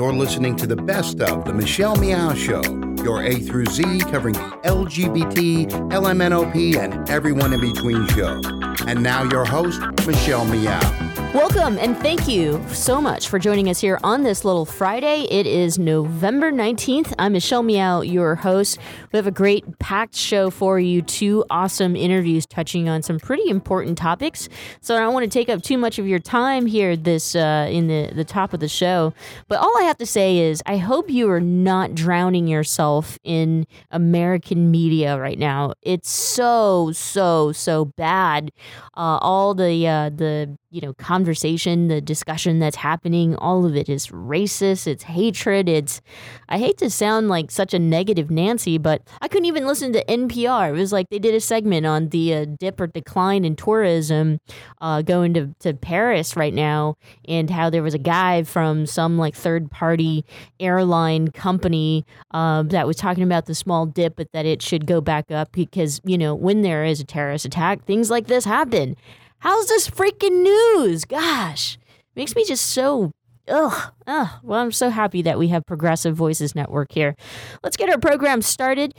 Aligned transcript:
You're 0.00 0.14
listening 0.14 0.56
to 0.56 0.66
the 0.66 0.76
best 0.76 1.20
of 1.20 1.44
The 1.44 1.52
Michelle 1.52 1.94
Meow 1.96 2.32
Show, 2.32 2.62
your 3.04 3.22
A 3.22 3.34
through 3.34 3.66
Z 3.66 3.98
covering 4.10 4.32
the 4.32 4.58
LGBT, 4.64 5.68
LMNOP, 5.90 6.78
and 6.78 7.10
everyone 7.10 7.52
in 7.52 7.60
between 7.60 8.08
show. 8.08 8.40
And 8.86 9.02
now 9.02 9.24
your 9.24 9.44
host, 9.44 9.78
Michelle 10.06 10.46
Meow. 10.46 11.09
Welcome 11.32 11.78
and 11.78 11.96
thank 11.98 12.26
you 12.26 12.60
so 12.70 13.00
much 13.00 13.28
for 13.28 13.38
joining 13.38 13.68
us 13.68 13.80
here 13.80 14.00
on 14.02 14.24
this 14.24 14.44
little 14.44 14.64
Friday. 14.64 15.28
It 15.30 15.46
is 15.46 15.78
November 15.78 16.50
19th. 16.50 17.14
I'm 17.20 17.34
Michelle 17.34 17.62
Meow, 17.62 18.00
your 18.00 18.34
host. 18.34 18.78
We 19.12 19.16
have 19.16 19.28
a 19.28 19.30
great 19.30 19.78
packed 19.78 20.16
show 20.16 20.50
for 20.50 20.80
you, 20.80 21.02
two 21.02 21.44
awesome 21.48 21.94
interviews 21.94 22.46
touching 22.46 22.88
on 22.88 23.02
some 23.02 23.20
pretty 23.20 23.48
important 23.48 23.96
topics. 23.96 24.48
So 24.80 24.96
I 24.96 24.98
don't 24.98 25.14
want 25.14 25.22
to 25.22 25.30
take 25.30 25.48
up 25.48 25.62
too 25.62 25.78
much 25.78 26.00
of 26.00 26.08
your 26.08 26.18
time 26.18 26.66
here 26.66 26.96
this 26.96 27.36
uh, 27.36 27.68
in 27.70 27.86
the, 27.86 28.10
the 28.12 28.24
top 28.24 28.52
of 28.52 28.58
the 28.58 28.68
show. 28.68 29.14
But 29.46 29.60
all 29.60 29.78
I 29.78 29.84
have 29.84 29.98
to 29.98 30.06
say 30.06 30.38
is 30.38 30.64
I 30.66 30.78
hope 30.78 31.08
you 31.08 31.30
are 31.30 31.40
not 31.40 31.94
drowning 31.94 32.48
yourself 32.48 33.20
in 33.22 33.68
American 33.92 34.72
media 34.72 35.16
right 35.16 35.38
now. 35.38 35.74
It's 35.82 36.10
so, 36.10 36.90
so, 36.90 37.52
so 37.52 37.84
bad. 37.84 38.50
Uh, 38.96 39.18
all 39.22 39.54
the 39.54 39.86
uh, 39.86 40.10
the 40.10 40.58
you 40.70 40.80
know 40.80 40.94
conversation 40.94 41.88
the 41.88 42.00
discussion 42.00 42.60
that's 42.60 42.76
happening 42.76 43.34
all 43.36 43.66
of 43.66 43.76
it 43.76 43.88
is 43.88 44.06
racist 44.08 44.86
it's 44.86 45.02
hatred 45.02 45.68
it's 45.68 46.00
i 46.48 46.58
hate 46.58 46.78
to 46.78 46.88
sound 46.88 47.28
like 47.28 47.50
such 47.50 47.74
a 47.74 47.78
negative 47.78 48.30
nancy 48.30 48.78
but 48.78 49.02
i 49.20 49.26
couldn't 49.26 49.46
even 49.46 49.66
listen 49.66 49.92
to 49.92 50.04
npr 50.04 50.68
it 50.68 50.72
was 50.72 50.92
like 50.92 51.08
they 51.10 51.18
did 51.18 51.34
a 51.34 51.40
segment 51.40 51.86
on 51.86 52.08
the 52.10 52.34
uh, 52.34 52.46
dip 52.58 52.80
or 52.80 52.86
decline 52.86 53.44
in 53.44 53.56
tourism 53.56 54.38
uh, 54.80 55.02
going 55.02 55.34
to, 55.34 55.52
to 55.58 55.74
paris 55.74 56.36
right 56.36 56.54
now 56.54 56.96
and 57.26 57.50
how 57.50 57.68
there 57.68 57.82
was 57.82 57.94
a 57.94 57.98
guy 57.98 58.42
from 58.44 58.86
some 58.86 59.18
like 59.18 59.34
third 59.34 59.70
party 59.70 60.24
airline 60.60 61.28
company 61.32 62.06
uh, 62.30 62.62
that 62.62 62.86
was 62.86 62.96
talking 62.96 63.24
about 63.24 63.46
the 63.46 63.54
small 63.54 63.86
dip 63.86 64.14
but 64.14 64.30
that 64.32 64.46
it 64.46 64.62
should 64.62 64.86
go 64.86 65.00
back 65.00 65.30
up 65.32 65.50
because 65.50 66.00
you 66.04 66.16
know 66.16 66.32
when 66.34 66.62
there 66.62 66.84
is 66.84 67.00
a 67.00 67.04
terrorist 67.04 67.44
attack 67.44 67.84
things 67.86 68.08
like 68.08 68.28
this 68.28 68.44
happen 68.44 68.96
How's 69.40 69.66
this 69.68 69.88
freaking 69.88 70.42
news? 70.42 71.06
Gosh, 71.06 71.78
makes 72.14 72.36
me 72.36 72.44
just 72.44 72.66
so 72.66 73.10
ugh, 73.48 73.92
ugh. 74.06 74.28
Well, 74.42 74.60
I'm 74.60 74.72
so 74.72 74.90
happy 74.90 75.22
that 75.22 75.38
we 75.38 75.48
have 75.48 75.64
Progressive 75.66 76.14
Voices 76.14 76.54
Network 76.54 76.92
here. 76.92 77.16
Let's 77.62 77.78
get 77.78 77.88
our 77.88 77.96
program 77.98 78.42
started. 78.42 78.94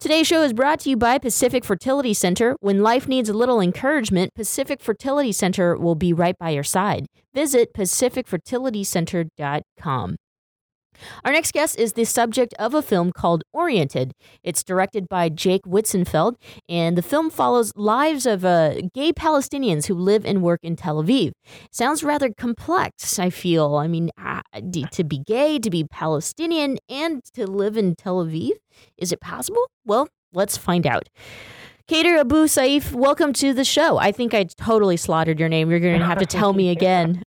Today's 0.00 0.26
show 0.26 0.42
is 0.42 0.54
brought 0.54 0.80
to 0.80 0.90
you 0.90 0.96
by 0.96 1.18
Pacific 1.18 1.64
Fertility 1.66 2.14
Center. 2.14 2.56
When 2.60 2.82
life 2.82 3.06
needs 3.08 3.28
a 3.28 3.34
little 3.34 3.60
encouragement, 3.60 4.34
Pacific 4.34 4.80
Fertility 4.80 5.32
Center 5.32 5.76
will 5.76 5.94
be 5.94 6.12
right 6.12 6.36
by 6.38 6.50
your 6.50 6.64
side. 6.64 7.06
Visit 7.34 7.72
pacificfertilitycenter.com. 7.74 10.16
Our 11.24 11.32
next 11.32 11.52
guest 11.52 11.78
is 11.78 11.92
the 11.94 12.04
subject 12.04 12.54
of 12.58 12.74
a 12.74 12.82
film 12.82 13.12
called 13.12 13.44
Oriented. 13.52 14.12
It's 14.42 14.62
directed 14.62 15.08
by 15.08 15.28
Jake 15.28 15.62
Witzenfeld, 15.62 16.34
and 16.68 16.96
the 16.96 17.02
film 17.02 17.30
follows 17.30 17.72
lives 17.76 18.26
of 18.26 18.44
uh, 18.44 18.74
gay 18.94 19.12
Palestinians 19.12 19.86
who 19.86 19.94
live 19.94 20.24
and 20.24 20.42
work 20.42 20.60
in 20.62 20.76
Tel 20.76 21.02
Aviv. 21.02 21.32
Sounds 21.70 22.02
rather 22.04 22.30
complex, 22.36 23.18
I 23.18 23.30
feel. 23.30 23.76
I 23.76 23.86
mean, 23.86 24.10
uh, 24.22 24.42
to 24.92 25.04
be 25.04 25.18
gay, 25.18 25.58
to 25.58 25.70
be 25.70 25.84
Palestinian, 25.84 26.78
and 26.88 27.22
to 27.34 27.46
live 27.46 27.76
in 27.76 27.94
Tel 27.96 28.24
Aviv? 28.24 28.52
Is 28.98 29.12
it 29.12 29.20
possible? 29.20 29.68
Well, 29.84 30.08
let's 30.32 30.56
find 30.56 30.86
out. 30.86 31.08
Kader 31.86 32.16
Abu 32.16 32.46
Saif, 32.46 32.92
welcome 32.92 33.34
to 33.34 33.52
the 33.52 33.64
show. 33.64 33.98
I 33.98 34.10
think 34.10 34.32
I 34.32 34.44
totally 34.44 34.96
slaughtered 34.96 35.38
your 35.38 35.50
name. 35.50 35.70
You're 35.70 35.80
going 35.80 35.98
to 35.98 36.06
have 36.06 36.18
to 36.18 36.26
tell 36.26 36.54
me 36.54 36.70
again. 36.70 37.22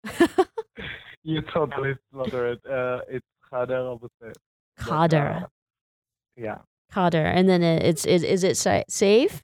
you 1.23 1.43
totally 1.53 1.95
slaughtered 2.11 2.59
it. 2.65 2.71
Uh, 2.71 3.01
it's 3.07 3.27
Kader 3.51 3.93
Abu 3.93 4.09
Saif. 4.23 4.35
Kader. 4.79 5.45
Uh, 5.45 5.47
yeah. 6.37 6.59
Kader. 6.93 7.25
And 7.25 7.49
then 7.49 7.63
it's 7.63 8.05
is 8.05 8.23
is 8.23 8.45
it 8.45 8.57
sa- 8.57 8.85
safe? 8.89 9.43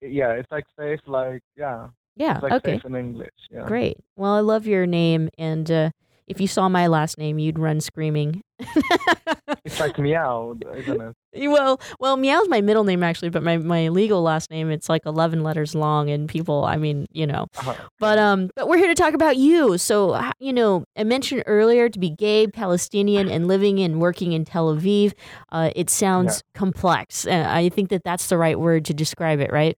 Yeah, 0.00 0.32
it's 0.32 0.50
like 0.50 0.64
safe, 0.78 1.00
like 1.06 1.42
yeah. 1.56 1.88
Yeah. 2.16 2.34
It's 2.34 2.42
like 2.42 2.52
okay. 2.52 2.72
safe 2.76 2.84
in 2.84 2.96
English. 2.96 3.30
Yeah. 3.50 3.64
Great. 3.66 3.98
Well, 4.16 4.32
I 4.32 4.40
love 4.40 4.66
your 4.66 4.86
name, 4.86 5.30
and 5.38 5.70
uh, 5.70 5.90
if 6.26 6.40
you 6.40 6.46
saw 6.46 6.68
my 6.68 6.86
last 6.86 7.18
name, 7.18 7.38
you'd 7.38 7.58
run 7.58 7.80
screaming. 7.80 8.42
It's 9.64 9.78
like 9.78 9.96
meow, 9.96 10.56
isn't 10.74 11.00
it? 11.00 11.48
well, 11.48 11.80
well, 12.00 12.16
Meow's 12.16 12.48
my 12.48 12.60
middle 12.60 12.82
name 12.82 13.04
actually, 13.04 13.30
but 13.30 13.44
my, 13.44 13.58
my 13.58 13.88
legal 13.88 14.20
last 14.20 14.50
name 14.50 14.70
it's 14.70 14.88
like 14.88 15.06
eleven 15.06 15.44
letters 15.44 15.74
long, 15.74 16.10
and 16.10 16.28
people, 16.28 16.64
I 16.64 16.76
mean, 16.76 17.06
you 17.12 17.28
know. 17.28 17.46
Uh-huh. 17.58 17.74
But 18.00 18.18
um, 18.18 18.50
but 18.56 18.68
we're 18.68 18.78
here 18.78 18.88
to 18.88 18.94
talk 18.94 19.14
about 19.14 19.36
you. 19.36 19.78
So 19.78 20.20
you 20.40 20.52
know, 20.52 20.84
I 20.96 21.04
mentioned 21.04 21.44
earlier 21.46 21.88
to 21.88 21.98
be 21.98 22.10
gay, 22.10 22.48
Palestinian, 22.48 23.28
and 23.28 23.46
living 23.46 23.78
and 23.78 24.00
working 24.00 24.32
in 24.32 24.44
Tel 24.44 24.74
Aviv. 24.74 25.12
Uh, 25.52 25.70
it 25.76 25.90
sounds 25.90 26.42
complex. 26.54 27.24
Uh, 27.24 27.46
I 27.48 27.68
think 27.68 27.90
that 27.90 28.02
that's 28.04 28.26
the 28.28 28.38
right 28.38 28.58
word 28.58 28.84
to 28.86 28.94
describe 28.94 29.38
it, 29.38 29.52
right? 29.52 29.76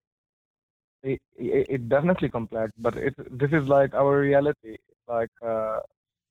It, 1.03 1.21
it, 1.37 1.66
it 1.69 1.89
definitely 1.91 2.31
complex, 2.31 2.72
but 2.78 2.97
it 2.97 3.15
this 3.31 3.53
is 3.53 3.69
like 3.69 3.93
our 3.93 4.19
reality. 4.19 4.78
Like 5.06 5.31
uh, 5.47 5.81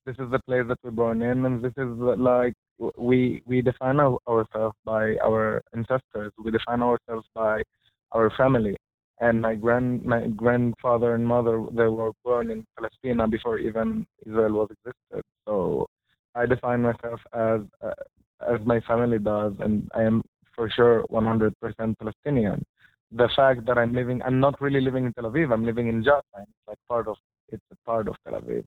this 0.08 0.16
is 0.18 0.32
the 0.32 0.40
place 0.40 0.66
that 0.68 0.80
we're 0.84 0.90
born 0.90 1.22
in, 1.22 1.46
and 1.46 1.62
this 1.64 1.74
is 1.78 1.88
like 2.18 2.56
we 2.98 3.44
we 3.46 3.62
define 3.62 4.00
our, 4.00 4.18
ourselves 4.28 4.76
by 4.86 5.16
our 5.24 5.62
ancestors. 5.76 6.32
We 6.44 6.52
define 6.52 6.82
ourselves 6.82 7.28
by 7.34 7.64
our 8.12 8.30
family. 8.32 8.76
And 9.20 9.42
my 9.42 9.56
grand 9.56 10.04
my 10.04 10.28
grandfather 10.28 11.16
and 11.16 11.26
mother 11.26 11.64
they 11.72 11.88
were 11.88 12.12
born 12.24 12.52
in 12.52 12.66
Palestine 12.78 13.30
before 13.30 13.58
even 13.60 14.06
Israel 14.26 14.54
was 14.54 14.70
existed. 14.72 15.24
So 15.46 15.88
I 16.36 16.46
define 16.46 16.82
myself 16.82 17.20
as 17.34 17.62
uh, 17.82 17.94
as 18.48 18.60
my 18.66 18.80
family 18.82 19.20
does, 19.20 19.54
and 19.60 19.90
I 19.96 20.04
am 20.04 20.24
for 20.56 20.70
sure 20.70 21.06
100% 21.12 21.54
Palestinian. 22.00 22.66
The 23.12 23.30
fact 23.36 23.66
that 23.68 23.78
I'm 23.78 23.94
living, 23.94 24.22
I'm 24.24 24.40
not 24.40 24.60
really 24.60 24.82
living 24.82 25.06
in 25.06 25.14
Tel 25.14 25.26
Aviv. 25.26 25.54
I'm 25.54 25.66
living 25.66 25.88
in 25.88 26.04
Jaffa. 26.04 26.24
It's 26.42 26.68
like 26.68 26.78
part 26.90 27.08
of, 27.08 27.16
it's 27.50 27.64
a 27.72 27.76
part 27.86 28.08
of 28.08 28.16
Tel 28.26 28.40
Aviv. 28.40 28.64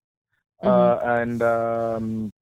Mm-hmm. 0.63 0.69
Uh, 0.69 1.21
and 1.21 1.43
um, 1.43 2.33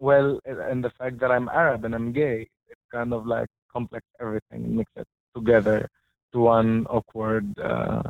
well, 0.00 0.40
and 0.44 0.82
the 0.82 0.90
fact 0.98 1.20
that 1.20 1.30
I'm 1.30 1.48
Arab 1.48 1.84
and 1.84 1.94
I'm 1.94 2.12
gay, 2.12 2.48
it 2.68 2.78
kind 2.90 3.12
of 3.12 3.26
like 3.26 3.48
complex 3.72 4.04
everything, 4.20 4.76
mix 4.76 4.90
it 4.96 5.06
together 5.36 5.88
to 6.32 6.38
one 6.40 6.86
awkward 6.86 7.46
uh, 7.58 8.02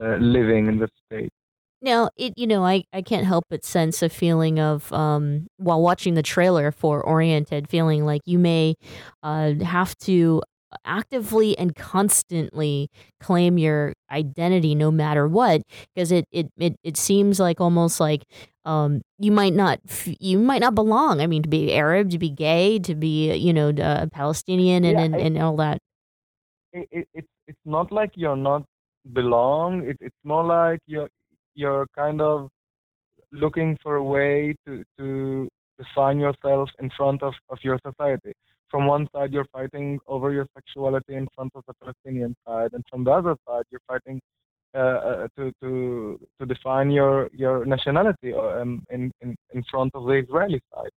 uh, 0.00 0.16
living 0.16 0.66
in 0.68 0.78
the 0.78 0.88
state. 1.06 1.32
Now, 1.80 2.10
it 2.16 2.34
you 2.36 2.46
know, 2.46 2.64
I, 2.64 2.84
I 2.92 3.02
can't 3.02 3.26
help 3.26 3.44
but 3.50 3.64
sense 3.64 4.02
a 4.02 4.08
feeling 4.08 4.60
of 4.60 4.92
um 4.92 5.48
while 5.56 5.82
watching 5.82 6.14
the 6.14 6.22
trailer 6.22 6.70
for 6.70 7.02
Oriented, 7.02 7.68
feeling 7.68 8.04
like 8.04 8.20
you 8.24 8.38
may 8.38 8.76
uh 9.22 9.54
have 9.64 9.96
to 9.98 10.42
actively 10.84 11.56
and 11.58 11.74
constantly 11.76 12.88
claim 13.20 13.58
your 13.58 13.92
identity 14.10 14.74
no 14.74 14.90
matter 14.90 15.28
what 15.28 15.62
because 15.94 16.12
it 16.12 16.24
it, 16.32 16.48
it, 16.58 16.76
it 16.84 16.96
seems 16.96 17.40
like 17.40 17.60
almost 17.60 18.00
like 18.00 18.24
um 18.64 19.00
you 19.18 19.32
might 19.32 19.54
not 19.54 19.80
you 20.20 20.38
might 20.38 20.60
not 20.60 20.74
belong 20.74 21.20
i 21.20 21.26
mean 21.26 21.42
to 21.42 21.48
be 21.48 21.72
arab 21.72 22.10
to 22.10 22.18
be 22.18 22.30
gay 22.30 22.78
to 22.78 22.94
be 22.94 23.34
you 23.34 23.52
know 23.52 23.70
uh, 23.70 24.06
palestinian 24.12 24.84
and, 24.84 24.98
Yeah, 24.98 25.00
and, 25.00 25.20
and 25.20 25.38
all 25.38 25.56
that 25.56 25.78
It, 26.72 26.88
it, 26.90 27.08
it's 27.14 27.28
it's 27.46 27.60
not 27.64 27.92
like 27.92 28.12
you're 28.14 28.36
not 28.36 28.64
belong. 29.12 29.86
It, 29.88 29.96
it's 30.00 30.16
more 30.24 30.44
like 30.44 30.80
you're 30.86 31.10
you're 31.54 31.86
kind 31.96 32.20
of 32.20 32.48
looking 33.32 33.78
for 33.82 33.96
a 33.96 34.04
way 34.04 34.54
to 34.66 34.84
to 34.98 35.48
define 35.82 36.18
yourself 36.26 36.68
in 36.82 36.88
front 36.98 37.20
of, 37.28 37.34
of 37.52 37.58
your 37.68 37.78
society. 37.88 38.32
From 38.72 38.82
one 38.86 39.04
side, 39.14 39.30
you're 39.34 39.50
fighting 39.58 39.88
over 40.14 40.28
your 40.38 40.46
sexuality 40.56 41.14
in 41.20 41.26
front 41.34 41.52
of 41.58 41.62
the 41.68 41.74
Palestinian 41.82 42.32
side, 42.46 42.70
and 42.74 42.82
from 42.90 43.00
the 43.06 43.12
other 43.20 43.34
side, 43.46 43.64
you're 43.70 43.86
fighting 43.92 44.18
uh, 44.74 44.78
uh, 44.78 45.28
to 45.36 45.44
to 45.62 45.70
to 46.38 46.42
define 46.54 46.88
your 46.98 47.14
your 47.42 47.56
nationality 47.74 48.30
um, 48.32 48.72
in, 48.94 49.02
in 49.22 49.30
in 49.54 49.60
front 49.70 49.90
of 49.98 50.02
the 50.08 50.14
Israeli 50.24 50.60
side. 50.72 50.94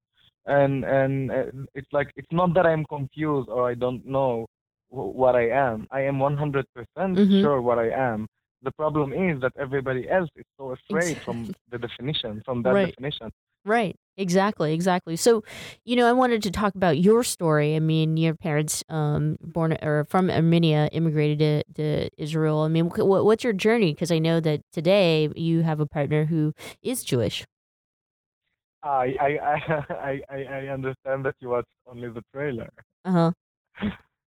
And 0.59 0.75
and 0.99 1.15
uh, 1.39 1.45
it's 1.79 1.93
like 1.99 2.09
it's 2.21 2.33
not 2.41 2.51
that 2.57 2.67
I'm 2.71 2.85
confused 2.97 3.49
or 3.55 3.63
I 3.73 3.75
don't 3.85 4.05
know 4.17 4.33
what 4.91 5.35
I 5.43 5.47
am. 5.69 5.79
I 5.99 6.01
am 6.11 6.17
100% 6.21 6.65
Mhm. 6.97 7.41
sure 7.41 7.59
what 7.69 7.79
I 7.87 7.89
am. 8.11 8.21
The 8.67 8.75
problem 8.83 9.09
is 9.29 9.35
that 9.45 9.53
everybody 9.67 10.03
else 10.17 10.31
is 10.43 10.47
so 10.59 10.65
afraid 10.79 11.17
from 11.25 11.39
the 11.73 11.79
definition, 11.87 12.33
from 12.47 12.63
that 12.65 12.75
Right. 12.75 12.87
definition. 12.91 13.29
Right. 13.77 13.97
Exactly. 14.17 14.73
Exactly. 14.75 15.17
So, 15.17 15.43
you 15.85 15.97
know, 15.97 16.07
I 16.07 16.13
wanted 16.13 16.43
to 16.45 16.51
talk 16.51 16.75
about 16.75 16.99
your 16.99 17.25
story. 17.25 17.75
I 17.75 17.81
mean, 17.81 18.17
your 18.17 18.35
parents, 18.35 18.85
um, 18.89 19.37
born 19.41 19.77
or 19.83 20.05
from 20.05 20.31
Armenia, 20.31 20.89
immigrated 20.93 21.39
to, 21.75 21.83
to 21.83 22.11
Israel. 22.17 22.61
I 22.61 22.69
mean, 22.69 22.91
wh- 22.91 23.01
wh- 23.01 23.25
what's 23.25 23.43
your 23.43 23.53
journey? 23.53 23.93
Because 23.93 24.13
I 24.13 24.19
know 24.19 24.41
that 24.41 24.61
today 24.73 25.29
you 25.35 25.63
have 25.63 25.81
a 25.81 25.87
partner 25.87 26.27
who 26.27 26.55
is 26.83 27.03
Jewish. 27.03 27.45
I 28.85 29.15
I 29.21 29.83
I 29.91 30.23
I, 30.31 30.69
understand 30.69 31.25
that 31.25 31.35
you 31.41 31.49
watched 31.49 31.69
only 31.87 32.09
the 32.11 32.23
trailer. 32.33 32.71
Uh 33.05 33.13
huh. 33.13 33.33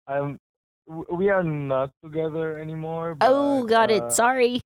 Um, 0.09 0.39
we 0.87 1.31
are 1.31 1.43
not 1.43 1.91
together 2.01 2.61
anymore. 2.61 3.17
Oh, 3.21 3.65
got 3.65 3.91
uh, 3.91 3.95
it. 3.95 4.13
Sorry. 4.13 4.61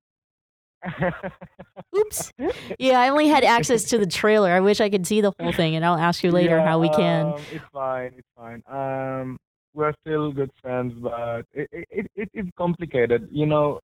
Oops. 1.97 2.33
Yeah, 2.79 2.99
I 2.99 3.09
only 3.09 3.27
had 3.27 3.43
access 3.43 3.83
to 3.85 3.97
the 3.97 4.05
trailer. 4.05 4.49
I 4.51 4.59
wish 4.59 4.81
I 4.81 4.89
could 4.89 5.05
see 5.05 5.21
the 5.21 5.33
whole 5.39 5.51
thing, 5.51 5.75
and 5.75 5.85
I'll 5.85 5.97
ask 5.97 6.23
you 6.23 6.31
later 6.31 6.57
yeah, 6.57 6.65
how 6.65 6.79
we 6.79 6.89
can. 6.89 7.27
Um, 7.27 7.41
it's 7.51 7.65
fine. 7.71 8.11
It's 8.17 8.27
fine. 8.35 8.63
Um, 8.67 9.37
we're 9.73 9.93
still 10.05 10.31
good 10.31 10.51
friends, 10.61 10.93
but 11.01 11.45
it, 11.53 11.67
it, 11.71 12.07
it 12.15 12.29
is 12.33 12.45
complicated. 12.57 13.27
You 13.31 13.45
know, 13.45 13.79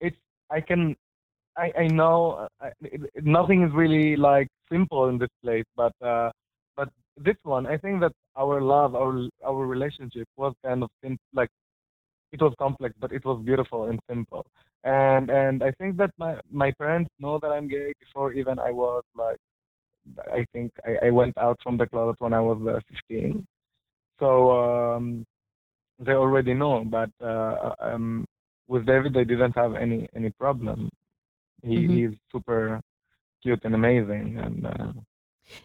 it's 0.00 0.16
I 0.50 0.60
can 0.60 0.96
I 1.56 1.72
I 1.78 1.86
know 1.88 2.48
uh, 2.60 2.70
it, 2.80 3.02
it, 3.14 3.24
nothing 3.24 3.62
is 3.62 3.72
really 3.72 4.16
like 4.16 4.48
simple 4.70 5.08
in 5.08 5.18
this 5.18 5.30
place, 5.42 5.64
but 5.76 5.92
uh, 6.02 6.30
but 6.76 6.88
this 7.16 7.36
one 7.44 7.66
I 7.66 7.76
think 7.76 8.00
that 8.00 8.12
our 8.36 8.60
love, 8.60 8.94
our 8.94 9.28
our 9.44 9.66
relationship 9.66 10.26
was 10.36 10.54
kind 10.64 10.82
of 10.82 10.90
sim- 11.02 11.18
like 11.32 11.50
it 12.32 12.40
was 12.42 12.54
complex, 12.58 12.94
but 13.00 13.12
it 13.12 13.24
was 13.24 13.42
beautiful 13.44 13.84
and 13.84 14.00
simple. 14.08 14.46
And 14.84 15.30
and 15.30 15.62
I 15.62 15.72
think 15.72 15.96
that 15.98 16.10
my 16.18 16.40
my 16.50 16.72
parents 16.72 17.10
know 17.18 17.38
that 17.40 17.48
I'm 17.52 17.68
gay 17.68 17.92
before 18.00 18.32
even 18.32 18.58
I 18.58 18.70
was 18.72 19.04
like 19.14 19.38
I 20.32 20.44
think 20.52 20.72
I, 20.84 21.08
I 21.08 21.10
went 21.10 21.36
out 21.38 21.58
from 21.62 21.76
the 21.76 21.86
closet 21.86 22.20
when 22.20 22.32
I 22.32 22.40
was 22.40 22.58
uh, 22.66 22.80
15. 22.90 23.46
So 24.20 24.50
um, 24.52 25.24
they 25.98 26.12
already 26.12 26.54
know. 26.54 26.84
But 26.84 27.10
uh, 27.22 27.74
um, 27.80 28.24
with 28.68 28.86
David, 28.86 29.14
they 29.14 29.24
didn't 29.24 29.56
have 29.56 29.74
any 29.74 30.08
any 30.16 30.30
problem. 30.30 30.90
He 31.62 31.88
Mhm. 31.88 31.88
he's 31.88 32.18
super 32.32 32.80
cute 33.42 33.60
and 33.64 33.74
amazing, 33.74 34.38
and 34.38 34.66
uh, 34.66 34.92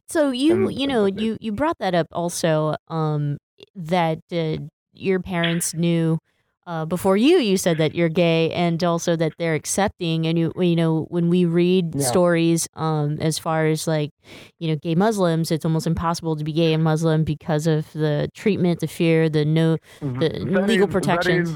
So 0.07 0.31
you 0.31 0.69
and 0.69 0.69
you 0.69 0.87
know 0.87 1.05
you 1.05 1.37
you 1.39 1.51
brought 1.51 1.77
that 1.79 1.95
up 1.95 2.07
also 2.11 2.75
um 2.87 3.37
that 3.75 4.19
uh, 4.31 4.57
your 4.93 5.19
parents 5.19 5.73
knew 5.73 6.19
uh, 6.67 6.85
before 6.85 7.17
you 7.17 7.37
you 7.39 7.57
said 7.57 7.77
that 7.77 7.95
you're 7.95 8.09
gay 8.09 8.51
and 8.51 8.83
also 8.83 9.15
that 9.15 9.33
they're 9.39 9.55
accepting 9.55 10.27
and 10.27 10.37
you 10.37 10.51
you 10.57 10.75
know 10.75 11.07
when 11.09 11.29
we 11.29 11.45
read 11.45 11.95
Yeah. 11.95 12.01
stories 12.05 12.67
um 12.75 13.17
as 13.21 13.39
far 13.39 13.65
as 13.67 13.87
like 13.87 14.11
you 14.59 14.67
know 14.69 14.75
gay 14.75 14.93
Muslims 14.93 15.49
it's 15.49 15.65
almost 15.65 15.87
impossible 15.87 16.35
to 16.35 16.43
be 16.43 16.51
gay 16.51 16.73
and 16.73 16.83
Muslim 16.83 17.23
because 17.23 17.65
of 17.67 17.91
the 17.93 18.29
treatment 18.35 18.81
the 18.81 18.87
fear 18.87 19.29
the 19.29 19.45
no 19.45 19.77
the 20.01 20.29
That 20.53 20.67
legal 20.67 20.87
is- 20.87 20.91
protections 20.97 21.49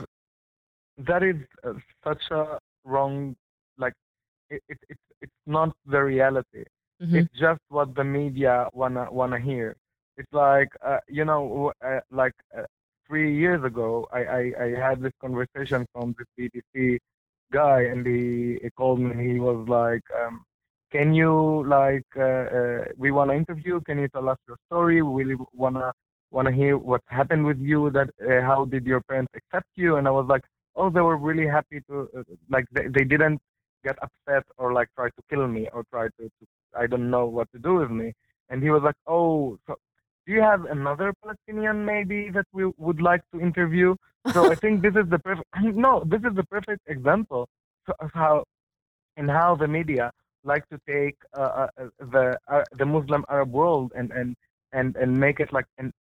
That 1.10 1.24
is, 1.24 1.36
that 1.38 1.38
is 1.38 1.38
uh, 1.68 1.74
such 2.08 2.24
a 2.32 2.60
wrong. 2.86 3.36
Like 3.78 3.94
it, 4.50 4.62
it, 4.70 4.78
it's 4.92 5.06
it's 5.24 5.40
not 5.58 5.70
the 5.94 6.02
reality. 6.14 6.64
Mhm. 7.02 7.16
It's 7.18 7.34
just 7.46 7.62
what 7.70 7.96
the 7.96 8.04
media 8.04 8.68
wanna 8.74 9.06
wanna 9.12 9.40
hear. 9.40 9.76
It's 10.20 10.32
like 10.34 10.70
uh, 10.86 11.00
you 11.18 11.26
know, 11.26 11.72
uh, 11.84 12.02
like 12.12 12.36
uh, 12.58 12.68
three 13.12 13.36
years 13.38 13.62
ago, 13.72 14.08
I, 14.14 14.22
I 14.40 14.44
I 14.66 14.70
had 14.88 15.02
this 15.02 15.12
conversation 15.26 15.86
from 15.94 16.16
this 16.18 16.30
BBC 16.38 16.98
guy, 17.52 17.82
and 17.92 18.06
he, 18.08 18.58
he 18.64 18.70
called 18.70 19.02
me. 19.02 19.34
He 19.34 19.40
was 19.48 19.68
like, 19.68 20.06
um, 20.22 20.46
"Can 20.94 21.14
you 21.14 21.34
like 21.68 22.10
uh, 22.16 22.46
uh, 22.60 22.86
we 23.04 23.12
wanna 23.12 23.34
interview? 23.34 23.82
Can 23.82 24.00
you 24.00 24.08
tell 24.16 24.30
us 24.30 24.38
your 24.48 24.58
story? 24.68 25.02
We 25.02 25.24
really 25.24 25.38
wanna 25.54 25.92
wanna 26.32 26.54
hear 26.54 26.78
what 26.78 27.02
happened 27.08 27.46
with 27.46 27.60
you. 27.60 27.90
That 27.98 28.10
uh, 28.30 28.42
how 28.50 28.64
did 28.74 28.86
your 28.86 29.02
parents 29.02 29.34
accept 29.40 29.70
you?" 29.76 29.98
And 29.98 30.08
I 30.08 30.12
was 30.20 30.28
like, 30.34 30.46
"Oh, 30.78 30.90
they 30.90 31.02
were 31.10 31.18
really 31.18 31.48
happy 31.58 31.82
to 31.90 31.96
uh, 32.18 32.24
like 32.50 32.66
they, 32.72 32.88
they 32.98 33.06
didn't." 33.16 33.42
get 33.84 33.98
upset 34.06 34.44
or 34.60 34.74
like 34.74 34.88
try 34.96 35.08
to 35.10 35.22
kill 35.28 35.48
me 35.48 35.68
or 35.74 35.84
try 35.92 36.06
to, 36.18 36.24
to 36.38 36.44
I 36.82 36.86
don't 36.86 37.10
know 37.10 37.26
what 37.26 37.48
to 37.54 37.58
do 37.58 37.74
with 37.82 37.90
me. 37.90 38.14
And 38.50 38.62
he 38.62 38.70
was 38.70 38.84
like, 38.84 39.00
"Oh, 39.08 39.58
so 39.66 39.76
do 40.26 40.34
you 40.34 40.42
have 40.42 40.66
another 40.66 41.14
Palestinian 41.24 41.86
maybe 41.86 42.30
that 42.32 42.46
we 42.54 42.72
would 42.78 43.02
like 43.02 43.22
to 43.34 43.40
interview?" 43.42 43.96
So 44.34 44.50
I 44.50 44.56
think 44.56 44.82
this 44.82 44.96
is 44.96 45.10
the 45.10 45.20
perfect. 45.20 45.48
No, 45.88 46.04
this 46.06 46.22
is 46.22 46.36
the 46.36 46.46
perfect 46.46 46.82
example 46.88 47.48
of 48.00 48.12
how 48.14 48.44
and 49.18 49.30
how 49.30 49.56
the 49.56 49.68
media 49.68 50.12
like 50.44 50.68
to 50.70 50.80
take 50.88 51.18
uh, 51.38 51.68
uh, 51.78 51.88
the 52.00 52.38
uh, 52.48 52.64
the 52.78 52.86
Muslim 52.86 53.26
Arab 53.30 53.52
world 53.52 53.92
and 53.96 54.12
and 54.12 54.36
and 54.74 54.96
and 54.96 55.20
make 55.20 55.40
it 55.40 55.52
like 55.54 55.66
an 55.78 55.92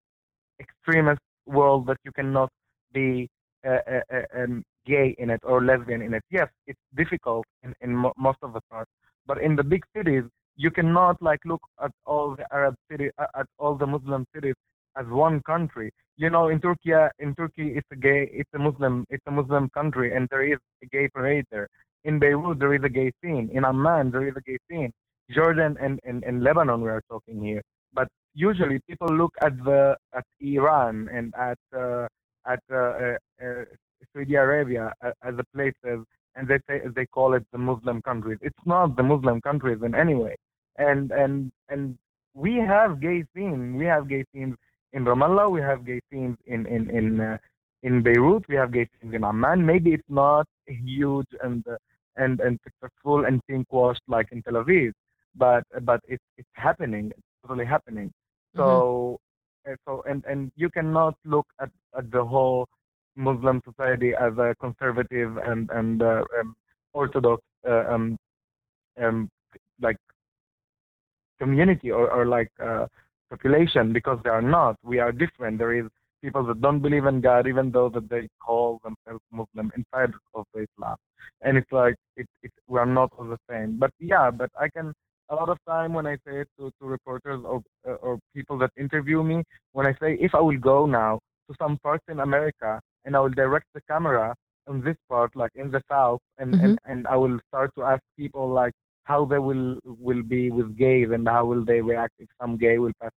extremist 0.59 1.21
world 1.45 1.87
that 1.87 1.97
you 2.03 2.11
cannot 2.11 2.49
be 2.93 3.29
uh, 3.65 3.79
uh, 3.87 4.01
uh, 4.13 4.43
um, 4.43 4.63
gay 4.85 5.15
in 5.19 5.29
it 5.29 5.41
or 5.43 5.63
lesbian 5.63 6.01
in 6.01 6.13
it. 6.13 6.23
Yes, 6.29 6.47
it's 6.67 6.79
difficult 6.95 7.45
in, 7.63 7.73
in 7.81 7.95
mo- 7.95 8.13
most 8.17 8.39
of 8.41 8.53
the 8.53 8.61
parts, 8.69 8.89
but 9.25 9.37
in 9.39 9.55
the 9.55 9.63
big 9.63 9.83
cities, 9.95 10.23
you 10.55 10.71
cannot 10.71 11.21
like 11.21 11.39
look 11.45 11.61
at 11.83 11.91
all 12.05 12.35
the 12.35 12.45
Arab 12.53 12.75
cities, 12.91 13.11
uh, 13.17 13.27
at 13.35 13.47
all 13.59 13.75
the 13.75 13.87
Muslim 13.87 14.25
cities 14.35 14.55
as 14.97 15.05
one 15.07 15.41
country. 15.43 15.91
You 16.17 16.29
know, 16.29 16.49
in 16.49 16.59
Turkey, 16.61 16.91
in 17.19 17.35
Turkey, 17.35 17.73
it's 17.77 17.87
a 17.91 17.95
gay, 17.95 18.29
it's 18.31 18.49
a 18.53 18.59
Muslim, 18.59 19.05
it's 19.09 19.23
a 19.27 19.31
Muslim 19.31 19.69
country, 19.69 20.15
and 20.15 20.27
there 20.29 20.43
is 20.43 20.59
a 20.83 20.85
gay 20.87 21.07
parade 21.09 21.45
there. 21.51 21.67
In 22.03 22.19
Beirut, 22.19 22.59
there 22.59 22.73
is 22.73 22.83
a 22.83 22.89
gay 22.89 23.11
scene. 23.23 23.49
In 23.53 23.65
Amman, 23.65 24.11
there 24.11 24.27
is 24.27 24.35
a 24.37 24.41
gay 24.41 24.57
scene. 24.69 24.91
Jordan 25.31 25.77
and, 25.81 25.99
and, 26.03 26.23
and 26.23 26.43
Lebanon, 26.43 26.81
we 26.81 26.89
are 26.89 27.01
talking 27.09 27.41
here. 27.43 27.61
But 27.93 28.07
usually, 28.33 28.79
people 28.87 29.07
look 29.09 29.33
at 29.41 29.57
the 29.63 29.95
at 30.13 30.25
Iran 30.41 31.09
and 31.11 31.33
at 31.37 31.57
uh, 31.77 32.07
at 32.47 32.59
uh, 32.71 32.75
uh, 32.77 33.15
uh, 33.43 33.65
Saudi 34.13 34.35
Arabia 34.35 34.93
a- 35.01 35.13
as 35.23 35.35
the 35.37 35.43
places, 35.53 36.05
and 36.41 36.49
they 36.49 36.59
say 36.67 36.81
they 36.95 37.05
call 37.05 37.35
it 37.35 37.45
the 37.51 37.57
Muslim 37.57 38.01
countries. 38.01 38.39
It's 38.41 38.65
not 38.65 38.95
the 38.95 39.03
Muslim 39.03 39.41
countries 39.41 39.79
in 39.85 39.93
any 39.93 40.15
way. 40.15 40.35
And 40.77 41.11
and 41.11 41.51
and 41.69 41.97
we 42.33 42.55
have 42.55 42.99
gay 42.99 43.23
scenes. 43.35 43.77
We 43.77 43.85
have 43.85 44.09
gay 44.09 44.23
scenes 44.33 44.55
in 44.93 45.05
Ramallah. 45.05 45.51
We 45.51 45.61
have 45.61 45.85
gay 45.85 45.99
scenes 46.11 46.37
in 46.47 46.65
in 46.65 46.89
in 46.89 47.21
uh, 47.21 47.37
in 47.83 48.01
Beirut. 48.01 48.43
We 48.49 48.55
have 48.55 48.71
gay 48.71 48.87
scenes 48.91 49.13
in 49.13 49.23
Amman. 49.23 49.63
Maybe 49.63 49.93
it's 49.93 50.09
not 50.09 50.47
huge 50.65 51.27
and 51.43 51.63
uh, 51.67 51.77
and 52.15 52.39
and 52.39 52.59
successful 52.63 53.25
and 53.25 53.39
pink 53.47 53.71
washed 53.71 54.01
like 54.07 54.31
in 54.31 54.41
Tel 54.41 54.55
Aviv, 54.63 54.93
but 55.35 55.63
but 55.83 56.01
it's 56.07 56.23
it's 56.39 56.55
happening. 56.55 57.11
It's 57.15 57.27
totally 57.43 57.65
happening. 57.65 58.11
So 58.55 59.19
uh, 59.69 59.75
so 59.85 60.03
and 60.09 60.25
and 60.25 60.51
you 60.55 60.71
cannot 60.71 61.15
look 61.23 61.45
at 61.59 61.69
at 61.95 62.09
the 62.11 62.25
whole 62.25 62.67
Muslim 63.15 63.61
society 63.65 64.13
as 64.13 64.37
a 64.37 64.55
conservative 64.59 65.37
and 65.37 65.69
and 65.71 66.01
uh, 66.01 66.23
um, 66.39 66.55
orthodox 66.93 67.41
uh, 67.67 67.83
um 67.93 68.17
um 69.01 69.29
like 69.81 69.97
community 71.39 71.91
or, 71.91 72.09
or 72.11 72.25
like 72.25 72.51
uh, 72.63 72.85
population 73.29 73.91
because 73.93 74.19
they 74.23 74.29
are 74.29 74.41
not. 74.41 74.75
We 74.83 74.99
are 74.99 75.11
different. 75.11 75.57
There 75.57 75.73
is 75.73 75.87
people 76.21 76.45
that 76.45 76.61
don't 76.61 76.81
believe 76.81 77.05
in 77.05 77.19
God, 77.19 77.47
even 77.47 77.71
though 77.71 77.89
that 77.89 78.09
they 78.09 78.27
call 78.39 78.79
themselves 78.83 79.23
Muslim 79.31 79.71
inside 79.75 80.13
of 80.35 80.45
Islam, 80.55 80.97
and 81.41 81.57
it's 81.57 81.71
like 81.71 81.95
it, 82.15 82.27
it 82.43 82.51
we 82.67 82.77
are 82.79 82.85
not 82.85 83.11
all 83.17 83.25
the 83.25 83.39
same. 83.49 83.77
But 83.79 83.91
yeah, 83.99 84.29
but 84.29 84.51
I 84.59 84.69
can 84.69 84.93
a 85.29 85.35
lot 85.35 85.49
of 85.49 85.57
time 85.67 85.93
when 85.93 86.05
I 86.05 86.15
say 86.25 86.41
it 86.41 86.49
to, 86.59 86.71
to 86.79 86.85
reporters 86.85 87.41
or 87.43 87.61
uh, 87.87 87.93
or 88.05 88.19
people 88.35 88.57
that 88.59 88.71
interview 88.77 89.23
me, 89.23 89.43
when 89.71 89.87
I 89.87 89.93
say 90.01 90.17
if 90.19 90.35
I 90.35 90.41
will 90.41 90.59
go 90.59 90.85
now 90.85 91.19
to 91.49 91.55
some 91.59 91.77
parts 91.79 92.03
in 92.09 92.19
America 92.19 92.79
and 93.05 93.15
I 93.15 93.19
will 93.19 93.29
direct 93.29 93.67
the 93.73 93.81
camera 93.89 94.35
on 94.67 94.81
this 94.81 94.97
part, 95.09 95.35
like 95.35 95.51
in 95.55 95.71
the 95.71 95.81
south, 95.89 96.19
and, 96.37 96.53
and, 96.55 96.79
and 96.85 97.07
I 97.07 97.15
will 97.15 97.39
start 97.49 97.71
to 97.75 97.83
ask 97.83 98.01
people 98.17 98.49
like 98.49 98.73
how 99.05 99.25
they 99.25 99.39
will 99.39 99.79
will 99.83 100.23
be 100.23 100.51
with 100.51 100.77
gays 100.77 101.09
and 101.11 101.27
how 101.27 101.45
will 101.45 101.65
they 101.65 101.81
react 101.81 102.13
if 102.19 102.29
some 102.39 102.57
gay 102.57 102.77
will 102.77 102.93
pass 103.01 103.11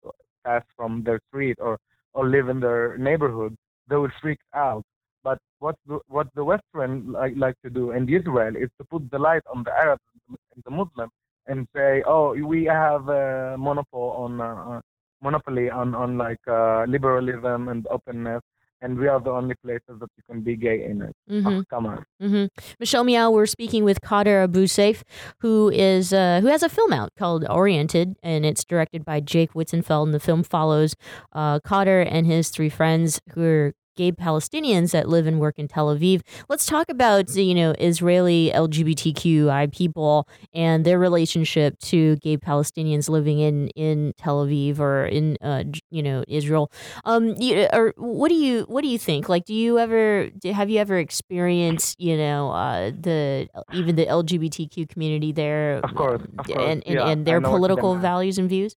pass 0.45 0.63
from 0.77 1.03
their 1.03 1.19
street 1.29 1.57
or 1.59 1.77
or 2.13 2.27
live 2.29 2.47
in 2.49 2.59
their 2.59 2.97
neighborhood, 2.97 3.55
they 3.89 3.95
will 3.95 4.11
freak 4.21 4.39
out. 4.53 4.83
But 5.23 5.39
what 5.59 5.75
the, 5.87 5.99
what 6.07 6.27
the 6.35 6.43
Western 6.43 7.11
like, 7.11 7.33
like 7.37 7.55
to 7.63 7.69
do 7.69 7.91
and 7.91 8.09
Israel 8.09 8.55
is 8.55 8.69
to 8.77 8.85
put 8.85 9.09
the 9.11 9.19
light 9.19 9.43
on 9.53 9.63
the 9.63 9.71
Arabs 9.71 10.01
and 10.29 10.63
the 10.65 10.71
Muslim 10.71 11.09
and 11.47 11.67
say, 11.75 12.03
oh, 12.05 12.33
we 12.45 12.65
have 12.65 13.07
a 13.09 13.55
monopoly 13.57 14.11
on 14.23 14.41
uh, 14.41 14.81
monopoly 15.21 15.69
on 15.69 15.95
on 15.95 16.17
like 16.17 16.45
uh, 16.47 16.83
liberalism 16.87 17.69
and 17.69 17.87
openness, 17.89 18.41
and 18.83 18.97
we 18.99 19.07
are 19.07 19.19
the 19.19 19.31
only 19.31 19.55
places 19.63 19.95
that 19.99 20.09
you 20.17 20.23
can 20.29 20.41
be 20.41 20.55
gay 20.55 20.83
in 20.85 21.01
it. 21.01 21.15
Mhm. 21.31 21.61
Oh, 21.61 21.63
come 21.69 21.85
on. 21.87 22.05
hmm 22.21 22.45
Michelle 22.79 23.03
Meow, 23.03 23.31
we're 23.31 23.45
speaking 23.47 23.83
with 23.83 24.01
Kader 24.01 24.43
Abu 24.43 24.65
Saif, 24.65 25.01
who 25.39 25.69
is 25.69 26.13
uh, 26.13 26.39
who 26.41 26.47
has 26.47 26.61
a 26.63 26.69
film 26.69 26.93
out 26.93 27.11
called 27.17 27.45
Oriented, 27.49 28.15
and 28.21 28.45
it's 28.45 28.63
directed 28.63 29.03
by 29.05 29.19
Jake 29.19 29.53
Witzenfeld. 29.53 30.03
And 30.05 30.13
the 30.13 30.19
film 30.19 30.43
follows 30.43 30.95
uh, 31.31 31.59
Kader 31.67 32.01
and 32.01 32.27
his 32.27 32.49
three 32.49 32.69
friends 32.69 33.19
who 33.33 33.43
are 33.43 33.73
gay 33.95 34.11
Palestinians 34.11 34.91
that 34.91 35.09
live 35.09 35.27
and 35.27 35.39
work 35.39 35.59
in 35.59 35.67
Tel 35.67 35.95
Aviv. 35.95 36.21
Let's 36.49 36.65
talk 36.65 36.89
about 36.89 37.33
you 37.35 37.55
know 37.55 37.71
Israeli 37.79 38.51
LGBTQI 38.53 39.71
people 39.73 40.27
and 40.53 40.85
their 40.85 40.99
relationship 40.99 41.77
to 41.79 42.15
gay 42.17 42.37
Palestinians 42.37 43.09
living 43.09 43.39
in 43.39 43.69
in 43.69 44.13
Tel 44.17 44.45
Aviv 44.45 44.79
or 44.79 45.05
in 45.05 45.37
uh, 45.41 45.63
you 45.91 46.03
know 46.03 46.23
Israel. 46.27 46.71
Um, 47.05 47.35
you, 47.39 47.67
or 47.73 47.93
what 47.97 48.29
do 48.29 48.35
you 48.35 48.63
what 48.63 48.81
do 48.81 48.87
you 48.87 48.99
think? 48.99 49.29
Like, 49.29 49.45
do 49.45 49.53
you 49.53 49.79
ever 49.79 50.29
have 50.51 50.69
you 50.69 50.79
ever 50.79 50.97
experienced 50.97 51.99
you 51.99 52.17
know 52.17 52.51
uh, 52.51 52.91
the 52.91 53.47
even 53.73 53.95
the 53.95 54.05
LGBTQ 54.05 54.89
community 54.89 55.31
there, 55.31 55.79
Of 55.83 55.95
course, 55.95 56.21
of 56.37 56.45
course. 56.47 56.57
and 56.57 56.83
and, 56.85 56.95
Yeah, 56.95 57.07
and 57.07 57.25
their 57.25 57.39
know 57.39 57.49
what 57.49 57.57
you're 57.57 57.57
political 57.57 57.95
values 57.95 58.37
and 58.37 58.49
views? 58.49 58.75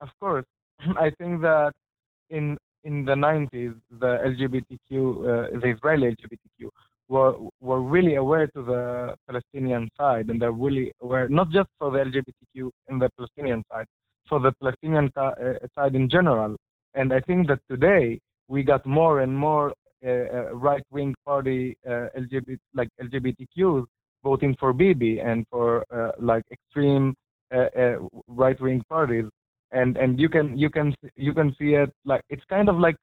Of 0.00 0.10
course, 0.20 0.44
I 0.80 1.10
think 1.18 1.42
that 1.42 1.72
in 2.30 2.58
in 2.84 3.04
the 3.04 3.14
90s, 3.14 3.74
the 3.90 4.18
LGBTQ, 4.30 4.92
uh, 4.92 5.60
the 5.60 5.68
Israeli 5.68 6.16
LGBTQ, 6.16 6.68
were 7.08 7.34
were 7.60 7.82
really 7.82 8.14
aware 8.14 8.46
to 8.48 8.62
the 8.62 9.14
Palestinian 9.28 9.88
side, 9.98 10.30
and 10.30 10.40
they're 10.40 10.60
really 10.66 10.92
aware 11.02 11.28
not 11.28 11.50
just 11.50 11.68
for 11.78 11.90
the 11.90 11.98
LGBTQ 11.98 12.70
in 12.88 12.98
the 12.98 13.08
Palestinian 13.16 13.62
side, 13.70 13.86
for 14.28 14.40
the 14.40 14.52
Palestinian 14.60 15.10
uh, 15.16 15.32
side 15.74 15.94
in 15.94 16.08
general. 16.08 16.56
And 16.94 17.12
I 17.12 17.20
think 17.20 17.48
that 17.48 17.60
today 17.70 18.18
we 18.48 18.62
got 18.62 18.84
more 18.86 19.20
and 19.20 19.36
more 19.36 19.72
uh, 20.04 20.08
uh 20.08 20.54
right-wing 20.68 21.14
party 21.24 21.76
uh, 21.86 22.06
LGBT 22.22 22.58
like 22.74 22.88
LGBTQs 23.00 23.84
voting 24.24 24.56
for 24.58 24.72
Bibi 24.72 25.20
and 25.20 25.46
for 25.50 25.84
uh, 25.90 26.12
like 26.18 26.44
extreme 26.50 27.14
uh, 27.54 27.96
right-wing 28.28 28.82
parties. 28.88 29.26
And 29.72 29.96
and 29.96 30.20
you 30.20 30.28
can 30.28 30.56
you 30.56 30.70
can 30.70 30.94
you 31.16 31.32
can 31.32 31.54
see 31.58 31.74
it 31.74 31.90
like 32.04 32.22
it's 32.28 32.44
kind 32.48 32.68
of 32.68 32.78
like 32.78 32.96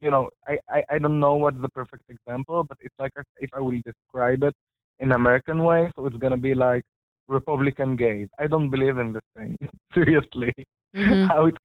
you 0.00 0.10
know, 0.10 0.28
I, 0.48 0.58
I, 0.68 0.82
I 0.90 0.98
don't 0.98 1.20
know 1.20 1.34
what's 1.34 1.60
the 1.62 1.68
perfect 1.68 2.10
example, 2.10 2.64
but 2.64 2.76
it's 2.80 2.94
like 2.98 3.12
if 3.38 3.50
I 3.54 3.60
will 3.60 3.80
describe 3.84 4.42
it 4.42 4.54
in 4.98 5.12
American 5.12 5.62
way, 5.62 5.90
so 5.94 6.06
it's 6.06 6.16
gonna 6.16 6.36
be 6.36 6.54
like 6.54 6.84
Republican 7.28 7.96
gays. 7.96 8.28
I 8.38 8.46
don't 8.46 8.70
believe 8.70 8.98
in 8.98 9.12
this 9.12 9.22
thing 9.36 9.56
seriously. 9.94 10.52
Mm-hmm. 10.94 11.26
how 11.28 11.46
it 11.46 11.56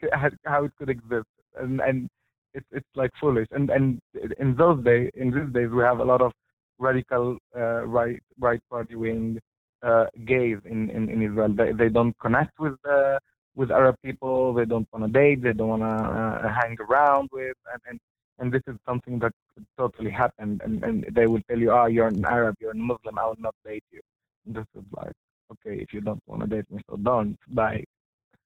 how 0.45 0.63
it 0.63 0.71
could 0.77 0.89
exist, 0.89 1.27
and 1.59 1.81
and 1.81 2.07
it's 2.53 2.65
it's 2.71 2.87
like 2.95 3.11
foolish. 3.19 3.47
And 3.51 3.69
and 3.69 3.99
in 4.39 4.55
those 4.55 4.81
days, 4.85 5.11
in 5.15 5.31
these 5.31 5.53
days, 5.53 5.69
we 5.69 5.83
have 5.83 5.99
a 5.99 6.05
lot 6.05 6.21
of 6.21 6.31
radical 6.79 7.37
uh, 7.55 7.85
right 7.85 8.21
right 8.39 8.61
party 8.69 8.95
wing 8.95 9.39
uh, 9.83 10.05
gays 10.25 10.59
in, 10.65 10.89
in, 10.91 11.09
in 11.09 11.21
Israel. 11.21 11.53
They 11.53 11.73
they 11.73 11.89
don't 11.89 12.17
connect 12.19 12.57
with 12.57 12.75
uh, 12.89 13.19
with 13.57 13.71
Arab 13.71 13.95
people. 14.03 14.53
They 14.53 14.65
don't 14.65 14.87
want 14.93 15.03
to 15.05 15.11
date. 15.11 15.41
They 15.41 15.53
don't 15.53 15.73
want 15.75 15.81
to 15.81 15.87
uh, 15.87 16.53
hang 16.61 16.77
around 16.87 17.29
with. 17.33 17.57
And, 17.73 17.81
and 17.89 17.99
and 18.39 18.51
this 18.51 18.61
is 18.67 18.75
something 18.85 19.19
that 19.19 19.31
could 19.53 19.65
totally 19.77 20.11
happen. 20.11 20.61
And, 20.63 20.83
and 20.83 21.05
they 21.11 21.25
will 21.25 21.41
tell 21.49 21.57
you, 21.57 21.71
oh, 21.71 21.87
you're 21.87 22.07
an 22.07 22.23
Arab, 22.25 22.55
you're 22.59 22.71
a 22.71 22.75
Muslim, 22.75 23.17
I 23.17 23.25
will 23.25 23.35
not 23.39 23.55
date 23.65 23.83
you. 23.91 23.99
And 24.45 24.55
this 24.55 24.65
is 24.75 24.83
like, 24.95 25.13
okay, 25.51 25.81
if 25.81 25.93
you 25.93 26.01
don't 26.01 26.21
want 26.27 26.41
to 26.43 26.47
date 26.47 26.65
me, 26.69 26.81
so 26.89 26.97
don't. 26.97 27.37
Bye. 27.47 27.83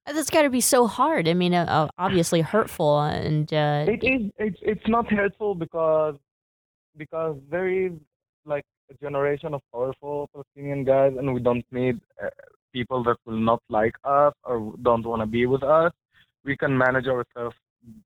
That's 0.06 0.30
got 0.30 0.44
to 0.44 0.50
be 0.50 0.62
so 0.62 0.88
hard. 0.88 1.28
I 1.28 1.34
mean, 1.34 1.54
uh, 1.54 1.66
uh, 1.68 1.88
obviously 1.98 2.42
hurtful, 2.42 3.02
and 3.02 3.54
uh, 3.54 3.86
it 3.88 4.04
is. 4.04 4.32
It's 4.40 4.58
it's 4.64 4.88
not 4.88 5.12
hurtful 5.12 5.54
because 5.54 6.16
because 6.98 7.38
there 7.52 7.70
is 7.70 7.92
like 8.44 8.66
a 8.90 8.96
generation 8.96 9.54
of 9.54 9.62
powerful 9.72 10.28
Palestinian 10.34 10.86
guys, 10.86 11.14
and 11.18 11.32
we 11.32 11.40
don't 11.40 11.64
need 11.72 12.00
uh, 12.22 12.30
people 12.74 13.04
that 13.04 13.18
will 13.26 13.40
not 13.40 13.62
like 13.70 13.96
us 14.04 14.34
or 14.44 14.74
don't 14.82 15.06
want 15.06 15.22
to 15.22 15.26
be 15.26 15.46
with 15.46 15.64
us. 15.64 15.92
We 16.44 16.58
can 16.58 16.78
manage 16.78 17.08
ourselves 17.08 17.56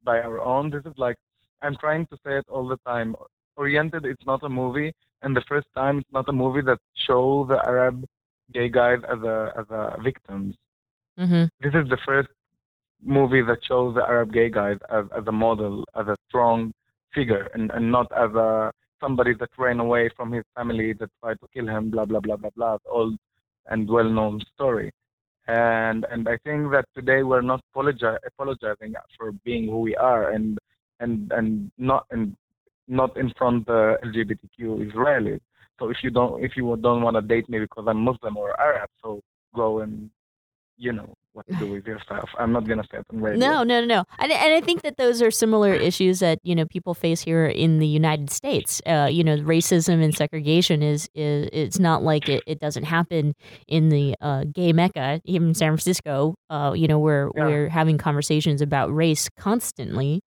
by 0.04 0.20
our 0.20 0.40
own. 0.42 0.70
This 0.70 0.86
is 0.86 0.98
like 0.98 1.18
I'm 1.62 1.76
trying 1.78 2.06
to 2.08 2.18
say 2.26 2.38
it 2.38 2.46
all 2.50 2.68
the 2.68 2.78
time. 2.86 3.16
Oriented, 3.58 4.06
it's 4.06 4.26
not 4.26 4.44
a 4.44 4.50
movie, 4.50 4.94
and 5.22 5.36
the 5.36 5.44
first 5.48 5.68
time 5.76 6.00
it's 6.00 6.12
not 6.12 6.28
a 6.28 6.34
movie 6.34 6.62
that 6.62 6.80
show 7.08 7.46
the 7.48 7.60
Arab 7.66 8.06
gay 8.54 8.70
guys 8.70 9.00
as 9.10 9.22
a 9.24 9.54
as 9.58 9.66
a 9.70 10.02
victims. 10.02 10.56
Mm-hmm. 11.18 11.46
This 11.62 11.74
is 11.74 11.90
the 11.90 11.98
first 12.06 12.30
movie 13.02 13.42
that 13.44 13.60
shows 13.64 13.96
the 13.96 14.04
Arab 14.04 14.34
gay 14.34 14.50
guys 14.50 14.78
as, 14.90 15.06
as 15.18 15.24
a 15.28 15.32
model, 15.32 15.86
as 15.96 16.08
a 16.08 16.18
strong 16.28 16.74
figure, 17.14 17.50
and, 17.54 17.72
and 17.72 17.92
not 17.92 18.12
as 18.12 18.32
a 18.36 18.72
somebody 19.00 19.34
that 19.36 19.50
ran 19.58 19.80
away 19.80 20.10
from 20.18 20.32
his 20.32 20.44
family 20.56 20.94
that 20.94 21.10
tried 21.22 21.40
to 21.40 21.48
kill 21.54 21.68
him, 21.68 21.90
blah 21.90 22.06
blah 22.06 22.20
blah 22.20 22.36
blah 22.36 22.50
blah, 22.56 22.78
old 22.90 23.18
and 23.68 23.90
well 23.90 24.10
known 24.10 24.42
story. 24.54 24.92
And 25.48 26.06
and 26.12 26.28
I 26.28 26.38
think 26.44 26.72
that 26.72 26.86
today 26.96 27.24
we're 27.24 27.42
not 27.42 27.62
apologi- 27.76 28.18
apologizing 28.26 28.96
for 29.18 29.32
being 29.44 29.66
who 29.68 29.80
we 29.80 29.96
are, 29.96 30.32
and 30.32 30.58
and 31.00 31.32
and 31.32 31.72
not 31.78 32.06
and 32.12 32.36
not 32.88 33.16
in 33.18 33.32
front 33.38 33.68
of 33.70 34.00
LGBTQ 34.04 34.92
Israelis. 34.92 35.42
So 35.80 35.90
if 35.90 35.98
you 36.04 36.10
don't 36.12 36.44
if 36.44 36.54
you 36.58 36.76
don't 36.78 37.02
want 37.04 37.16
to 37.16 37.22
date 37.22 37.50
me 37.50 37.60
because 37.60 37.86
I'm 37.88 38.00
Muslim 38.04 38.38
or 38.38 38.60
Arab, 38.60 38.90
so 39.04 39.22
go 39.56 39.80
and 39.82 40.10
you 40.78 40.94
know 40.94 41.15
what 41.36 41.48
to 41.48 41.54
do 41.56 41.72
with 41.72 41.86
yourself. 41.86 42.30
I'm 42.40 42.52
not 42.52 42.68
gonna 42.68 42.84
say 42.92 43.00
it 43.00 43.06
on 43.14 43.22
radio. 43.22 43.40
No, 43.40 43.64
no, 43.64 43.82
no, 43.82 43.86
no. 43.86 44.04
And, 44.20 44.32
and 44.32 44.54
I 44.54 44.62
think 44.62 44.82
that 44.84 44.98
those 44.98 45.22
are 45.22 45.32
similar 45.32 45.74
issues 45.90 46.20
that 46.20 46.40
you 46.44 46.56
know 46.56 46.66
people 46.66 46.94
face 46.94 47.22
here 47.22 47.46
in 47.46 47.80
the 47.80 47.88
United 47.88 48.30
States. 48.30 48.82
Uh, 48.86 49.08
you 49.12 49.24
know, 49.24 49.38
racism 49.38 50.04
and 50.04 50.16
segregation 50.16 50.82
is 50.82 51.10
is 51.14 51.50
it's 51.52 51.80
not 51.80 52.04
like 52.04 52.30
it, 52.30 52.44
it 52.48 52.60
doesn't 52.60 52.86
happen 52.86 53.34
in 53.68 53.90
the 53.90 54.16
uh, 54.22 54.46
gay 54.52 54.74
mecca, 54.74 55.22
even 55.26 55.54
San 55.54 55.72
Francisco. 55.72 56.36
Uh, 56.50 56.74
you 56.76 56.88
know, 56.88 57.00
where 57.00 57.30
yeah. 57.36 57.46
we're 57.46 57.70
having 57.70 57.98
conversations 57.98 58.62
about 58.62 58.94
race 58.94 59.30
constantly 59.38 60.22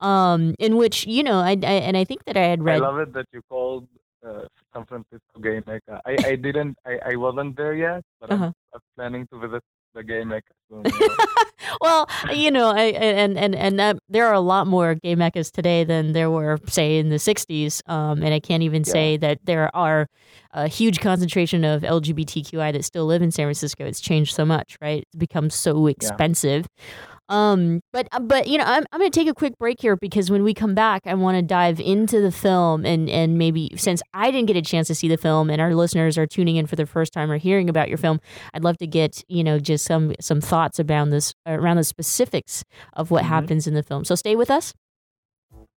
um, 0.00 0.54
in 0.58 0.76
which 0.76 1.06
you 1.06 1.22
know, 1.22 1.38
I, 1.38 1.50
I, 1.50 1.80
and 1.86 1.96
I 1.96 2.04
think 2.04 2.24
that 2.24 2.36
I 2.36 2.44
had 2.44 2.62
read. 2.62 2.82
I 2.82 2.86
love 2.86 2.98
it 2.98 3.12
that 3.14 3.26
you 3.32 3.42
called 3.48 3.88
uh, 4.26 4.42
San 4.72 4.84
Francisco 4.86 5.40
Gay 5.40 5.60
Mecca. 5.66 6.00
I, 6.06 6.16
I 6.24 6.36
didn't, 6.36 6.76
I, 6.86 6.98
I 7.12 7.16
wasn't 7.16 7.56
there 7.56 7.74
yet, 7.74 8.04
but 8.20 8.30
uh-huh. 8.30 8.44
I'm, 8.44 8.54
I'm, 8.74 8.80
planning 8.96 9.26
to 9.32 9.38
visit 9.38 9.62
the 9.98 10.04
Gay 10.04 10.22
well, 11.80 12.08
you 12.30 12.50
know, 12.50 12.68
I, 12.68 12.82
and 12.92 13.38
and 13.38 13.54
and 13.54 14.00
there 14.08 14.26
are 14.26 14.34
a 14.34 14.40
lot 14.40 14.66
more 14.66 14.94
gay 14.94 15.14
meccas 15.14 15.50
today 15.50 15.82
than 15.82 16.12
there 16.12 16.30
were, 16.30 16.58
say, 16.66 16.98
in 16.98 17.08
the 17.08 17.16
'60s. 17.16 17.80
Um, 17.88 18.22
and 18.22 18.34
I 18.34 18.38
can't 18.38 18.62
even 18.62 18.84
yeah. 18.86 18.92
say 18.92 19.16
that 19.16 19.38
there 19.44 19.74
are 19.74 20.08
a 20.52 20.68
huge 20.68 21.00
concentration 21.00 21.64
of 21.64 21.82
LGBTQI 21.82 22.72
that 22.72 22.84
still 22.84 23.06
live 23.06 23.22
in 23.22 23.30
San 23.30 23.46
Francisco. 23.46 23.86
It's 23.86 24.00
changed 24.00 24.34
so 24.34 24.44
much, 24.44 24.76
right? 24.82 25.02
It's 25.02 25.16
become 25.16 25.48
so 25.50 25.86
expensive. 25.86 26.66
Yeah. 26.78 27.07
Um, 27.28 27.80
but 27.92 28.08
uh, 28.12 28.20
but 28.20 28.48
you 28.48 28.58
know, 28.58 28.64
I'm 28.64 28.84
I'm 28.92 29.00
gonna 29.00 29.10
take 29.10 29.28
a 29.28 29.34
quick 29.34 29.58
break 29.58 29.80
here 29.80 29.96
because 29.96 30.30
when 30.30 30.44
we 30.44 30.54
come 30.54 30.74
back, 30.74 31.02
I 31.06 31.14
want 31.14 31.36
to 31.36 31.42
dive 31.42 31.80
into 31.80 32.20
the 32.20 32.32
film 32.32 32.86
and 32.86 33.08
and 33.10 33.36
maybe 33.36 33.70
since 33.76 34.02
I 34.14 34.30
didn't 34.30 34.46
get 34.46 34.56
a 34.56 34.62
chance 34.62 34.86
to 34.88 34.94
see 34.94 35.08
the 35.08 35.18
film 35.18 35.50
and 35.50 35.60
our 35.60 35.74
listeners 35.74 36.16
are 36.16 36.26
tuning 36.26 36.56
in 36.56 36.66
for 36.66 36.76
the 36.76 36.86
first 36.86 37.12
time 37.12 37.30
or 37.30 37.36
hearing 37.36 37.68
about 37.68 37.88
your 37.88 37.98
film, 37.98 38.20
I'd 38.54 38.64
love 38.64 38.78
to 38.78 38.86
get 38.86 39.22
you 39.28 39.44
know 39.44 39.58
just 39.58 39.84
some 39.84 40.14
some 40.20 40.40
thoughts 40.40 40.80
around 40.80 41.10
this 41.10 41.34
around 41.46 41.76
the 41.76 41.84
specifics 41.84 42.64
of 42.94 43.10
what 43.10 43.24
mm-hmm. 43.24 43.34
happens 43.34 43.66
in 43.66 43.74
the 43.74 43.82
film. 43.82 44.04
So 44.04 44.14
stay 44.14 44.34
with 44.36 44.50
us. 44.50 44.74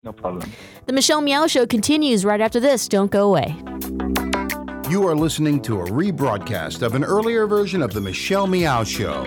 No 0.04 0.12
problem. 0.12 0.52
The 0.88 0.94
Michelle 0.94 1.22
Meow 1.22 1.48
Show 1.48 1.68
continues 1.68 2.26
right 2.26 2.42
after 2.42 2.60
this. 2.60 2.88
Don't 2.88 3.12
go 3.12 3.28
away. 3.28 3.56
You 4.90 5.08
are 5.08 5.16
listening 5.16 5.62
to 5.62 5.82
a 5.82 5.86
rebroadcast 5.86 6.82
of 6.82 6.96
an 6.96 7.04
earlier 7.04 7.46
version 7.46 7.82
of 7.82 7.94
The 7.94 8.02
Michelle 8.02 8.48
Meow 8.48 8.84
Show. 8.84 9.26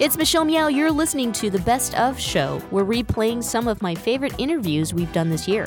It's 0.00 0.16
Michelle 0.16 0.46
Meow. 0.46 0.68
You're 0.68 0.90
listening 0.90 1.30
to 1.32 1.50
the 1.50 1.58
Best 1.58 1.94
of 1.94 2.18
Show. 2.18 2.62
We're 2.70 2.86
replaying 2.86 3.44
some 3.44 3.68
of 3.68 3.82
my 3.82 3.94
favorite 3.94 4.34
interviews 4.38 4.94
we've 4.94 5.12
done 5.12 5.28
this 5.28 5.46
year. 5.46 5.66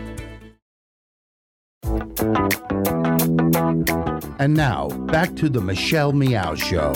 And 4.39 4.53
now, 4.53 4.89
back 5.07 5.35
to 5.37 5.47
the 5.47 5.61
Michelle 5.61 6.11
Meow 6.11 6.55
Show. 6.55 6.91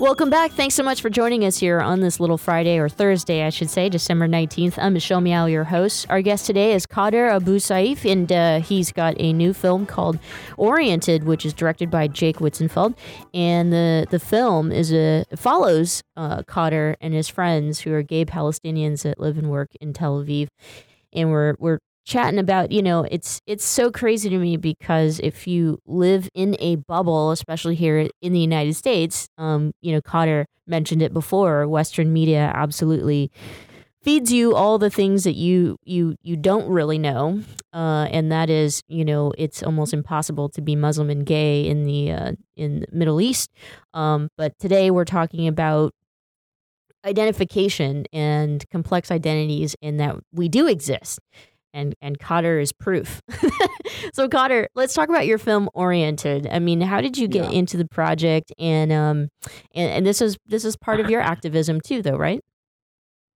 Welcome 0.00 0.30
back. 0.30 0.52
Thanks 0.52 0.74
so 0.74 0.82
much 0.82 1.02
for 1.02 1.10
joining 1.10 1.44
us 1.44 1.58
here 1.58 1.78
on 1.78 2.00
this 2.00 2.20
little 2.20 2.38
Friday 2.38 2.78
or 2.78 2.88
Thursday, 2.88 3.42
I 3.42 3.50
should 3.50 3.68
say, 3.68 3.90
December 3.90 4.26
19th. 4.26 4.78
I'm 4.78 4.94
Michelle 4.94 5.20
Meow, 5.20 5.44
your 5.44 5.64
host. 5.64 6.06
Our 6.08 6.22
guest 6.22 6.46
today 6.46 6.72
is 6.72 6.86
Kader 6.86 7.28
Abu 7.28 7.56
Saif, 7.58 8.10
and 8.10 8.32
uh, 8.32 8.60
he's 8.60 8.92
got 8.92 9.14
a 9.18 9.34
new 9.34 9.52
film 9.52 9.84
called 9.84 10.18
Oriented, 10.56 11.24
which 11.24 11.44
is 11.44 11.52
directed 11.52 11.90
by 11.90 12.08
Jake 12.08 12.38
Witzenfeld. 12.38 12.96
And 13.34 13.74
the, 13.74 14.06
the 14.10 14.18
film 14.18 14.72
is 14.72 14.90
a 14.90 15.26
follows 15.36 16.02
uh, 16.16 16.44
Kader 16.44 16.96
and 17.02 17.12
his 17.12 17.28
friends 17.28 17.80
who 17.80 17.92
are 17.92 18.02
gay 18.02 18.24
Palestinians 18.24 19.02
that 19.02 19.20
live 19.20 19.36
and 19.36 19.50
work 19.50 19.68
in 19.82 19.92
Tel 19.92 20.24
Aviv. 20.24 20.48
And 21.12 21.30
we're, 21.30 21.56
we're 21.58 21.80
chatting 22.10 22.40
about 22.40 22.72
you 22.72 22.82
know 22.82 23.06
it's 23.08 23.40
it's 23.46 23.64
so 23.64 23.88
crazy 23.88 24.28
to 24.28 24.36
me 24.36 24.56
because 24.56 25.20
if 25.20 25.46
you 25.46 25.80
live 25.86 26.28
in 26.34 26.56
a 26.58 26.74
bubble 26.74 27.30
especially 27.30 27.76
here 27.76 28.08
in 28.20 28.32
the 28.32 28.40
united 28.40 28.74
states 28.74 29.28
um 29.38 29.70
you 29.80 29.92
know 29.92 30.00
Kader 30.00 30.44
mentioned 30.66 31.02
it 31.02 31.12
before 31.12 31.68
western 31.68 32.12
media 32.12 32.50
absolutely 32.52 33.30
feeds 34.02 34.32
you 34.32 34.56
all 34.56 34.76
the 34.76 34.90
things 34.90 35.22
that 35.22 35.36
you 35.36 35.78
you 35.84 36.16
you 36.20 36.36
don't 36.36 36.68
really 36.68 36.98
know 36.98 37.40
uh 37.72 38.08
and 38.10 38.32
that 38.32 38.50
is 38.50 38.82
you 38.88 39.04
know 39.04 39.32
it's 39.38 39.62
almost 39.62 39.94
impossible 39.94 40.48
to 40.48 40.60
be 40.60 40.74
muslim 40.74 41.10
and 41.10 41.26
gay 41.26 41.64
in 41.64 41.84
the 41.84 42.10
uh 42.10 42.32
in 42.56 42.80
the 42.80 42.86
middle 42.90 43.20
east. 43.20 43.50
Um 43.94 44.30
but 44.36 44.58
today 44.58 44.90
we're 44.90 45.04
talking 45.04 45.46
about 45.46 45.94
identification 47.04 48.04
and 48.12 48.68
complex 48.70 49.10
identities 49.10 49.74
and 49.80 49.98
that 50.00 50.16
we 50.32 50.48
do 50.48 50.66
exist 50.66 51.18
and 51.72 51.94
and 52.00 52.18
Kader 52.18 52.58
is 52.58 52.72
proof. 52.72 53.20
so 54.12 54.28
Kader, 54.28 54.68
let's 54.74 54.94
talk 54.94 55.08
about 55.08 55.26
your 55.26 55.38
film 55.38 55.68
Oriented. 55.74 56.46
I 56.50 56.58
mean, 56.58 56.80
how 56.80 57.00
did 57.00 57.16
you 57.18 57.28
get 57.28 57.44
Yeah. 57.52 57.58
into 57.58 57.76
the 57.76 57.86
project 57.86 58.52
and 58.58 58.92
um 58.92 59.28
and, 59.74 59.90
and 59.92 60.06
this 60.06 60.20
is 60.20 60.36
this 60.46 60.64
is 60.64 60.76
part 60.76 61.00
of 61.00 61.08
your 61.10 61.20
activism 61.32 61.80
too 61.80 62.02
though, 62.02 62.16
right? 62.16 62.40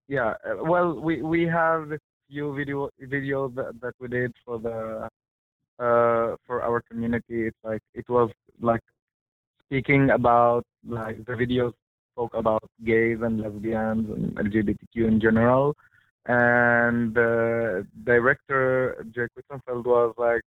Yeah. 0.07 0.33
uh, 0.47 0.63
Well, 0.63 0.99
we 0.99 1.21
we 1.21 1.43
have 1.47 1.91
a 1.91 1.99
few 2.29 2.55
video 2.55 2.89
videos 3.01 3.55
that, 3.55 3.79
that 3.81 3.93
we 3.99 4.07
did 4.07 4.31
for 4.45 4.59
the 4.59 5.07
uh 5.79 6.35
for 6.45 6.61
our 6.63 6.81
community. 6.89 7.47
It's 7.47 7.57
like 7.63 7.81
it 7.93 8.07
was 8.09 8.29
like 8.61 8.81
speaking 9.65 10.09
about 10.11 10.63
like 10.87 11.17
the 11.25 11.33
videos 11.33 11.73
spoke 12.13 12.33
about 12.33 12.63
gays 12.85 13.17
and 13.21 13.41
lesbians 13.41 14.09
and 14.09 14.35
LGBTQ 14.37 15.07
in 15.07 15.19
general. 15.19 15.75
And 16.27 17.13
the 17.13 17.85
director 18.03 19.05
Jake 19.13 19.29
Witzenfeld 19.37 19.85
was 19.85 20.13
like 20.17 20.41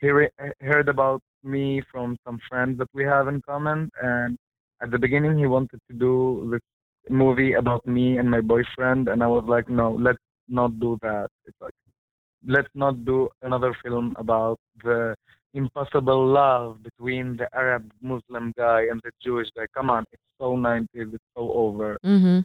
he 0.00 0.10
re- 0.10 0.30
heard 0.60 0.88
about 0.88 1.20
me 1.42 1.82
from 1.90 2.16
some 2.24 2.38
friends 2.48 2.78
that 2.78 2.88
we 2.94 3.04
have 3.04 3.26
in 3.28 3.42
common. 3.42 3.90
And 4.02 4.38
at 4.82 4.90
the 4.90 4.98
beginning 4.98 5.36
he 5.38 5.46
wanted 5.46 5.80
to 5.90 5.96
do 5.96 6.48
this 6.52 6.60
movie 7.08 7.54
about 7.54 7.84
me 7.86 8.18
and 8.18 8.30
my 8.30 8.40
boyfriend. 8.40 9.08
And 9.08 9.22
I 9.22 9.26
was 9.26 9.44
like 9.48 9.68
no 9.68 9.96
let's 10.00 10.18
not 10.48 10.78
do 10.78 10.96
that. 11.02 11.28
It's 11.46 11.60
like 11.60 11.74
let's 12.46 12.70
not 12.74 13.04
do 13.04 13.28
another 13.42 13.76
film 13.82 14.14
about 14.16 14.58
the 14.84 15.16
impossible 15.54 16.24
love 16.24 16.82
between 16.84 17.36
the 17.36 17.48
Arab 17.52 17.90
Muslim 18.00 18.52
guy 18.56 18.82
and 18.82 19.00
the 19.02 19.10
Jewish 19.20 19.48
guy. 19.56 19.66
Come 19.74 19.90
on 19.90 20.04
it's 20.12 20.22
so 20.38 20.56
90s 20.56 20.86
it's 21.14 21.24
so 21.36 21.52
over. 21.52 21.98
Mm-hmm. 22.04 22.40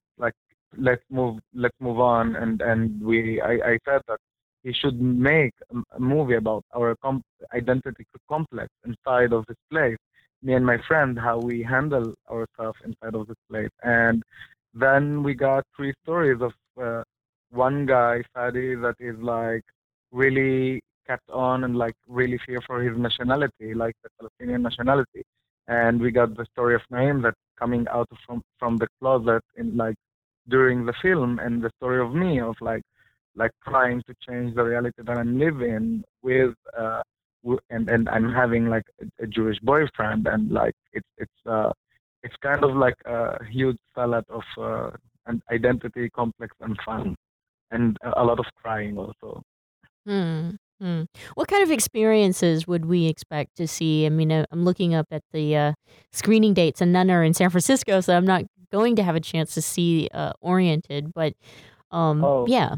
Let's 0.78 1.04
move 1.10 1.40
let's 1.54 1.76
move 1.80 2.00
on. 2.00 2.36
And 2.36 2.62
and 2.62 3.02
we 3.04 3.42
I, 3.42 3.54
I 3.54 3.78
said 3.88 4.02
that 4.08 4.20
he 4.64 4.74
should 4.74 5.00
make 5.00 5.54
a, 5.94 6.00
movie 6.00 6.36
about 6.36 6.64
our 6.76 6.96
identity 7.54 8.06
complex 8.28 8.70
inside 8.86 9.32
of 9.32 9.46
this 9.48 9.58
place. 9.72 9.98
Me 10.42 10.54
and 10.54 10.66
my 10.66 10.78
friend 10.88 11.18
how 11.20 11.38
we 11.40 11.62
handle 11.62 12.14
ourselves 12.30 12.80
inside 12.84 13.16
of 13.16 13.28
this 13.28 13.38
place. 13.50 13.70
And 13.84 14.24
then 14.74 15.24
we 15.24 15.34
got 15.34 15.64
three 15.76 15.94
stories 16.04 16.42
of 16.42 16.54
uh, 16.82 17.04
one 17.52 17.86
guy 17.86 18.24
Fadi 18.36 18.82
that 18.82 18.96
is 19.00 19.18
like 19.22 19.64
really 20.12 20.82
kept 21.08 21.30
on 21.30 21.64
and 21.64 21.78
like 21.78 21.96
really 22.08 22.40
fear 22.46 22.60
for 22.66 22.82
his 22.82 22.98
nationality 22.98 23.74
like 23.74 23.96
the 24.04 24.10
Palestinian 24.20 24.64
nationality. 24.64 25.24
And 25.68 26.00
we 26.00 26.12
got 26.12 26.36
the 26.36 26.46
story 26.54 26.76
of 26.76 26.82
Naim 26.90 27.22
that 27.22 27.36
coming 27.58 27.88
out 27.90 28.10
from 28.26 28.42
from 28.60 28.78
the 28.78 28.88
closet 29.00 29.44
in 29.56 29.78
like 29.78 29.96
during 30.48 30.86
the 30.86 30.94
film 31.02 31.40
and 31.40 31.62
the 31.62 31.72
story 31.78 32.00
of 32.06 32.14
me 32.14 32.40
of 32.40 32.56
like 32.62 32.84
like 33.36 33.52
trying 33.68 34.02
to 34.08 34.14
change 34.28 34.56
the 34.56 34.64
reality 34.64 35.02
that 35.04 35.18
I'm 35.18 35.38
living 35.40 36.04
with 36.24 36.56
uh 36.78 37.02
and 37.70 37.90
and 37.90 38.10
I'm 38.10 38.32
having 38.32 38.68
like 38.68 38.86
a, 39.02 39.24
a 39.24 39.28
Jewish 39.28 39.60
boyfriend 39.60 40.28
and 40.28 40.52
like 40.52 40.76
it's 40.94 41.08
it's 41.18 41.40
uh 41.46 41.72
it's 42.24 42.36
kind 42.42 42.64
of 42.64 42.76
like 42.76 42.96
a 43.06 43.44
huge 43.46 43.78
salad 43.94 44.26
of 44.30 44.44
uh 44.58 44.92
an 45.28 45.42
identity 45.52 46.10
complex 46.10 46.56
and 46.62 46.78
fun 46.86 47.16
and 47.72 47.98
a 48.04 48.24
lot 48.24 48.40
of 48.40 48.46
crying 48.62 48.98
also. 48.98 49.42
Hmm. 50.82 51.04
What 51.36 51.48
kind 51.48 51.64
of 51.64 51.72
experiences 51.72 52.68
would 52.68 52.86
we 52.86 53.08
expect 53.08 53.56
to 53.58 53.68
see? 53.68 54.06
I 54.06 54.10
mean, 54.10 54.32
uh, 54.32 54.46
I'm 54.52 54.66
looking 54.66 54.94
up 54.94 55.08
at 55.10 55.24
the 55.32 55.56
uh, 55.56 55.74
screening 56.12 56.54
dates, 56.54 56.82
and 56.82 56.92
none 56.92 57.10
are 57.10 57.24
in 57.24 57.34
San 57.34 57.50
Francisco, 57.50 58.02
so 58.02 58.16
I'm 58.16 58.26
not 58.26 58.44
going 58.72 58.96
to 58.98 59.04
have 59.04 59.16
a 59.16 59.20
chance 59.20 59.54
to 59.56 59.62
see 59.62 60.10
uh, 60.14 60.34
Oriented. 60.42 61.14
But 61.14 61.34
um, 61.92 62.24
Oh. 62.24 62.46
yeah, 62.48 62.76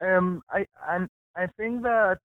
Um, 0.00 0.42
I 0.50 0.66
and 0.88 1.08
I 1.36 1.46
think 1.56 1.82
that 1.82 2.18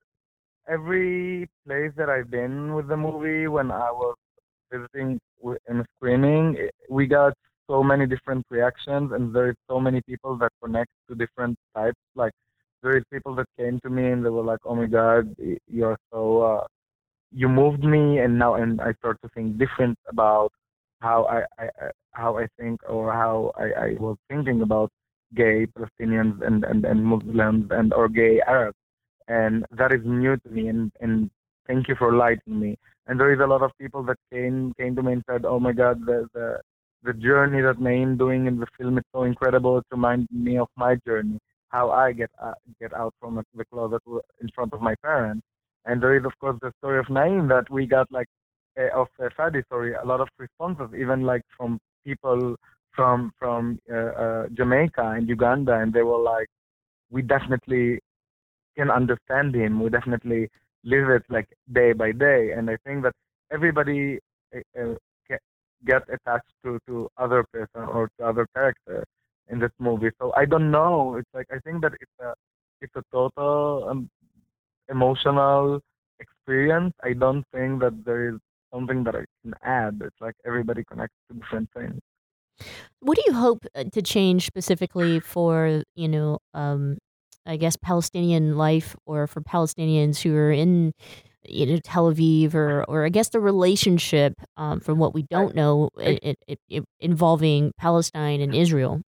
every 0.68 1.49
place 1.66 1.92
that 1.97 2.09
I've 2.09 2.31
been 2.31 2.75
with 2.75 2.88
the 2.88 2.97
movie, 2.97 3.47
when 3.49 3.71
I 3.71 3.90
was 3.90 4.16
visiting 4.73 5.18
and 5.68 5.87
screening, 5.97 6.68
we 6.90 7.07
got 7.07 7.35
so 7.71 7.83
many 7.83 8.07
different 8.07 8.44
reactions, 8.51 9.12
and 9.12 9.35
there 9.35 9.51
is 9.51 9.57
so 9.68 9.79
many 9.81 10.01
people 10.03 10.37
that 10.38 10.51
connect 10.62 10.90
to 11.09 11.14
different 11.14 11.57
types. 11.75 11.99
Like 12.14 12.33
there 12.83 12.97
is 12.97 13.05
people 13.12 13.35
that 13.37 13.47
came 13.59 13.79
to 13.81 13.90
me 13.90 14.07
and 14.09 14.25
they 14.25 14.31
were 14.31 14.42
like, 14.42 14.61
"Oh 14.64 14.75
my 14.75 14.87
God, 14.87 15.35
you're 15.68 15.99
so 16.12 16.42
uh, 16.42 16.66
you 17.33 17.49
moved 17.49 17.85
me," 17.85 18.18
and 18.18 18.38
now 18.38 18.55
and 18.55 18.81
I 18.81 18.92
start 18.94 19.18
to 19.23 19.29
think 19.35 19.59
different 19.59 19.99
about 20.09 20.53
how 21.00 21.24
I, 21.24 21.62
I, 21.62 21.68
how 22.12 22.38
I 22.38 22.46
think 22.58 22.80
or 22.88 23.12
how 23.12 23.52
I, 23.56 23.64
I 23.64 23.96
was 23.98 24.16
thinking 24.28 24.62
about 24.62 24.90
gay 25.34 25.66
Palestinians 25.66 26.44
and, 26.44 26.64
and, 26.64 26.84
and 26.84 27.04
Muslims 27.04 27.68
and 27.70 27.92
or 27.92 28.08
gay 28.08 28.40
Arabs. 28.46 28.76
And 29.28 29.64
that 29.70 29.92
is 29.92 30.00
new 30.04 30.37
to 30.37 30.48
me 30.48 30.68
and, 30.68 30.90
and 31.00 31.30
thank 31.66 31.88
you 31.88 31.94
for 31.96 32.14
lighting 32.14 32.58
me. 32.58 32.78
And 33.06 33.18
there 33.18 33.32
is 33.32 33.40
a 33.40 33.46
lot 33.46 33.62
of 33.62 33.70
people 33.80 34.02
that 34.04 34.16
came 34.32 34.74
came 34.78 34.96
to 34.96 35.02
me 35.02 35.12
and 35.14 35.24
said, 35.28 35.44
Oh 35.44 35.61
my 35.61 35.72
god, 35.72 36.04
the 36.04 36.28
the, 36.34 36.61
the 37.02 37.12
journey 37.14 37.62
that 37.62 37.80
Naim 37.80 38.16
doing 38.16 38.46
in 38.46 38.58
the 38.58 38.66
film 38.78 38.98
is 38.98 39.04
so 39.14 39.22
incredible. 39.22 39.78
It 39.78 39.84
reminded 39.90 40.30
me 40.30 40.58
of 40.58 40.68
my 40.76 40.96
journey, 41.06 41.38
how 41.68 41.90
I 41.90 42.12
get 42.12 42.30
uh, 42.42 42.54
get 42.80 42.92
out 42.94 43.14
from 43.20 43.42
the 43.54 43.64
closet 43.66 44.02
in 44.40 44.48
front 44.54 44.72
of 44.72 44.80
my 44.80 44.94
parents. 45.02 45.42
And 45.84 46.02
there 46.02 46.16
is 46.16 46.24
of 46.24 46.32
course 46.38 46.58
the 46.61 46.72
story 46.78 46.98
of 46.98 47.08
Naim 47.08 47.48
that 47.48 47.70
we 47.70 47.87
got 47.87 48.11
like 48.11 48.28
of 48.95 49.09
uh, 49.21 49.29
Fadi 49.38 49.62
sorry, 49.69 49.95
a 49.95 50.05
lot 50.05 50.21
of 50.21 50.29
responses, 50.38 50.91
even 50.99 51.23
like 51.23 51.43
from 51.57 51.79
people 52.05 52.57
from 52.95 53.33
from 53.38 53.79
uh, 53.93 54.45
Jamaica 54.55 55.14
and 55.17 55.29
Uganda, 55.29 55.75
and 55.75 55.93
they 55.93 56.03
were 56.03 56.19
like, 56.21 56.49
"We 57.11 57.23
definitely 57.23 58.01
can 58.77 58.91
understand 58.91 59.55
him. 59.55 59.81
We 59.83 59.91
definitely 59.91 60.49
live 60.85 61.09
it 61.11 61.25
like 61.29 61.49
day 61.73 61.93
by 61.93 62.12
day." 62.12 62.53
And 62.53 62.71
I 62.71 62.77
think 62.85 63.03
that 63.05 63.12
everybody 63.53 64.19
get, 65.29 65.41
get 65.87 66.03
attached 66.09 66.53
to 66.64 66.79
to 66.88 67.09
other 67.19 67.45
person 67.53 67.83
or 67.83 68.11
to 68.19 68.27
other 68.27 68.47
character 68.55 69.05
in 69.49 69.59
this 69.59 69.73
movie. 69.79 70.11
So 70.21 70.33
I 70.37 70.45
don't 70.45 70.71
know. 70.71 71.17
It's 71.17 71.31
like 71.35 71.47
I 71.53 71.59
think 71.61 71.83
that 71.83 71.93
it's 72.01 72.19
a 72.21 72.35
it's 72.81 72.95
a 72.97 73.03
total 73.12 73.88
um, 73.88 74.11
emotional 74.91 75.81
experience. 76.21 76.95
I 77.03 77.12
don't 77.12 77.45
think 77.53 77.81
that 77.81 78.05
there 78.05 78.29
is 78.31 78.41
something 78.72 79.04
that 79.04 79.14
I 79.14 79.24
can 79.42 79.54
add. 79.62 80.00
It's 80.04 80.20
like 80.20 80.35
everybody 80.46 80.85
connects 80.85 81.16
to 81.28 81.38
different 81.38 81.68
things. 81.76 82.00
what 83.00 83.16
do 83.16 83.22
you 83.26 83.35
hope 83.35 83.64
uh, 83.74 83.85
to 83.85 84.02
change 84.02 84.46
specifically 84.46 85.20
for 85.20 85.83
you 85.94 86.09
know, 86.09 86.38
um, 86.54 86.98
I 87.46 87.57
guess 87.57 87.76
Palestinian 87.76 88.57
life 88.57 88.96
or 89.07 89.26
for 89.26 89.40
Palestinians 89.40 90.20
who 90.22 90.35
are 90.37 90.52
in 90.52 90.92
you 91.44 91.66
know 91.66 91.78
Tel 91.83 92.12
Aviv 92.12 92.54
or 92.54 92.85
or 92.85 93.04
I 93.04 93.09
guess 93.09 93.31
the 93.31 93.40
relationship 93.40 94.35
um, 94.57 94.81
from 94.81 94.98
what 94.98 95.14
we 95.14 95.22
don't 95.22 95.54
know 95.54 95.90
it, 95.98 96.37
it, 96.46 96.59
it, 96.68 96.85
involving 97.00 97.72
Palestine 97.78 98.40
and 98.40 98.54
Israel. 98.54 99.02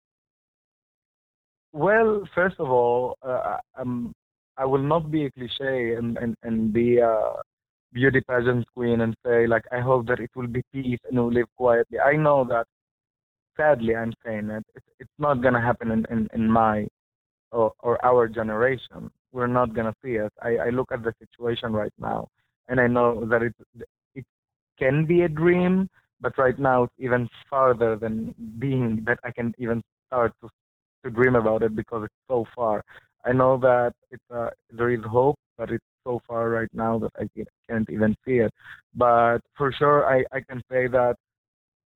Well, 1.72 2.28
first 2.34 2.56
of 2.58 2.68
all, 2.68 3.16
uh, 3.22 3.58
um, 3.78 4.12
I 4.56 4.64
will 4.64 4.82
not 4.82 5.10
be 5.10 5.26
a 5.26 5.30
cliche 5.30 5.94
and, 5.94 6.18
and, 6.18 6.34
and 6.42 6.72
be 6.72 6.98
a 6.98 7.32
beauty 7.92 8.20
pageant 8.20 8.66
queen 8.74 9.00
and 9.00 9.14
say, 9.24 9.46
like, 9.46 9.64
I 9.72 9.80
hope 9.80 10.06
that 10.08 10.20
it 10.20 10.30
will 10.34 10.46
be 10.46 10.62
peace 10.72 10.98
and 11.08 11.18
we'll 11.18 11.32
live 11.32 11.46
quietly. 11.56 11.98
I 11.98 12.16
know 12.16 12.44
that 12.44 12.66
sadly, 13.56 13.94
I'm 13.94 14.12
saying 14.24 14.50
it. 14.50 14.64
It's, 14.74 14.86
it's 15.00 15.18
not 15.18 15.42
gonna 15.42 15.60
happen 15.60 15.90
in, 15.90 16.06
in, 16.10 16.28
in 16.34 16.50
my 16.50 16.86
or, 17.52 17.72
or 17.80 18.04
our 18.04 18.28
generation. 18.28 19.10
We're 19.32 19.46
not 19.46 19.74
gonna 19.74 19.94
see 20.02 20.12
it. 20.12 20.32
I, 20.42 20.56
I 20.56 20.70
look 20.70 20.90
at 20.92 21.02
the 21.02 21.12
situation 21.18 21.72
right 21.72 21.92
now, 21.98 22.28
and 22.68 22.80
I 22.80 22.86
know 22.86 23.26
that 23.26 23.42
it 23.42 23.54
it 24.14 24.24
can 24.78 25.04
be 25.04 25.22
a 25.22 25.28
dream, 25.28 25.88
but 26.20 26.36
right 26.38 26.58
now 26.58 26.84
it's 26.84 26.94
even 26.98 27.28
farther 27.48 27.96
than 27.96 28.34
being 28.58 29.02
that 29.06 29.18
I 29.24 29.30
can 29.30 29.54
even 29.58 29.82
start 30.06 30.32
to 30.42 30.48
to 31.04 31.10
dream 31.10 31.34
about 31.36 31.62
it 31.62 31.74
because 31.74 32.04
it's 32.04 32.22
so 32.28 32.44
far. 32.54 32.82
I 33.24 33.32
know 33.32 33.58
that 33.58 33.92
it's 34.10 34.30
uh, 34.34 34.50
there 34.70 34.90
is 34.90 35.00
hope, 35.04 35.38
but 35.58 35.70
it's 35.70 35.84
so 36.04 36.20
far 36.26 36.50
right 36.50 36.68
now 36.72 36.98
that 36.98 37.12
I 37.18 37.28
can't 37.68 37.88
even 37.90 38.16
see 38.24 38.38
it. 38.38 38.52
But 38.94 39.38
for 39.56 39.72
sure, 39.72 40.06
I, 40.06 40.24
I 40.32 40.40
can 40.40 40.62
say 40.70 40.86
that 40.88 41.16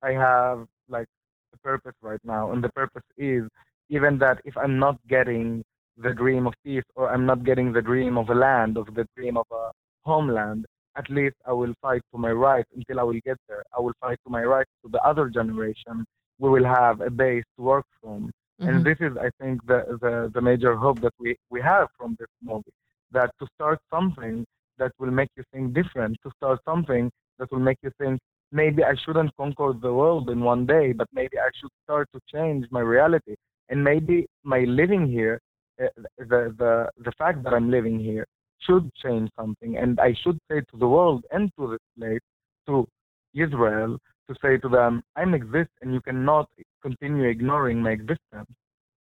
I 0.03 0.13
have 0.13 0.67
like 0.89 1.07
a 1.55 1.59
purpose 1.59 1.95
right 2.03 2.21
now, 2.25 2.53
and 2.53 2.63
the 2.63 2.71
purpose 2.71 3.03
is 3.17 3.45
even 3.89 4.19
that 4.19 4.41
if 4.45 4.57
I'm 4.57 4.79
not 4.79 4.97
getting 5.09 5.65
the 5.97 6.13
dream 6.13 6.47
of 6.47 6.55
peace 6.65 6.85
or 6.97 7.13
I'm 7.13 7.27
not 7.27 7.45
getting 7.45 7.73
the 7.73 7.83
dream 7.83 8.19
of 8.19 8.29
a 8.31 8.35
land, 8.35 8.77
of 8.77 8.87
the 8.95 9.07
dream 9.17 9.37
of 9.37 9.47
a 9.53 9.71
homeland, 10.05 10.67
at 10.97 11.09
least 11.11 11.37
I 11.47 11.53
will 11.53 11.75
fight 11.83 12.03
for 12.11 12.19
my 12.19 12.31
rights 12.31 12.69
until 12.75 13.01
I 13.01 13.03
will 13.03 13.21
get 13.25 13.39
there. 13.49 13.65
I 13.77 13.81
will 13.81 13.93
fight 14.01 14.19
for 14.25 14.31
my 14.31 14.45
rights 14.45 14.71
to 14.85 14.91
the 14.91 15.03
other 15.03 15.29
generation. 15.29 16.05
We 16.39 16.51
will 16.51 16.65
have 16.65 17.01
a 17.01 17.11
base 17.11 17.45
to 17.57 17.63
work 17.63 17.87
from. 18.01 18.31
Mm-hmm. 18.61 18.69
And 18.69 18.85
this 18.85 18.99
is, 19.01 19.17
I 19.17 19.31
think, 19.41 19.65
the, 19.67 19.99
the, 20.01 20.31
the 20.33 20.41
major 20.41 20.77
hope 20.77 21.01
that 21.01 21.15
we, 21.19 21.37
we 21.51 21.61
have 21.61 21.89
from 21.99 22.17
this 22.19 22.29
movie 22.43 22.73
that 23.15 23.31
to 23.41 23.47
start 23.55 23.79
something 23.93 24.45
that 24.79 24.93
will 24.99 25.11
make 25.11 25.31
you 25.37 25.45
think 25.53 25.73
different, 25.73 26.19
to 26.25 26.31
start 26.37 26.61
something 26.65 27.11
that 27.39 27.51
will 27.51 27.65
make 27.71 27.79
you 27.83 27.91
think 27.99 28.21
maybe 28.53 28.85
I 28.85 28.95
shouldn't 29.05 29.37
conquer 29.37 29.73
the 29.73 29.93
world 29.93 30.31
in 30.31 30.41
one 30.41 30.65
day, 30.67 30.93
but 30.93 31.09
maybe 31.13 31.39
I 31.39 31.51
should 31.59 31.71
start 31.85 32.09
to 32.15 32.21
change 32.33 32.67
my 32.71 32.81
reality. 32.81 33.35
And 33.69 33.83
maybe 33.83 34.27
my 34.45 34.61
living 34.61 35.11
here, 35.11 35.41
uh, 35.83 35.87
the, 36.19 36.55
the, 36.59 36.91
the 36.99 37.13
fact 37.19 37.43
that 37.45 37.53
I'm 37.53 37.71
living 37.71 37.99
here, 37.99 38.27
should 38.61 38.91
change 39.03 39.31
something. 39.39 39.77
And 39.77 39.99
I 40.01 40.15
should 40.23 40.39
say 40.51 40.61
to 40.61 40.77
the 40.79 40.89
world 40.89 41.25
and 41.31 41.51
to 41.59 41.71
this 41.73 41.87
place, 41.99 42.21
to 42.67 42.87
Israel, 43.35 43.99
to 44.29 44.35
say 44.43 44.57
to 44.59 44.69
them, 44.69 45.03
I'm 45.17 45.35
exist 45.35 45.71
and 45.83 45.93
you 45.93 46.01
cannot 46.01 46.49
continue 46.83 47.25
ignoring 47.25 47.83
my 47.83 47.91
existence. 47.91 48.51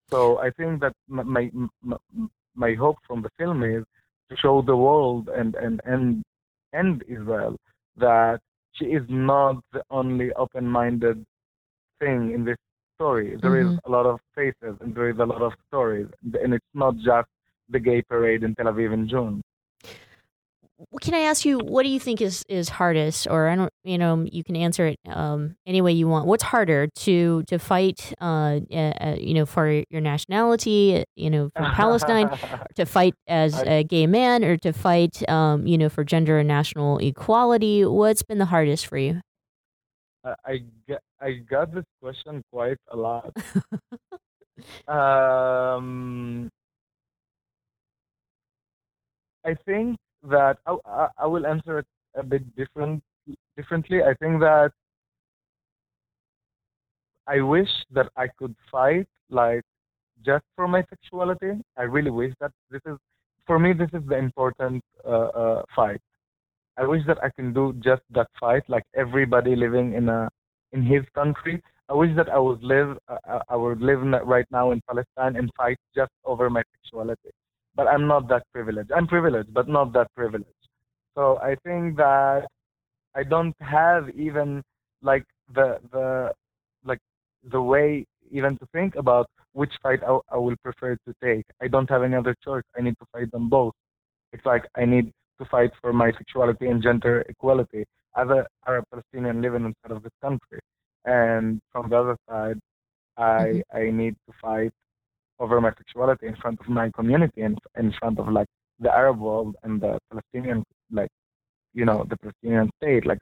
So 0.10 0.40
I 0.40 0.50
think 0.52 0.82
that 0.82 0.94
my, 1.08 1.50
my, 1.84 1.98
my 2.56 2.74
hope 2.74 2.98
from 3.08 3.22
the 3.22 3.30
film 3.38 3.64
is 3.64 3.84
to 4.30 4.38
show 4.38 4.62
the 4.62 4.76
world 4.76 5.30
and, 5.30 5.56
and, 5.56 5.82
and, 5.86 6.24
and 6.74 7.04
Israel 7.08 7.56
that 7.98 8.40
she 8.74 8.86
is 8.86 9.04
not 9.08 9.58
the 9.72 9.84
only 9.92 10.32
open-minded 10.34 11.24
thing 12.00 12.32
in 12.34 12.44
this 12.44 12.58
story. 12.96 13.38
There 13.42 13.52
mm-hmm. 13.52 13.74
is 13.74 13.80
a 13.86 13.90
lot 13.90 14.06
of 14.06 14.20
faces 14.36 14.76
and 14.82 14.96
there 14.96 15.10
is 15.10 15.20
a 15.20 15.26
lot 15.26 15.42
of 15.42 15.54
stories, 15.68 16.08
and 16.42 16.54
it's 16.54 16.74
not 16.74 16.96
just 16.98 17.28
the 17.70 17.80
gay 17.80 18.02
parade 18.02 18.44
in 18.44 18.56
Tel 18.56 18.68
Aviv 18.68 18.94
in 18.94 19.08
June 19.08 19.42
can 21.02 21.14
I 21.14 21.20
ask 21.20 21.46
you, 21.46 21.60
what 21.60 21.84
do 21.84 21.90
you 21.90 22.00
think 22.00 22.22
is, 22.22 22.44
is 22.48 22.70
hardest, 22.70 23.28
or 23.30 23.48
I 23.48 23.56
don't, 23.56 23.72
you 23.84 23.98
know, 23.98 24.26
you 24.32 24.44
can 24.44 24.56
answer 24.56 24.88
it 24.88 24.98
um, 25.08 25.56
any 25.66 25.82
way 25.82 25.92
you 25.92 26.08
want. 26.08 26.26
What's 26.26 26.44
harder 26.44 26.88
to 26.88 27.44
to 27.48 27.60
fight, 27.60 28.14
uh, 28.22 28.60
uh, 28.74 29.16
you 29.20 29.34
know, 29.34 29.46
for 29.46 29.84
your 29.90 30.02
nationality, 30.02 31.04
you 31.16 31.30
know, 31.30 31.50
for 31.56 31.64
Palestine, 31.74 32.30
to 32.76 32.86
fight 32.86 33.14
as 33.28 33.62
a 33.62 33.84
gay 33.84 34.08
man, 34.08 34.44
or 34.44 34.58
to 34.58 34.74
fight, 34.74 35.28
um, 35.30 35.68
you 35.68 35.78
know, 35.78 35.90
for 35.90 36.04
gender 36.04 36.40
and 36.40 36.48
national 36.48 37.00
equality? 37.00 37.86
What's 37.86 38.24
been 38.24 38.38
the 38.38 38.46
hardest 38.46 38.88
for 38.88 38.98
you? 38.98 39.22
I 40.24 40.64
get, 40.88 41.02
I 41.20 41.34
got 41.34 41.74
this 41.74 41.84
question 42.02 42.44
quite 42.52 42.78
a 42.92 42.96
lot. 42.96 43.36
um, 44.88 46.50
I 49.46 49.56
think 49.66 49.98
that 50.24 50.58
I, 50.66 51.08
I 51.18 51.28
will 51.28 51.46
answer 51.46 51.80
it 51.80 51.88
a 52.16 52.24
bit 52.24 52.56
different 52.56 53.04
differently. 53.58 54.02
I 54.04 54.14
think 54.16 54.40
that 54.40 54.72
I 57.28 57.42
wish 57.42 57.70
that 57.92 58.10
I 58.18 58.28
could 58.38 58.56
fight 58.72 59.08
like 59.30 59.64
just 60.26 60.44
for 60.56 60.68
my 60.68 60.84
sexuality. 60.90 61.62
I 61.78 61.84
really 61.84 62.12
wish 62.12 62.34
that 62.40 62.52
this 62.70 62.82
is 62.86 62.98
for 63.46 63.60
me. 63.60 63.74
This 63.74 63.90
is 63.94 64.08
the 64.08 64.18
important 64.18 64.84
uh, 65.06 65.28
uh, 65.28 65.64
fight. 65.76 66.02
I 66.78 66.86
wish 66.86 67.04
that 67.08 67.24
I 67.24 67.30
can 67.30 67.54
do 67.54 67.74
just 67.80 68.02
that 68.12 68.28
fight, 68.40 68.64
like 68.68 68.84
everybody 68.96 69.56
living 69.56 69.94
in 69.94 70.10
a 70.10 70.30
in 70.72 70.84
his 70.84 71.04
country. 71.14 71.62
I 71.90 71.94
wish 71.94 72.16
that 72.16 72.30
I 72.30 72.40
would 72.40 72.64
live 72.64 72.98
uh, 73.08 73.40
I 73.50 73.56
would 73.56 73.82
live 73.82 74.02
right 74.26 74.48
now 74.52 74.72
in 74.72 74.82
Palestine 74.88 75.36
and 75.36 75.50
fight 75.56 75.78
just 75.96 76.12
over 76.26 76.50
my 76.50 76.64
sexuality 76.74 77.32
but 77.76 77.88
I'm 77.88 78.08
not 78.08 78.28
that 78.30 78.44
privileged. 78.54 78.92
I'm 78.92 79.08
privileged, 79.08 79.54
but 79.54 79.68
not 79.68 79.94
that 79.94 80.08
privileged. 80.16 80.64
So 81.16 81.40
I 81.42 81.56
think 81.64 81.98
that 81.98 82.48
I 83.16 83.24
don't 83.24 83.56
have 83.60 84.10
even 84.16 84.64
like 85.02 85.26
the 85.54 85.80
the 85.92 86.32
like 86.86 87.00
the 87.52 87.62
way 87.62 88.06
even 88.32 88.58
to 88.58 88.66
think 88.74 88.96
about 88.96 89.28
which 89.54 89.74
fight 89.84 90.00
I, 90.04 90.18
I 90.32 90.38
will 90.38 90.56
prefer 90.64 90.96
to 90.96 91.14
take. 91.24 91.46
I 91.62 91.68
don't 91.68 91.90
have 91.90 92.04
any 92.04 92.16
other 92.16 92.36
choice. 92.44 92.64
I 92.78 92.82
need 92.82 92.98
to 93.00 93.06
fight 93.12 93.32
them 93.32 93.50
both. 93.50 93.74
It's 94.32 94.46
like 94.46 94.66
I 94.76 94.86
need 94.86 95.12
to 95.40 95.46
fight 95.46 95.72
for 95.82 95.94
my 95.94 96.12
sexuality 96.12 96.68
and 96.68 96.82
gender 96.82 97.24
equality 97.30 97.86
as 98.18 98.28
a 98.30 98.46
Arab 98.68 98.86
Palestinian 98.92 99.42
living 99.42 99.66
inside 99.66 99.96
of 99.96 100.04
this 100.04 100.14
country. 100.22 100.60
And 101.06 101.60
from 101.72 101.90
the 101.90 101.98
other 101.98 102.18
side, 102.30 102.60
I 103.18 103.22
mm-hmm. 103.22 103.78
I 103.78 103.92
need 103.92 104.16
to 104.28 104.34
fight 104.42 104.72
over 105.44 105.60
my 105.66 105.72
sexuality 105.82 106.28
in 106.32 106.36
front 106.44 106.58
of 106.62 106.68
my 106.80 106.88
community 107.00 107.42
and 107.48 107.58
in 107.84 107.94
front 108.00 108.18
of 108.20 108.28
like 108.40 108.48
the 108.80 108.92
Arab 109.02 109.20
world 109.20 109.56
and 109.64 109.82
the 109.86 109.94
Palestinian 110.10 110.64
like 111.00 111.14
you 111.74 111.86
know 111.90 112.00
the 112.10 112.18
Palestinian 112.24 112.70
state 112.78 113.06
like 113.12 113.20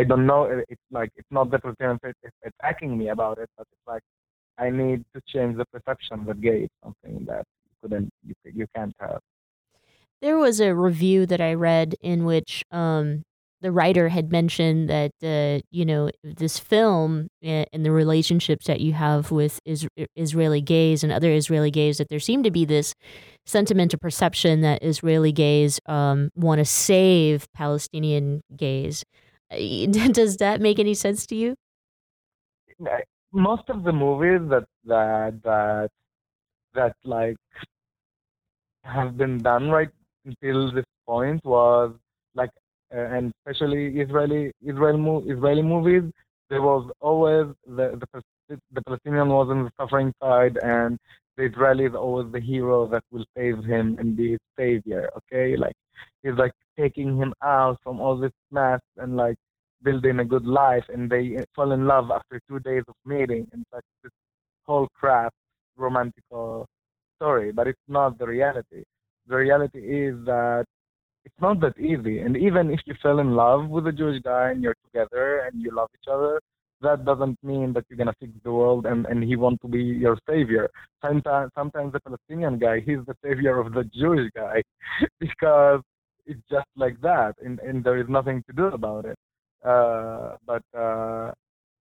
I 0.00 0.02
don't 0.10 0.26
know 0.30 0.42
it's 0.72 0.88
like 0.98 1.10
it's 1.16 1.32
not 1.38 1.50
the 1.50 1.58
Palestinian 1.58 1.98
state 1.98 2.16
attacking 2.50 2.92
me 3.00 3.06
about 3.16 3.36
it 3.38 3.50
but 3.56 3.66
it's 3.72 3.86
like 3.94 4.04
I 4.58 4.70
need 4.70 5.00
to 5.14 5.20
change 5.32 5.56
the 5.56 5.66
perception 5.74 6.24
that 6.26 6.40
gay 6.40 6.60
is 6.68 6.74
something 6.84 7.24
that 7.26 7.44
you 7.66 7.72
couldn't 7.80 8.10
you, 8.26 8.34
you 8.60 8.66
can't 8.74 8.94
have. 9.00 9.20
There 10.20 10.38
was 10.38 10.60
a 10.60 10.74
review 10.74 11.26
that 11.26 11.40
I 11.40 11.54
read 11.54 11.96
in 12.00 12.24
which 12.24 12.64
um, 12.70 13.24
the 13.62 13.72
writer 13.72 14.08
had 14.08 14.30
mentioned 14.30 14.90
that 14.90 15.12
uh, 15.22 15.64
you 15.70 15.84
know 15.84 16.10
this 16.22 16.58
film 16.58 17.28
and 17.42 17.86
the 17.86 17.92
relationships 17.92 18.66
that 18.66 18.80
you 18.80 18.92
have 18.92 19.30
with 19.30 19.60
is- 19.64 19.88
Israeli 20.16 20.60
gays 20.60 21.02
and 21.02 21.12
other 21.12 21.32
Israeli 21.32 21.70
gays 21.70 21.98
that 21.98 22.08
there 22.08 22.20
seemed 22.20 22.44
to 22.44 22.50
be 22.50 22.64
this 22.64 22.94
sentiment 23.46 23.94
or 23.94 23.98
perception 23.98 24.60
that 24.60 24.82
Israeli 24.82 25.32
gays 25.32 25.80
um, 25.86 26.30
want 26.34 26.58
to 26.58 26.64
save 26.64 27.46
Palestinian 27.54 28.42
gays. 28.56 29.04
Does 29.50 30.36
that 30.38 30.60
make 30.60 30.78
any 30.78 30.94
sense 30.94 31.26
to 31.26 31.36
you? 31.36 31.54
Most 33.32 33.70
of 33.70 33.82
the 33.84 33.92
movies 33.92 34.40
that 34.50 34.66
that 34.84 35.42
that 35.42 35.90
that 36.74 36.96
like 37.04 37.36
have 38.84 39.16
been 39.16 39.38
done 39.38 39.70
right 39.70 39.90
until 40.24 40.72
this 40.72 40.84
point 41.06 41.44
was 41.44 41.94
Uh, 42.94 43.00
and 43.16 43.32
especially 43.46 44.00
Israeli 44.00 44.52
Israel 44.64 45.24
Israeli 45.26 45.62
movies, 45.62 46.04
there 46.50 46.62
was 46.62 46.90
always 47.00 47.46
the, 47.66 48.00
the 48.48 48.58
the 48.72 48.82
Palestinian 48.82 49.28
was 49.28 49.48
on 49.50 49.64
the 49.64 49.72
suffering 49.80 50.12
side, 50.22 50.58
and 50.62 50.98
the 51.36 51.44
Israeli 51.44 51.86
is 51.86 51.94
always 51.94 52.32
the 52.32 52.40
hero 52.40 52.86
that 52.88 53.04
will 53.12 53.26
save 53.36 53.64
him 53.64 53.96
and 53.98 54.16
be 54.16 54.32
his 54.32 54.40
savior. 54.58 55.10
Okay, 55.18 55.56
like 55.56 55.76
he's 56.22 56.34
like 56.36 56.52
taking 56.78 57.16
him 57.16 57.34
out 57.42 57.78
from 57.84 58.00
all 58.00 58.16
this 58.18 58.32
mess 58.52 58.80
and 58.98 59.16
like 59.16 59.36
building 59.82 60.20
a 60.20 60.24
good 60.24 60.46
life, 60.46 60.84
and 60.92 61.10
they 61.10 61.38
fall 61.56 61.72
in 61.72 61.86
love 61.86 62.10
after 62.10 62.40
two 62.48 62.60
days 62.60 62.84
of 62.88 62.94
meeting, 63.06 63.48
and 63.52 63.64
like 63.72 63.84
this 64.04 64.12
whole 64.66 64.88
crap 64.94 65.32
romantic 65.76 66.24
story. 67.18 67.52
But 67.52 67.68
it's 67.68 67.88
not 67.88 68.18
the 68.18 68.26
reality. 68.26 68.84
The 69.28 69.36
reality 69.36 69.80
is 69.80 70.16
that 70.26 70.66
it's 71.24 71.40
not 71.40 71.60
that 71.60 71.78
easy. 71.78 72.20
And 72.20 72.36
even 72.36 72.70
if 72.70 72.80
you 72.86 72.94
fell 73.02 73.18
in 73.18 73.34
love 73.34 73.68
with 73.68 73.86
a 73.86 73.92
Jewish 73.92 74.22
guy 74.22 74.50
and 74.50 74.62
you're 74.62 74.76
together 74.84 75.40
and 75.40 75.60
you 75.62 75.70
love 75.74 75.88
each 75.94 76.08
other, 76.10 76.40
that 76.80 77.04
doesn't 77.04 77.38
mean 77.44 77.72
that 77.74 77.84
you're 77.88 77.96
gonna 77.96 78.14
fix 78.18 78.32
the 78.42 78.52
world 78.52 78.86
and, 78.86 79.06
and 79.06 79.22
he 79.22 79.36
wants 79.36 79.62
to 79.62 79.68
be 79.68 79.82
your 79.82 80.18
savior. 80.28 80.68
Sometimes 81.00 81.50
sometimes 81.54 81.92
the 81.92 82.00
Palestinian 82.00 82.58
guy, 82.58 82.80
he's 82.80 82.98
the 83.06 83.14
savior 83.24 83.58
of 83.60 83.72
the 83.72 83.84
Jewish 83.84 84.30
guy 84.34 84.62
because 85.20 85.80
it's 86.26 86.42
just 86.50 86.66
like 86.76 87.00
that 87.00 87.34
and, 87.44 87.60
and 87.60 87.84
there 87.84 87.98
is 87.98 88.08
nothing 88.08 88.42
to 88.48 88.52
do 88.52 88.66
about 88.66 89.04
it. 89.04 89.16
Uh, 89.64 90.36
but 90.44 90.62
uh, 90.76 91.30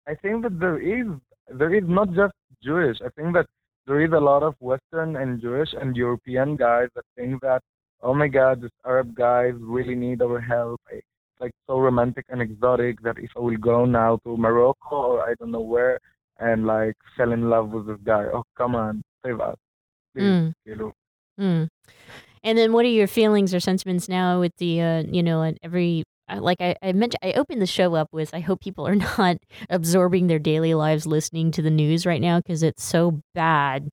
I 0.07 0.15
think 0.21 0.43
that 0.43 0.59
there 0.59 0.79
is 0.79 1.07
there 1.49 1.73
is 1.73 1.83
not 1.87 2.13
just 2.13 2.33
Jewish. 2.63 2.97
I 3.03 3.09
think 3.09 3.33
that 3.33 3.47
there 3.87 4.01
is 4.01 4.11
a 4.11 4.19
lot 4.19 4.43
of 4.43 4.55
Western 4.59 5.15
and 5.15 5.41
Jewish 5.41 5.69
and 5.73 5.95
European 5.95 6.55
guys 6.55 6.89
that 6.95 7.05
think 7.17 7.41
that 7.41 7.61
oh 8.03 8.13
my 8.13 8.27
god, 8.27 8.61
these 8.61 8.69
Arab 8.85 9.15
guys 9.15 9.53
really 9.59 9.95
need 9.95 10.21
our 10.21 10.39
help. 10.39 10.79
It's 10.91 11.05
like 11.39 11.51
so 11.67 11.79
romantic 11.79 12.25
and 12.29 12.41
exotic 12.41 13.01
that 13.01 13.17
if 13.17 13.31
I 13.35 13.39
will 13.39 13.57
go 13.57 13.85
now 13.85 14.19
to 14.25 14.37
Morocco 14.37 14.95
or 14.95 15.21
I 15.29 15.33
don't 15.39 15.51
know 15.51 15.61
where, 15.61 15.99
and 16.39 16.65
like 16.65 16.95
fell 17.17 17.31
in 17.31 17.49
love 17.49 17.69
with 17.69 17.87
this 17.87 17.99
guy. 18.03 18.25
Oh, 18.33 18.43
come 18.57 18.75
on, 18.75 19.01
save 19.25 19.39
us. 19.39 19.57
Please, 20.15 20.23
Mm. 20.23 20.53
you 20.65 20.75
know. 20.75 20.93
Mm. 21.39 21.67
And 22.43 22.57
then, 22.57 22.73
what 22.73 22.85
are 22.85 22.89
your 22.89 23.07
feelings 23.07 23.53
or 23.53 23.59
sentiments 23.59 24.09
now 24.09 24.39
with 24.39 24.55
the, 24.57 24.81
uh, 24.81 25.03
you 25.09 25.23
know, 25.23 25.53
every 25.63 26.03
uh, 26.27 26.39
like 26.41 26.59
I, 26.61 26.75
I 26.81 26.91
mentioned, 26.93 27.19
I 27.23 27.33
opened 27.33 27.61
the 27.61 27.67
show 27.67 27.93
up 27.95 28.07
with 28.11 28.33
I 28.33 28.39
hope 28.39 28.61
people 28.61 28.87
are 28.87 28.95
not 29.17 29.37
absorbing 29.69 30.27
their 30.27 30.39
daily 30.39 30.73
lives 30.73 31.05
listening 31.05 31.51
to 31.51 31.61
the 31.61 31.69
news 31.69 32.05
right 32.05 32.21
now 32.21 32.39
because 32.39 32.63
it's 32.63 32.83
so 32.83 33.21
bad, 33.35 33.89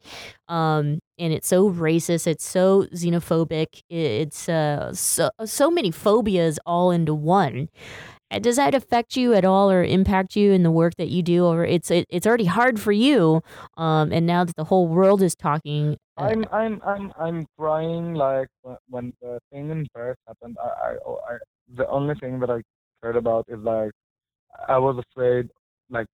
um, 0.48 0.98
and 1.18 1.32
it's 1.32 1.48
so 1.48 1.70
racist, 1.70 2.26
it's 2.26 2.46
so 2.46 2.84
xenophobic, 2.94 3.82
it's 3.88 4.48
uh, 4.48 4.92
so 4.94 5.30
so 5.44 5.70
many 5.70 5.90
phobias 5.90 6.58
all 6.66 6.90
into 6.90 7.14
one. 7.14 7.68
Uh, 8.30 8.38
Does 8.38 8.56
that 8.56 8.74
affect 8.74 9.16
you 9.16 9.34
at 9.34 9.44
all 9.44 9.70
or 9.70 9.82
impact 9.82 10.36
you 10.36 10.52
in 10.52 10.62
the 10.62 10.70
work 10.70 10.96
that 10.96 11.08
you 11.08 11.22
do? 11.22 11.44
Or 11.46 11.64
it's 11.64 11.90
it, 11.90 12.06
it's 12.10 12.26
already 12.26 12.44
hard 12.44 12.78
for 12.80 12.92
you, 12.92 13.42
um, 13.76 14.12
and 14.12 14.26
now 14.26 14.44
that 14.44 14.56
the 14.56 14.64
whole 14.64 14.88
world 14.88 15.22
is 15.22 15.34
talking, 15.34 15.96
uh, 16.18 16.24
I'm 16.24 16.44
I'm 16.52 16.82
I'm 16.84 17.12
I'm 17.18 17.46
crying 17.58 18.14
like 18.14 18.48
when 18.88 19.12
the 19.22 19.38
thing 19.50 19.70
in 19.70 19.86
Paris 19.94 20.16
happened. 20.26 20.56
I 20.62 20.68
I, 20.68 20.96
oh, 21.06 21.20
I 21.28 21.38
the 21.74 21.88
only 21.88 22.14
thing 22.16 22.40
that 22.40 22.50
I 22.50 22.62
cared 23.02 23.16
about 23.16 23.46
is 23.48 23.58
like 23.60 23.92
I 24.68 24.78
was 24.78 25.02
afraid 25.10 25.48
like 25.90 26.06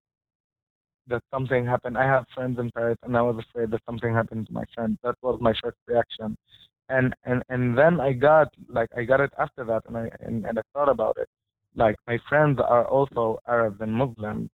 that 1.09 1.23
something 1.33 1.67
happened. 1.67 1.99
I 1.99 2.05
have 2.05 2.25
friends 2.35 2.59
in 2.59 2.71
Paris, 2.73 2.99
and 3.03 3.17
I 3.17 3.23
was 3.23 3.37
afraid 3.39 3.71
that 3.71 3.81
something 3.87 4.13
happened 4.13 4.47
to 4.47 4.53
my 4.53 4.65
friend. 4.75 4.99
That 5.03 5.17
was 5.23 5.39
my 5.41 5.53
first 5.63 5.77
reaction, 5.87 6.37
and 6.89 7.15
and 7.25 7.43
and 7.49 7.77
then 7.77 8.01
I 8.01 8.13
got 8.13 8.49
like 8.69 8.89
I 8.97 9.05
got 9.05 9.21
it 9.21 9.33
after 9.39 9.65
that, 9.65 9.83
and 9.87 9.97
I 9.97 10.11
and, 10.21 10.45
and 10.47 10.59
I 10.59 10.63
thought 10.73 10.89
about 10.89 11.17
it. 11.19 11.29
Like 11.77 11.97
my 12.07 12.19
friends 12.29 12.59
are 12.61 12.87
also 12.87 13.39
Arabs 13.49 13.81
and 13.81 13.93
Muslims, 13.93 14.49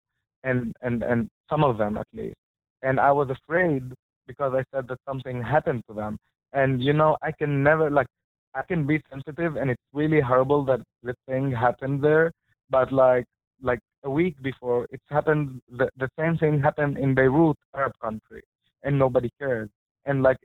and 0.43 0.73
and 0.81 1.03
and 1.03 1.29
some 1.49 1.63
of 1.63 1.77
them 1.77 1.97
at 1.97 2.07
least, 2.13 2.37
and 2.81 2.99
I 2.99 3.11
was 3.11 3.29
afraid 3.29 3.83
because 4.29 4.53
I 4.53 4.63
said 4.73 4.87
that 4.87 4.99
something 5.07 5.41
happened 5.41 5.83
to 5.89 5.93
them. 5.93 6.17
And 6.53 6.81
you 6.81 6.93
know, 6.93 7.17
I 7.21 7.31
can 7.31 7.63
never 7.63 7.89
like 7.89 8.07
I 8.55 8.61
can 8.61 8.87
be 8.87 9.01
sensitive 9.11 9.55
and 9.57 9.69
it's 9.69 9.87
really 9.93 10.21
horrible 10.21 10.63
that 10.65 10.81
this 11.03 11.15
thing 11.27 11.51
happened 11.51 12.03
there. 12.03 12.31
But 12.69 12.91
like 12.91 13.25
like 13.61 13.79
a 14.03 14.09
week 14.09 14.41
before 14.41 14.87
it's 14.91 15.03
happened 15.09 15.61
the, 15.77 15.89
the 15.97 16.09
same 16.17 16.37
thing 16.37 16.59
happened 16.61 16.97
in 16.97 17.13
Beirut, 17.13 17.57
Arab 17.75 17.93
country, 18.01 18.41
and 18.83 18.97
nobody 18.97 19.29
cares. 19.39 19.69
And 20.05 20.23
like 20.23 20.37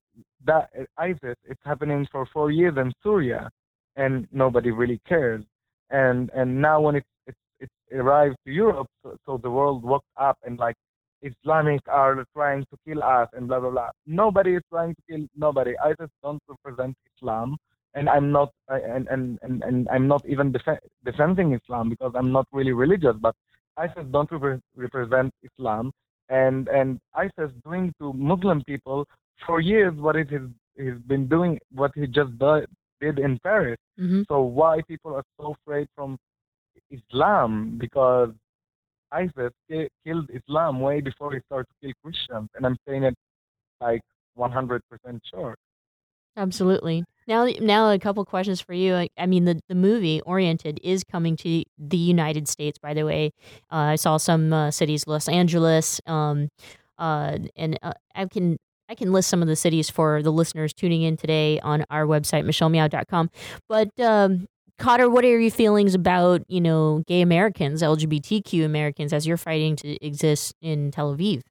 that 0.47 0.71
ISIS, 0.99 1.37
it's 1.45 1.61
happening 1.65 2.07
for 2.11 2.27
four 2.33 2.51
years 2.51 2.75
in 2.77 2.93
Syria 3.03 3.51
and 3.97 4.27
nobody 4.33 4.71
really 4.71 5.01
cares. 5.09 5.45
And 5.91 6.31
and 6.35 6.61
now 6.61 6.81
when 6.81 6.97
it 6.97 7.05
it, 7.27 7.37
it 7.61 7.71
arrived 7.97 8.37
to 8.45 8.53
Europe, 8.53 8.89
so, 9.03 9.17
so 9.25 9.41
the 9.43 9.51
world 9.51 9.85
woke 9.85 10.05
up 10.17 10.39
and 10.45 10.59
like 10.59 10.77
Islamic 11.23 11.81
are 11.89 12.25
trying 12.35 12.65
to 12.71 12.77
kill 12.87 13.03
us 13.03 13.29
and 13.33 13.49
blah 13.49 13.61
blah 13.61 13.71
blah. 13.71 13.91
Nobody 14.07 14.55
is 14.55 14.63
trying 14.71 14.95
to 14.95 15.03
kill 15.09 15.27
nobody. 15.37 15.75
ISIS 15.79 16.11
don't 16.23 16.43
represent 16.49 16.97
Islam, 17.17 17.57
and 17.95 18.09
I'm 18.09 18.31
not 18.33 18.51
and 18.69 19.07
and 19.09 19.39
and, 19.43 19.63
and 19.63 19.89
I'm 19.89 20.07
not 20.09 20.23
even 20.27 20.53
def- 20.53 20.85
defending 21.05 21.53
Islam 21.55 21.89
because 21.89 22.13
I'm 22.15 22.33
not 22.33 22.47
really 22.53 22.73
religious. 22.73 23.17
But 23.21 23.35
ISIS 23.77 24.05
don't 24.11 24.31
repre- 24.31 24.61
represent 24.77 25.33
Islam, 25.43 25.93
and 26.29 26.69
and 26.69 26.99
ISIS 27.15 27.51
doing 27.65 27.93
to 28.01 28.13
Muslim 28.13 28.63
people 28.65 29.07
for 29.47 29.61
years 29.61 29.95
what 29.95 30.17
it 30.17 30.33
is 30.33 30.43
he's 30.77 31.01
been 31.07 31.29
doing 31.29 31.59
what 31.73 31.93
he 31.95 32.07
just 32.07 32.37
do- 32.39 32.67
did 33.01 33.19
in 33.19 33.39
Paris. 33.41 33.79
mhm. 33.99 34.25
So 34.29 34.41
why 34.43 34.81
people 34.89 35.15
are 35.15 35.25
so 35.39 35.55
afraid 35.59 35.87
from 35.97 36.19
Islam? 36.91 37.77
Because 37.79 38.31
ISIS 39.13 39.53
ki- 39.69 39.89
killed 40.05 40.29
Islam 40.31 40.81
way 40.81 41.01
before 41.01 41.33
he 41.33 41.41
started 41.47 41.69
to 41.71 41.77
kill 41.87 41.95
Christians, 42.03 42.49
and 42.55 42.67
I'm 42.67 42.77
saying 42.87 43.05
it 43.05 43.15
like 43.81 44.03
100% 44.37 44.81
sure. 45.33 45.55
Absolutely. 46.37 47.05
Now, 47.27 47.47
now 47.61 47.91
a 47.91 47.99
couple 47.99 48.25
questions 48.25 48.61
for 48.61 48.75
you. 48.75 48.93
Like, 48.95 49.13
I 49.17 49.27
mean, 49.27 49.45
the, 49.45 49.61
the 49.69 49.75
movie 49.75 50.21
Oriented 50.23 50.81
is 50.83 51.05
coming 51.05 51.37
to 51.37 51.63
the 51.79 51.97
United 51.97 52.49
States. 52.49 52.79
By 52.79 52.93
the 52.93 53.05
way, 53.05 53.33
uh, 53.73 53.77
I 53.77 53.97
saw 53.97 54.17
some 54.17 54.53
uh, 54.53 54.71
cities, 54.71 55.07
Los 55.07 55.29
Angeles, 55.29 56.01
um, 56.07 56.49
uh, 56.99 57.39
and 57.57 57.79
uh, 57.83 57.93
I 58.15 58.27
can 58.27 58.59
I 58.89 58.95
can 58.95 59.13
list 59.13 59.31
some 59.31 59.41
of 59.41 59.49
the 59.49 59.57
cities 59.57 59.89
for 59.89 60.23
the 60.23 60.31
listeners 60.31 60.75
tuning 60.75 61.03
in 61.03 61.17
today 61.17 61.59
on 61.61 61.85
our 61.89 62.05
website, 62.05 62.45
michellemeow.com. 62.45 63.31
But 63.67 63.89
um, 63.99 64.47
Kader, 64.79 65.09
what 65.09 65.25
are 65.25 65.39
your 65.41 65.51
feelings 65.51 65.95
about 65.95 66.43
you 66.49 66.61
know 66.61 67.03
gay 67.07 67.23
Americans, 67.23 67.83
LGBTQ 67.83 68.65
Americans, 68.65 69.13
as 69.13 69.27
you're 69.27 69.37
fighting 69.37 69.77
to 69.77 70.05
exist 70.05 70.55
in 70.61 70.91
Tel 70.91 71.17
Aviv? 71.17 71.43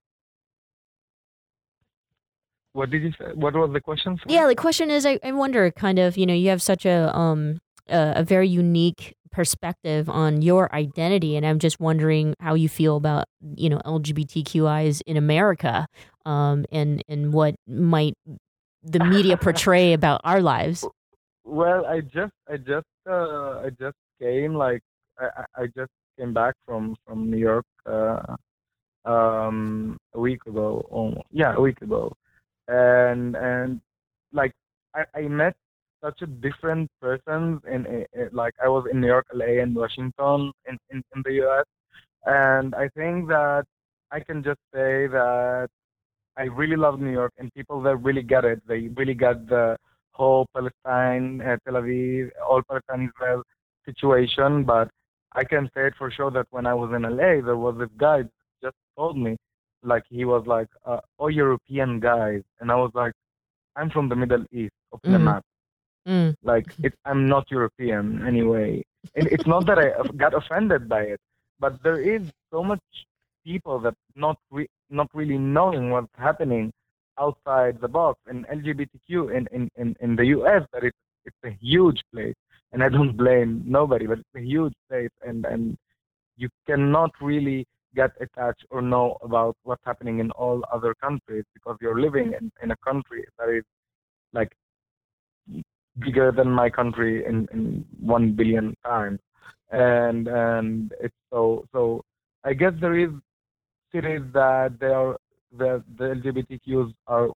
What 2.73 2.89
did 2.89 3.03
you 3.03 3.11
say? 3.11 3.31
What 3.35 3.53
was 3.53 3.71
the 3.71 3.79
question? 3.79 4.17
sorry? 4.17 4.35
Yeah, 4.35 4.47
the 4.47 4.55
question 4.55 4.89
is, 4.89 5.05
I, 5.05 5.19
I 5.23 5.31
wonder, 5.31 5.69
kind 5.71 5.99
of, 5.99 6.17
you 6.17 6.25
know, 6.25 6.33
you 6.33 6.49
have 6.49 6.61
such 6.61 6.85
a 6.85 7.15
um 7.15 7.59
a, 7.87 8.13
a 8.17 8.23
very 8.23 8.47
unique 8.47 9.15
perspective 9.31 10.09
on 10.09 10.41
your 10.41 10.73
identity, 10.73 11.35
and 11.35 11.45
I'm 11.45 11.59
just 11.59 11.79
wondering 11.79 12.35
how 12.39 12.53
you 12.53 12.69
feel 12.69 12.97
about 12.97 13.25
you 13.55 13.69
know 13.69 13.79
LGBTQIs 13.85 15.01
in 15.05 15.17
America, 15.17 15.87
um, 16.25 16.65
and 16.71 17.03
and 17.07 17.33
what 17.33 17.55
might 17.67 18.15
the 18.83 19.03
media 19.03 19.37
portray 19.37 19.93
about 19.99 20.21
our 20.23 20.41
lives. 20.41 20.85
Well, 21.45 21.85
I 21.85 21.99
just, 22.01 22.31
I 22.49 22.57
just, 22.57 22.87
uh, 23.07 23.59
I 23.59 23.69
just 23.77 23.97
came 24.21 24.55
like, 24.55 24.81
I, 25.19 25.43
I 25.55 25.65
just 25.65 25.91
came 26.17 26.33
back 26.33 26.55
from 26.65 26.95
from 27.05 27.29
New 27.29 27.37
York, 27.37 27.65
uh, 27.85 28.35
um, 29.05 29.97
a 30.13 30.19
week 30.19 30.45
ago. 30.45 30.87
Almost, 30.89 31.27
yeah, 31.31 31.53
a 31.55 31.61
week 31.61 31.81
ago, 31.81 32.15
and 32.67 33.35
and 33.35 33.81
like 34.31 34.53
I, 34.95 35.03
I 35.15 35.21
met 35.27 35.55
such 36.03 36.21
a 36.21 36.27
different 36.27 36.89
persons 37.01 37.61
in, 37.71 38.05
like 38.31 38.53
I 38.63 38.67
was 38.67 38.85
in 38.91 38.99
New 38.99 39.07
York, 39.07 39.25
LA, 39.33 39.61
and 39.61 39.75
Washington 39.75 40.51
in, 40.67 40.77
in 40.91 41.03
in 41.15 41.21
the 41.23 41.33
U.S. 41.43 41.65
And 42.25 42.75
I 42.75 42.89
think 42.89 43.27
that 43.29 43.65
I 44.11 44.19
can 44.19 44.43
just 44.43 44.59
say 44.73 45.07
that 45.07 45.69
I 46.37 46.43
really 46.43 46.75
love 46.75 46.99
New 46.99 47.11
York, 47.11 47.33
and 47.37 47.53
people 47.53 47.81
there 47.81 47.97
really 47.97 48.23
get 48.23 48.45
it. 48.45 48.61
They 48.67 48.89
really 48.95 49.13
get 49.13 49.47
the 49.47 49.77
whole 50.11 50.45
Palestine, 50.55 51.41
uh, 51.41 51.57
Tel 51.65 51.81
Aviv, 51.81 52.29
all 52.47 52.61
Palestine 52.69 53.09
Israel 53.09 53.43
situation. 53.85 54.63
But 54.63 54.89
I 55.33 55.43
can 55.43 55.69
say 55.75 55.87
it 55.87 55.93
for 55.97 56.11
sure 56.11 56.31
that 56.31 56.47
when 56.51 56.65
I 56.65 56.73
was 56.73 56.91
in 56.95 57.03
LA, 57.03 57.41
there 57.45 57.57
was 57.57 57.75
this 57.77 57.89
guy 57.97 58.23
just 58.63 58.75
told 58.97 59.17
me, 59.17 59.35
like 59.83 60.03
he 60.09 60.25
was 60.25 60.45
like, 60.47 60.69
uh, 60.85 60.99
"Oh, 61.19 61.27
European 61.27 61.99
guys," 61.99 62.43
and 62.59 62.71
I 62.71 62.75
was 62.75 62.91
like, 62.93 63.13
"I'm 63.75 63.89
from 63.89 64.09
the 64.09 64.15
Middle 64.15 64.45
East 64.51 64.73
of 64.93 65.01
the 65.05 65.17
Mhm. 65.17 65.19
map. 65.19 65.43
Mm, 66.07 66.35
Like 66.43 66.65
it, 66.83 66.93
I'm 67.05 67.27
not 67.27 67.49
European 67.51 68.25
anyway. 68.25 68.83
And 69.15 69.27
it's 69.27 69.45
not 69.47 69.65
that 69.67 69.79
I 69.79 69.91
got 70.17 70.33
offended 70.33 70.87
by 70.89 71.01
it, 71.03 71.19
but 71.59 71.81
there 71.83 71.99
is 71.99 72.21
so 72.51 72.63
much 72.63 72.81
people 73.45 73.79
that 73.81 73.95
not 74.15 74.37
re- 74.51 74.69
not 74.89 75.07
really 75.13 75.37
knowing 75.37 75.89
what's 75.91 76.15
happening 76.17 76.71
outside 77.19 77.79
the 77.81 77.87
box 77.87 78.19
and 78.27 78.45
LGBTQ 78.47 79.29
in, 79.29 79.47
in, 79.51 79.69
in, 79.75 79.95
in 79.99 80.15
the 80.15 80.25
US 80.27 80.63
that 80.73 80.83
it's 80.83 80.97
it's 81.25 81.43
a 81.43 81.51
huge 81.51 82.01
place 82.13 82.35
and 82.71 82.83
I 82.83 82.89
don't 82.89 83.15
blame 83.23 83.63
nobody 83.65 84.05
but 84.07 84.19
it's 84.19 84.35
a 84.35 84.41
huge 84.41 84.73
place 84.89 85.11
and, 85.25 85.45
and 85.45 85.77
you 86.37 86.49
cannot 86.67 87.11
really 87.21 87.65
get 87.95 88.11
attached 88.21 88.65
or 88.69 88.81
know 88.81 89.17
about 89.21 89.55
what's 89.63 89.83
happening 89.85 90.19
in 90.19 90.31
all 90.31 90.63
other 90.73 90.93
countries 90.95 91.43
because 91.53 91.77
you're 91.81 91.99
living 91.99 92.33
in, 92.39 92.51
in 92.61 92.71
a 92.71 92.77
country 92.77 93.25
that 93.37 93.49
is 93.49 93.63
like 94.33 94.51
bigger 95.99 96.31
than 96.31 96.49
my 96.49 96.69
country 96.69 97.25
in, 97.25 97.47
in 97.53 97.85
one 97.99 98.33
billion 98.33 98.75
times 98.85 99.19
and 99.71 100.27
and 100.27 100.93
it's 100.99 101.15
so 101.31 101.65
so 101.71 102.01
I 102.43 102.53
guess 102.53 102.73
there 102.79 102.97
is 102.97 103.09
cities 103.93 104.21
that 104.33 104.77
they 104.79 104.87
are 104.87 105.17
the 105.57 105.83
the 105.97 106.05
LGBTQs 106.15 106.93
are 107.07 107.29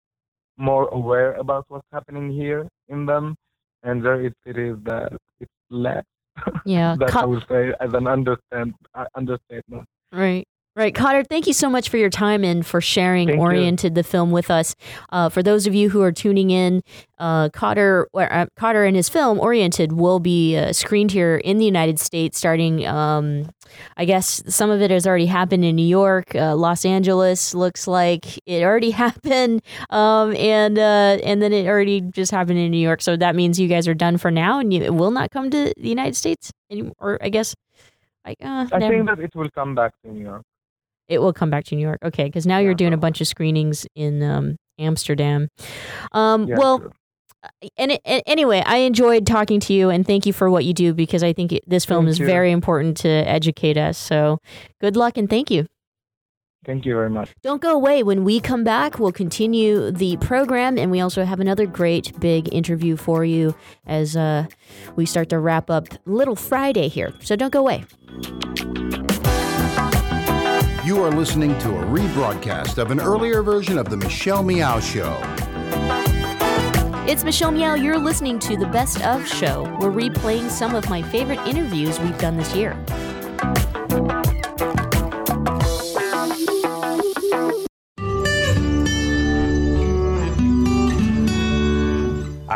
more 0.57 0.87
aware 0.89 1.33
about 1.35 1.65
what's 1.69 1.87
happening 1.91 2.31
here 2.31 2.67
in 2.89 3.05
them, 3.05 3.35
and 3.83 4.03
there 4.03 4.25
is 4.25 4.33
cities 4.45 4.75
that 4.83 5.11
it's 5.39 5.51
less. 5.69 6.03
yeah, 6.65 6.97
that 6.99 7.13
Co- 7.13 7.21
I 7.21 7.25
would 7.25 7.43
say 7.49 7.73
as 7.79 7.89
an 7.93 8.07
understand 8.07 8.73
uh, 8.95 9.05
understatement. 9.15 9.85
Right. 10.11 10.45
Right. 10.77 10.93
Kader, 10.93 11.23
thank 11.23 11.47
you 11.47 11.53
so 11.53 11.71
much 11.71 11.89
for 11.89 11.97
your 11.97 12.11
time 12.11 12.43
and 12.43 12.63
for 12.63 12.81
sharing 12.81 13.29
Thank 13.29 13.39
you. 13.39 13.43
Oriented, 13.43 13.95
the 13.95 14.03
film, 14.03 14.29
with 14.29 14.51
us. 14.51 14.75
Uh, 15.09 15.27
for 15.27 15.41
those 15.41 15.65
of 15.65 15.73
you 15.73 15.89
who 15.89 16.03
are 16.03 16.11
tuning 16.11 16.51
in, 16.51 16.83
uh, 17.17 17.49
Kader, 17.49 18.07
or, 18.13 18.31
uh, 18.31 18.45
Kader 18.59 18.85
and 18.85 18.95
his 18.95 19.09
film, 19.09 19.39
Oriented, 19.39 19.93
will 19.93 20.19
be 20.19 20.55
uh, 20.55 20.71
screened 20.73 21.11
here 21.11 21.37
in 21.37 21.57
the 21.57 21.65
United 21.65 21.99
States 21.99 22.37
starting, 22.37 22.85
um, 22.85 23.49
I 23.97 24.05
guess 24.05 24.43
some 24.47 24.69
of 24.69 24.79
it 24.83 24.91
has 24.91 25.07
already 25.07 25.25
happened 25.25 25.65
in 25.65 25.75
New 25.75 25.81
York. 25.81 26.35
Uh, 26.35 26.55
Los 26.55 26.85
Angeles 26.85 27.55
looks 27.55 27.87
like 27.87 28.37
it 28.45 28.61
already 28.61 28.91
happened. 29.03 29.63
Um, 29.89 30.35
and, 30.35 30.77
uh, 30.77 31.17
and 31.23 31.41
then 31.41 31.53
it 31.53 31.65
already 31.65 32.01
just 32.01 32.31
happened 32.31 32.59
in 32.59 32.69
New 32.69 32.77
York. 32.77 33.01
So 33.01 33.17
that 33.17 33.35
means 33.35 33.59
you 33.59 33.67
guys 33.67 33.87
are 33.87 33.95
done 33.95 34.19
for 34.19 34.29
now 34.29 34.59
and 34.59 34.71
you, 34.71 34.83
it 34.83 34.93
will 34.93 35.09
not 35.09 35.31
come 35.31 35.49
to 35.49 35.73
the 35.75 35.89
United 35.89 36.15
States 36.15 36.51
anymore. 36.69 36.93
Or 36.99 37.17
I 37.19 37.29
guess, 37.29 37.55
I, 38.27 38.35
uh, 38.43 38.67
I 38.73 38.77
never- 38.79 38.93
think 38.95 39.07
that 39.07 39.19
it 39.19 39.35
will 39.35 39.49
come 39.49 39.73
back 39.75 39.93
to 40.03 40.11
New 40.11 40.21
York. 40.21 40.43
It 41.07 41.19
will 41.19 41.31
come 41.33 41.49
back 41.49 41.63
to 41.65 41.75
New 41.75 41.81
York. 41.81 41.99
Okay, 42.03 42.25
because 42.25 42.45
now 42.45 42.57
you're 42.57 42.71
Yeah, 42.71 42.77
doing 42.83 42.93
a 42.93 42.97
bunch 42.97 43.21
of 43.21 43.27
screenings 43.27 43.87
in 43.95 44.21
um, 44.21 44.57
Amsterdam. 44.77 45.47
Um, 46.11 46.47
Yeah, 46.47 46.57
well, 46.57 46.79
true. 46.79 46.91
and 47.77 47.93
it, 47.93 48.01
a- 48.05 48.27
anyway, 48.29 48.61
I 48.65 48.77
enjoyed 48.79 49.25
talking 49.25 49.61
to 49.61 49.73
you, 49.73 49.89
and 49.89 50.05
thank 50.05 50.25
you 50.25 50.33
for 50.33 50.49
what 50.49 50.65
you 50.65 50.73
do 50.73 50.93
because 50.93 51.23
I 51.23 51.31
think 51.31 51.53
it, 51.53 51.63
this 51.65 51.85
film 51.85 52.03
Thank 52.05 52.11
is 52.11 52.19
you. 52.19 52.25
very 52.25 52.51
important 52.51 52.97
to 52.97 53.07
educate 53.09 53.77
us. 53.77 53.97
So, 53.97 54.39
good 54.81 54.97
luck 54.97 55.17
and 55.17 55.29
thank 55.29 55.49
you. 55.49 55.65
Thank 56.67 56.85
you 56.85 56.93
very 56.93 57.09
much. 57.09 57.33
Don't 57.41 57.61
go 57.61 57.73
away. 57.73 58.03
When 58.03 58.23
we 58.23 58.39
come 58.39 58.63
back, 58.63 58.99
we'll 58.99 59.11
continue 59.11 59.89
the 59.89 60.17
program, 60.17 60.77
and 60.77 60.91
we 60.91 60.99
also 60.99 61.25
have 61.25 61.39
another 61.39 61.65
great 61.65 62.19
big 62.19 62.53
interview 62.53 62.95
for 62.95 63.25
you 63.25 63.55
as 63.87 64.15
uh, 64.15 64.45
we 64.95 65.07
start 65.07 65.29
to 65.29 65.39
wrap 65.39 65.71
up 65.71 65.87
Little 66.05 66.35
Friday 66.35 66.89
here. 66.89 67.11
So 67.21 67.35
don't 67.35 67.51
go 67.51 67.61
away. 67.61 67.85
You 70.85 71.03
are 71.03 71.11
listening 71.11 71.57
to 71.59 71.69
a 71.69 71.83
rebroadcast 71.85 72.77
of 72.77 72.91
an 72.91 72.99
earlier 72.99 73.41
version 73.41 73.77
of 73.77 73.89
The 73.89 73.97
Michelle 73.97 74.43
Meow 74.43 74.79
Show. 74.79 75.19
It's 77.09 77.23
Michelle 77.23 77.51
Meow. 77.51 77.75
You're 77.75 77.97
listening 77.97 78.37
to 78.39 78.57
the 78.57 78.65
Best 78.67 79.01
of 79.05 79.25
Show. 79.25 79.63
We're 79.79 79.91
replaying 79.91 80.49
some 80.49 80.75
of 80.75 80.89
my 80.89 81.01
favorite 81.01 81.39
interviews 81.47 81.99
we've 82.01 82.17
done 82.17 82.35
this 82.35 82.53
year. 82.53 82.77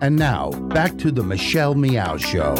And 0.00 0.16
now, 0.16 0.50
back 0.50 0.96
to 0.98 1.10
The 1.10 1.22
Michelle 1.22 1.74
Meow 1.74 2.16
Show. 2.16 2.54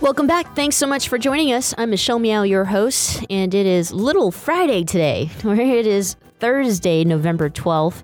Welcome 0.00 0.26
back. 0.26 0.54
Thanks 0.54 0.76
so 0.76 0.86
much 0.86 1.08
for 1.08 1.18
joining 1.18 1.52
us. 1.52 1.74
I'm 1.78 1.90
Michelle 1.90 2.18
Meow, 2.18 2.42
your 2.42 2.66
host, 2.66 3.24
and 3.30 3.54
it 3.54 3.66
is 3.66 3.92
Little 3.92 4.30
Friday 4.30 4.84
today, 4.84 5.30
where 5.42 5.60
it 5.60 5.86
is 5.86 6.16
Thursday, 6.40 7.04
November 7.04 7.48
12th. 7.48 8.02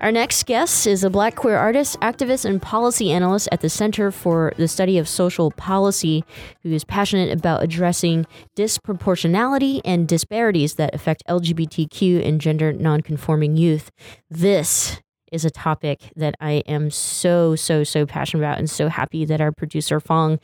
Our 0.00 0.12
next 0.12 0.46
guest 0.46 0.86
is 0.86 1.02
a 1.02 1.10
black 1.10 1.34
queer 1.34 1.56
artist, 1.56 1.98
activist, 1.98 2.44
and 2.44 2.62
policy 2.62 3.10
analyst 3.10 3.48
at 3.50 3.62
the 3.62 3.68
Center 3.68 4.12
for 4.12 4.52
the 4.56 4.68
Study 4.68 4.96
of 4.96 5.08
Social 5.08 5.50
Policy, 5.50 6.24
who 6.62 6.70
is 6.70 6.84
passionate 6.84 7.36
about 7.36 7.64
addressing 7.64 8.24
disproportionality 8.56 9.80
and 9.84 10.06
disparities 10.06 10.76
that 10.76 10.94
affect 10.94 11.24
LGBTQ 11.28 12.24
and 12.24 12.40
gender 12.40 12.72
nonconforming 12.72 13.56
youth. 13.56 13.90
This 14.30 15.00
is 15.32 15.44
a 15.44 15.50
topic 15.50 16.12
that 16.14 16.36
I 16.40 16.62
am 16.68 16.92
so, 16.92 17.56
so, 17.56 17.82
so 17.82 18.06
passionate 18.06 18.44
about 18.44 18.58
and 18.58 18.70
so 18.70 18.88
happy 18.88 19.24
that 19.24 19.40
our 19.40 19.50
producer 19.50 19.98
Fong 19.98 20.38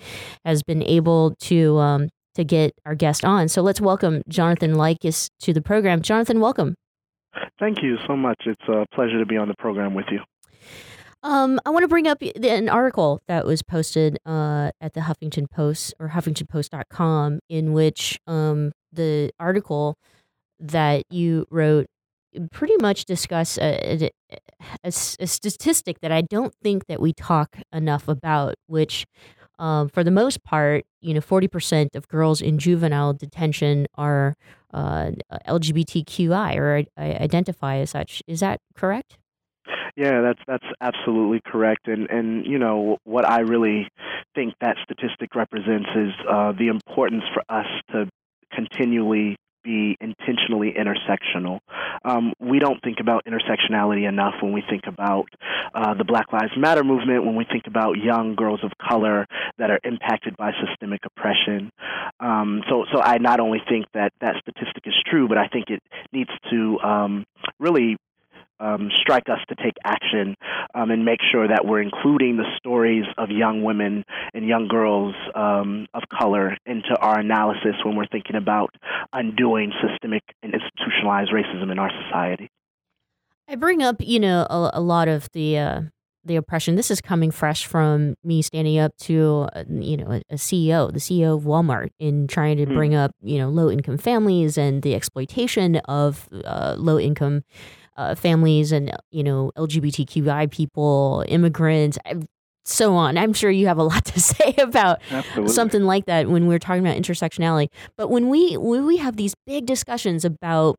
has 0.44 0.64
been 0.64 0.82
able 0.82 1.36
to 1.42 1.78
um, 1.78 2.08
to 2.34 2.42
get 2.42 2.72
our 2.84 2.96
guest 2.96 3.24
on. 3.24 3.48
So 3.48 3.62
let's 3.62 3.80
welcome 3.80 4.22
Jonathan 4.28 4.74
Lykes 4.74 5.30
to 5.42 5.52
the 5.52 5.62
program. 5.62 6.02
Jonathan, 6.02 6.40
welcome. 6.40 6.74
Thank 7.58 7.82
you 7.82 7.98
so 8.06 8.16
much. 8.16 8.42
It's 8.46 8.68
a 8.68 8.86
pleasure 8.92 9.18
to 9.18 9.26
be 9.26 9.36
on 9.36 9.48
the 9.48 9.54
program 9.54 9.94
with 9.94 10.06
you. 10.10 10.20
Um, 11.22 11.58
I 11.64 11.70
want 11.70 11.84
to 11.84 11.88
bring 11.88 12.06
up 12.06 12.20
an 12.20 12.68
article 12.68 13.22
that 13.28 13.46
was 13.46 13.62
posted 13.62 14.18
uh, 14.26 14.72
at 14.80 14.92
the 14.92 15.00
Huffington 15.00 15.50
Post 15.50 15.94
or 15.98 16.10
HuffingtonPost.com, 16.10 17.40
in 17.48 17.72
which 17.72 18.18
um, 18.26 18.72
the 18.92 19.30
article 19.40 19.96
that 20.60 21.04
you 21.10 21.46
wrote 21.50 21.86
pretty 22.50 22.76
much 22.76 23.04
discuss 23.04 23.58
a 23.58 24.10
statistic 24.90 26.00
that 26.00 26.12
I 26.12 26.20
don't 26.20 26.54
think 26.62 26.86
that 26.86 27.00
we 27.00 27.12
talk 27.12 27.56
enough 27.72 28.08
about, 28.08 28.56
which 28.66 29.06
um, 29.58 29.88
for 29.88 30.02
the 30.02 30.10
most 30.10 30.42
part, 30.42 30.84
you 31.00 31.14
know, 31.14 31.20
40% 31.20 31.94
of 31.94 32.08
girls 32.08 32.42
in 32.42 32.58
juvenile 32.58 33.12
detention 33.12 33.86
are 33.94 34.36
uh, 34.74 35.12
LGBTQI 35.48 36.56
or 36.56 36.84
identify 36.98 37.76
as 37.76 37.90
such. 37.90 38.22
Is 38.26 38.40
that 38.40 38.60
correct? 38.74 39.18
Yeah, 39.96 40.20
that's 40.20 40.40
that's 40.46 40.66
absolutely 40.80 41.40
correct. 41.46 41.87
And 41.87 42.10
and 42.10 42.44
you 42.44 42.58
know 42.58 42.98
what 43.04 43.28
I 43.28 43.40
really 43.40 43.88
think 44.34 44.54
that 44.60 44.76
statistic 44.82 45.34
represents 45.34 45.88
is 45.94 46.12
uh, 46.28 46.52
the 46.52 46.68
importance 46.68 47.22
for 47.32 47.42
us 47.48 47.66
to 47.92 48.08
continually 48.52 49.37
be 49.64 49.96
intentionally 50.00 50.74
intersectional. 50.79 51.59
Um, 52.05 52.33
we 52.38 52.59
don't 52.59 52.80
think 52.82 52.99
about 53.01 53.24
intersectionality 53.24 54.09
enough 54.09 54.34
when 54.41 54.53
we 54.53 54.62
think 54.68 54.82
about 54.86 55.26
uh, 55.74 55.95
the 55.95 56.05
Black 56.05 56.32
Lives 56.32 56.53
Matter 56.57 56.84
movement, 56.84 57.24
when 57.24 57.34
we 57.34 57.45
think 57.45 57.66
about 57.66 57.97
young 57.97 58.34
girls 58.36 58.61
of 58.62 58.70
color 58.78 59.26
that 59.59 59.70
are 59.70 59.80
impacted 59.82 60.36
by 60.36 60.53
systemic 60.64 61.01
oppression. 61.05 61.70
Um, 62.20 62.62
so, 62.68 62.84
so 62.93 63.01
I 63.01 63.18
not 63.18 63.41
only 63.41 63.61
think 63.68 63.86
that 63.95 64.12
that 64.20 64.36
statistic 64.41 64.84
is 64.86 64.95
true, 65.11 65.26
but 65.26 65.38
I 65.38 65.49
think 65.49 65.70
it 65.70 65.82
needs 66.12 66.30
to 66.51 66.78
um, 66.80 67.24
really 67.59 67.97
um, 68.61 68.90
strike 69.00 69.28
us 69.28 69.40
to 69.48 69.55
take 69.57 69.74
action 69.84 70.36
um, 70.74 70.90
and 70.90 71.05
make 71.05 71.20
sure 71.32 71.46
that 71.48 71.64
we're 71.64 71.82
including 71.82 72.36
the 72.36 72.44
stories 72.59 73.05
of 73.18 73.30
young 73.30 73.62
women 73.62 74.05
and 74.32 74.46
young 74.46 74.68
girls 74.68 75.14
um, 75.34 75.86
of 75.94 76.02
color 76.09 76.57
into 76.66 76.96
our 77.00 77.18
analysis 77.18 77.74
when 77.84 77.96
we're 77.96 78.07
thinking 78.07 78.36
about 78.36 78.74
undoing 79.12 79.72
systemic 79.82 80.22
and 80.42 80.55
institutionalized 80.55 81.30
racism 81.32 81.70
in 81.70 81.78
our 81.78 81.90
society. 82.05 82.50
I 83.48 83.57
bring 83.57 83.82
up, 83.82 83.96
you 84.00 84.20
know, 84.20 84.46
a, 84.48 84.70
a 84.74 84.80
lot 84.80 85.09
of 85.09 85.28
the 85.32 85.59
uh, 85.59 85.80
the 86.24 86.36
oppression. 86.36 86.76
This 86.76 86.90
is 86.90 87.00
coming 87.00 87.30
fresh 87.30 87.66
from 87.66 88.16
me 88.24 88.42
standing 88.42 88.78
up 88.78 88.96
to 88.98 89.48
uh, 89.55 89.64
you 89.68 89.96
know 89.96 90.11
a, 90.11 90.22
a, 90.30 90.36
CEO, 90.36 90.92
the 90.92 90.98
CEO 90.98 91.36
of 91.36 91.44
Walmart, 91.44 91.90
in 91.98 92.26
trying 92.26 92.57
to 92.57 92.66
mm. 92.66 92.74
bring 92.74 92.94
up 92.94 93.12
you 93.22 93.38
know 93.38 93.48
low 93.48 93.70
income 93.70 93.98
families 93.98 94.57
and 94.57 94.82
the 94.82 94.94
exploitation 94.94 95.76
of 95.84 96.28
uh, 96.44 96.76
low 96.78 96.98
income 96.98 97.44
uh, 97.97 98.14
families 98.14 98.72
and 98.72 98.92
you 99.11 99.22
know 99.22 99.53
LGBTQI 99.57 100.51
people, 100.51 101.24
immigrants, 101.28 101.99
so 102.64 102.95
on. 102.95 103.18
I'm 103.18 103.32
sure 103.32 103.51
you 103.51 103.66
have 103.66 103.78
a 103.78 103.82
lot 103.82 104.05
to 104.07 104.20
say 104.34 104.55
about 104.59 105.01
Absolutely. 105.11 105.53
something 105.53 105.84
like 105.84 106.07
that 106.07 106.28
when 106.28 106.47
we're 106.47 106.59
talking 106.59 106.84
about 106.84 106.97
intersectionality. 106.97 107.68
But 107.97 108.09
when 108.09 108.28
we 108.28 108.57
when 108.57 108.86
we 108.86 108.97
have 108.97 109.16
these 109.16 109.34
big 109.47 109.66
discussions 109.66 110.24
about 110.24 110.78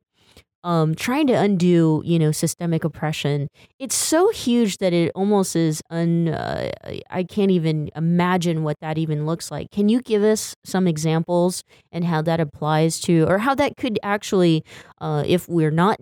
um, 0.66 0.96
trying 0.96 1.28
to 1.28 1.34
undo, 1.34 2.02
you 2.04 2.18
know, 2.18 2.32
systemic 2.32 2.84
oppression. 2.84 3.48
It's 3.78 3.96
so 3.96 4.32
huge 4.32 4.80
that 4.80 4.94
it 4.94 5.12
almost 5.14 5.56
is 5.56 5.82
un. 5.92 6.30
Uh, 6.30 6.72
I 7.12 7.24
can't 7.24 7.52
even 7.52 7.92
imagine 7.96 8.64
what 8.64 8.80
that 8.82 8.98
even 8.98 9.28
looks 9.28 9.52
like. 9.52 9.70
Can 9.70 9.90
you 9.90 10.02
give 10.02 10.24
us 10.24 10.56
some 10.66 10.88
examples 10.88 11.64
and 11.92 12.04
how 12.04 12.24
that 12.24 12.40
applies 12.40 13.00
to, 13.02 13.26
or 13.30 13.38
how 13.38 13.54
that 13.56 13.78
could 13.78 14.00
actually, 14.02 14.64
uh, 15.00 15.24
if 15.26 15.48
we're 15.48 15.72
not 15.72 16.00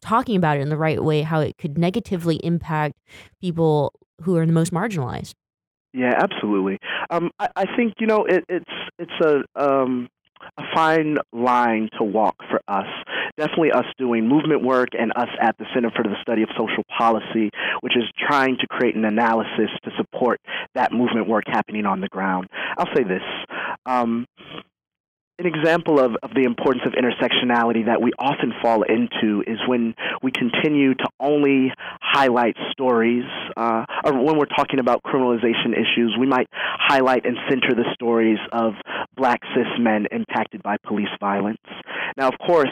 talking 0.00 0.36
about 0.36 0.56
it 0.56 0.60
in 0.60 0.68
the 0.68 0.76
right 0.76 1.02
way, 1.02 1.22
how 1.22 1.40
it 1.40 1.58
could 1.58 1.76
negatively 1.76 2.36
impact 2.36 2.94
people 3.40 3.92
who 4.22 4.36
are 4.36 4.46
the 4.46 4.52
most 4.52 4.72
marginalized? 4.72 5.34
Yeah, 5.92 6.12
absolutely. 6.16 6.78
Um, 7.10 7.30
I, 7.40 7.48
I 7.56 7.76
think 7.76 7.94
you 7.98 8.06
know 8.06 8.24
it, 8.24 8.44
it's 8.48 8.70
it's 9.00 9.12
a 9.20 9.42
um, 9.60 10.08
a 10.58 10.62
fine 10.74 11.16
line 11.32 11.88
to 11.98 12.04
walk 12.04 12.36
for 12.50 12.60
us. 12.68 12.86
Definitely 13.36 13.72
us 13.72 13.86
doing 13.98 14.28
movement 14.28 14.62
work 14.62 14.90
and 14.98 15.12
us 15.16 15.28
at 15.40 15.56
the 15.58 15.66
Center 15.74 15.90
for 15.90 16.02
the 16.02 16.16
Study 16.22 16.42
of 16.42 16.48
Social 16.56 16.84
Policy, 16.96 17.50
which 17.80 17.96
is 17.96 18.04
trying 18.18 18.56
to 18.60 18.66
create 18.66 18.96
an 18.96 19.04
analysis 19.04 19.70
to 19.84 19.90
support 19.96 20.40
that 20.74 20.92
movement 20.92 21.28
work 21.28 21.44
happening 21.46 21.86
on 21.86 22.00
the 22.00 22.08
ground. 22.08 22.48
I'll 22.78 22.92
say 22.94 23.02
this. 23.02 23.22
Um, 23.84 24.26
an 25.38 25.46
example 25.46 26.00
of, 26.00 26.16
of 26.22 26.30
the 26.34 26.44
importance 26.44 26.84
of 26.86 26.92
intersectionality 26.92 27.86
that 27.86 28.00
we 28.00 28.10
often 28.18 28.52
fall 28.62 28.82
into 28.82 29.42
is 29.46 29.58
when 29.66 29.94
we 30.22 30.30
continue 30.30 30.94
to 30.94 31.06
only 31.20 31.72
highlight 32.00 32.56
stories, 32.72 33.24
uh, 33.56 33.84
or 34.04 34.14
when 34.14 34.38
we're 34.38 34.46
talking 34.46 34.78
about 34.78 35.02
criminalization 35.02 35.72
issues, 35.72 36.16
we 36.18 36.26
might 36.26 36.48
highlight 36.52 37.26
and 37.26 37.36
center 37.50 37.74
the 37.74 37.84
stories 37.92 38.38
of 38.52 38.72
black 39.16 39.40
cis 39.54 39.66
men 39.78 40.06
impacted 40.10 40.62
by 40.62 40.76
police 40.86 41.08
violence. 41.20 41.58
Now, 42.16 42.28
of 42.28 42.34
course, 42.38 42.70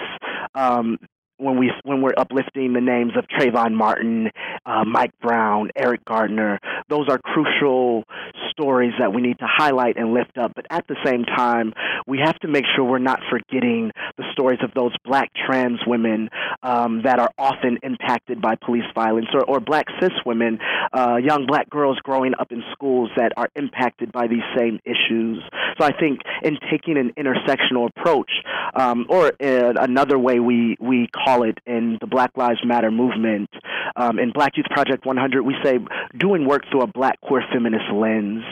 um, 0.54 0.98
when 1.38 1.58
we 1.58 1.72
when 1.84 2.00
we're 2.02 2.14
uplifting 2.16 2.72
the 2.72 2.80
names 2.80 3.12
of 3.16 3.24
Trayvon 3.26 3.74
Martin, 3.74 4.30
uh, 4.66 4.84
Mike 4.84 5.12
Brown, 5.20 5.70
Eric 5.76 6.04
Gardner, 6.04 6.60
those 6.88 7.08
are 7.08 7.18
crucial 7.18 8.04
stories 8.50 8.92
that 8.98 9.12
we 9.12 9.20
need 9.20 9.38
to 9.38 9.46
highlight 9.48 9.96
and 9.96 10.14
lift 10.14 10.38
up. 10.38 10.52
But 10.54 10.66
at 10.70 10.86
the 10.86 10.96
same 11.04 11.24
time, 11.24 11.72
we 12.06 12.20
have 12.24 12.38
to 12.40 12.48
make 12.48 12.64
sure 12.74 12.84
we're 12.84 12.98
not 12.98 13.20
forgetting 13.30 13.90
the 14.16 14.24
stories 14.32 14.60
of 14.62 14.70
those 14.74 14.92
black 15.04 15.30
trans 15.46 15.80
women 15.86 16.28
um, 16.62 17.02
that 17.02 17.18
are 17.18 17.30
often 17.38 17.78
impacted 17.82 18.40
by 18.40 18.54
police 18.54 18.84
violence, 18.94 19.26
or, 19.34 19.44
or 19.44 19.60
black 19.60 19.86
cis 20.00 20.12
women, 20.24 20.58
uh, 20.92 21.16
young 21.16 21.46
black 21.46 21.68
girls 21.68 21.98
growing 22.02 22.32
up 22.38 22.52
in 22.52 22.62
schools 22.72 23.10
that 23.16 23.32
are 23.36 23.48
impacted 23.56 24.12
by 24.12 24.26
these 24.26 24.44
same 24.56 24.78
issues. 24.84 25.42
So 25.78 25.84
I 25.84 25.92
think 25.98 26.20
in 26.42 26.58
taking 26.70 26.96
an 26.96 27.12
intersectional 27.18 27.88
approach, 27.88 28.30
um, 28.74 29.06
or 29.08 29.32
uh, 29.42 29.72
another 29.80 30.18
way 30.18 30.38
we 30.38 30.76
we 30.80 31.08
it 31.44 31.58
in 31.66 31.98
the 32.00 32.06
Black 32.06 32.30
Lives 32.36 32.60
Matter 32.64 32.90
movement. 32.90 33.50
Um, 33.96 34.18
in 34.18 34.32
Black 34.32 34.56
Youth 34.56 34.66
Project 34.70 35.06
100, 35.06 35.42
we 35.42 35.54
say 35.62 35.78
doing 36.18 36.46
work 36.46 36.62
through 36.70 36.82
a 36.82 36.86
black 36.86 37.20
queer 37.20 37.42
feminist 37.52 37.90
lens. 37.92 38.42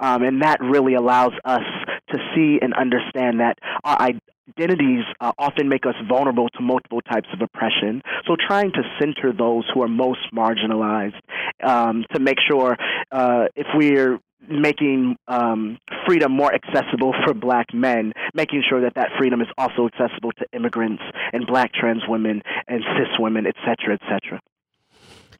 Um, 0.00 0.22
and 0.22 0.42
that 0.42 0.60
really 0.60 0.94
allows 0.94 1.32
us 1.44 1.62
to 2.10 2.18
see 2.34 2.58
and 2.60 2.74
understand 2.74 3.40
that 3.40 3.58
our 3.84 4.00
identities 4.00 5.04
uh, 5.20 5.32
often 5.38 5.68
make 5.68 5.86
us 5.86 5.94
vulnerable 6.08 6.48
to 6.50 6.62
multiple 6.62 7.00
types 7.00 7.28
of 7.32 7.40
oppression. 7.40 8.02
So, 8.26 8.36
trying 8.36 8.72
to 8.72 8.82
center 9.00 9.32
those 9.32 9.64
who 9.72 9.82
are 9.82 9.88
most 9.88 10.20
marginalized 10.34 11.20
um, 11.62 12.04
to 12.14 12.20
make 12.20 12.38
sure 12.48 12.76
uh, 13.10 13.46
if 13.56 13.66
we're 13.74 14.18
making 14.48 15.16
um, 15.28 15.78
freedom 16.06 16.32
more 16.32 16.52
accessible 16.54 17.14
for 17.24 17.34
black 17.34 17.72
men, 17.72 18.12
making 18.34 18.62
sure 18.68 18.80
that 18.80 18.94
that 18.94 19.08
freedom 19.18 19.40
is 19.40 19.48
also 19.58 19.86
accessible 19.86 20.32
to 20.32 20.46
immigrants 20.52 21.02
and 21.32 21.46
black 21.46 21.72
trans 21.72 22.02
women 22.08 22.42
and 22.68 22.82
cis 22.96 23.08
women, 23.18 23.46
et 23.46 23.54
cetera, 23.64 23.94
et 23.94 24.00
cetera. 24.08 24.40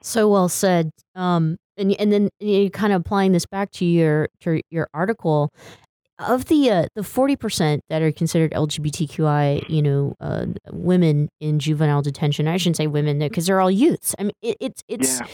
So 0.00 0.28
well 0.28 0.48
said. 0.48 0.90
Um, 1.14 1.59
and 1.76 1.92
and 1.98 2.12
then 2.12 2.28
you 2.40 2.70
kind 2.70 2.92
of 2.92 3.00
applying 3.00 3.32
this 3.32 3.46
back 3.46 3.70
to 3.72 3.84
your 3.84 4.28
to 4.40 4.61
your 4.70 4.88
article 4.92 5.53
of 6.22 6.46
the 6.46 6.70
uh, 6.70 6.86
the 6.94 7.02
forty 7.02 7.36
percent 7.36 7.82
that 7.88 8.02
are 8.02 8.12
considered 8.12 8.52
LGBTQI, 8.52 9.68
you 9.68 9.82
know, 9.82 10.14
uh, 10.20 10.46
women 10.70 11.28
in 11.40 11.58
juvenile 11.58 12.02
detention. 12.02 12.48
I 12.48 12.56
shouldn't 12.56 12.76
say 12.76 12.86
women 12.86 13.18
because 13.18 13.46
they're 13.46 13.60
all 13.60 13.70
youths. 13.70 14.14
I 14.18 14.24
mean, 14.24 14.32
it, 14.42 14.56
it's 14.60 14.82
it's 14.88 15.20
yeah. 15.20 15.26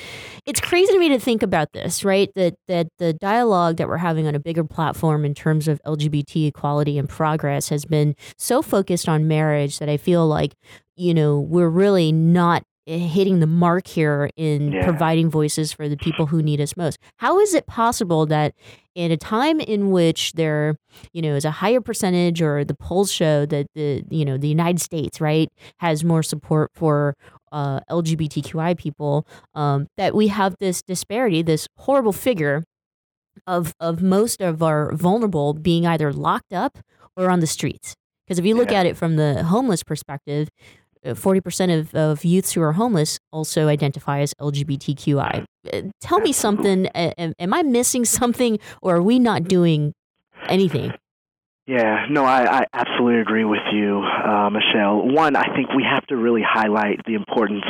it's 0.46 0.60
crazy 0.60 0.92
to 0.92 0.98
me 0.98 1.08
to 1.10 1.18
think 1.18 1.42
about 1.42 1.72
this, 1.72 2.04
right? 2.04 2.30
That 2.34 2.54
that 2.68 2.88
the 2.98 3.12
dialogue 3.12 3.76
that 3.76 3.88
we're 3.88 3.98
having 3.98 4.26
on 4.26 4.34
a 4.34 4.40
bigger 4.40 4.64
platform 4.64 5.24
in 5.24 5.34
terms 5.34 5.68
of 5.68 5.80
LGBT 5.84 6.48
equality 6.48 6.98
and 6.98 7.08
progress 7.08 7.68
has 7.68 7.84
been 7.84 8.14
so 8.36 8.62
focused 8.62 9.08
on 9.08 9.28
marriage 9.28 9.78
that 9.78 9.88
I 9.88 9.96
feel 9.96 10.26
like 10.26 10.54
you 10.96 11.14
know 11.14 11.38
we're 11.40 11.68
really 11.68 12.12
not 12.12 12.64
hitting 12.88 13.40
the 13.40 13.46
mark 13.46 13.86
here 13.86 14.30
in 14.36 14.72
yeah. 14.72 14.84
providing 14.84 15.30
voices 15.30 15.72
for 15.72 15.88
the 15.88 15.96
people 15.96 16.26
who 16.26 16.42
need 16.42 16.60
us 16.60 16.76
most. 16.76 16.98
How 17.16 17.38
is 17.38 17.54
it 17.54 17.66
possible 17.66 18.24
that 18.26 18.54
in 18.94 19.12
a 19.12 19.16
time 19.16 19.60
in 19.60 19.90
which 19.90 20.32
there, 20.32 20.76
you 21.12 21.22
know, 21.22 21.34
is 21.34 21.44
a 21.44 21.50
higher 21.50 21.80
percentage 21.80 22.40
or 22.40 22.64
the 22.64 22.74
polls 22.74 23.12
show 23.12 23.46
that 23.46 23.66
the, 23.74 24.02
you 24.10 24.24
know, 24.24 24.36
the 24.36 24.48
United 24.48 24.80
States, 24.80 25.20
right, 25.20 25.48
has 25.78 26.02
more 26.02 26.22
support 26.22 26.70
for 26.74 27.14
uh, 27.52 27.80
LGBTQI 27.90 28.76
people, 28.76 29.26
um, 29.54 29.86
that 29.96 30.14
we 30.14 30.28
have 30.28 30.56
this 30.58 30.82
disparity, 30.82 31.42
this 31.42 31.68
horrible 31.76 32.12
figure 32.12 32.64
of 33.46 33.72
of 33.78 34.02
most 34.02 34.40
of 34.40 34.62
our 34.62 34.92
vulnerable 34.94 35.54
being 35.54 35.86
either 35.86 36.12
locked 36.12 36.52
up 36.52 36.78
or 37.16 37.30
on 37.30 37.40
the 37.40 37.46
streets. 37.46 37.94
Because 38.26 38.38
if 38.38 38.44
you 38.44 38.54
look 38.54 38.70
yeah. 38.70 38.80
at 38.80 38.86
it 38.86 38.96
from 38.96 39.16
the 39.16 39.42
homeless 39.44 39.82
perspective, 39.82 40.48
40% 41.04 41.68
uh, 41.70 41.78
of, 41.78 41.94
of 41.94 42.24
youths 42.24 42.52
who 42.52 42.62
are 42.62 42.72
homeless 42.72 43.18
also 43.32 43.68
identify 43.68 44.20
as 44.20 44.34
LGBTQI. 44.40 45.44
Uh, 45.72 45.82
tell 46.00 46.20
me 46.20 46.32
something. 46.32 46.86
Am, 46.88 47.34
am 47.38 47.54
I 47.54 47.62
missing 47.62 48.04
something 48.04 48.58
or 48.82 48.96
are 48.96 49.02
we 49.02 49.18
not 49.18 49.44
doing 49.44 49.94
anything? 50.48 50.92
Yeah, 51.68 52.06
no, 52.08 52.24
I, 52.24 52.60
I 52.60 52.64
absolutely 52.72 53.20
agree 53.20 53.44
with 53.44 53.60
you, 53.70 54.00
uh, 54.00 54.48
Michelle. 54.48 55.06
One, 55.06 55.36
I 55.36 55.54
think 55.54 55.68
we 55.76 55.84
have 55.84 56.06
to 56.06 56.16
really 56.16 56.40
highlight 56.42 57.00
the 57.06 57.12
importance 57.12 57.64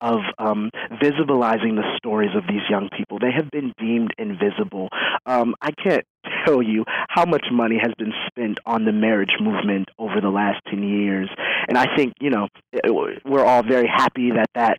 of 0.00 0.20
um, 0.38 0.70
visibilizing 1.02 1.76
the 1.76 1.84
stories 1.98 2.30
of 2.34 2.44
these 2.48 2.62
young 2.70 2.88
people. 2.96 3.18
They 3.18 3.32
have 3.32 3.50
been 3.50 3.74
deemed 3.78 4.12
invisible. 4.16 4.88
Um, 5.26 5.54
I 5.60 5.72
can't 5.72 6.06
tell 6.44 6.62
you 6.62 6.84
how 7.08 7.24
much 7.24 7.46
money 7.52 7.78
has 7.80 7.92
been 7.98 8.12
spent 8.26 8.58
on 8.66 8.84
the 8.84 8.92
marriage 8.92 9.34
movement 9.40 9.88
over 9.98 10.20
the 10.20 10.30
last 10.30 10.60
10 10.70 10.82
years. 10.82 11.28
And 11.68 11.78
I 11.78 11.94
think, 11.96 12.14
you 12.20 12.30
know, 12.30 12.48
we're 13.24 13.44
all 13.44 13.62
very 13.62 13.86
happy 13.86 14.30
that 14.32 14.50
that 14.54 14.78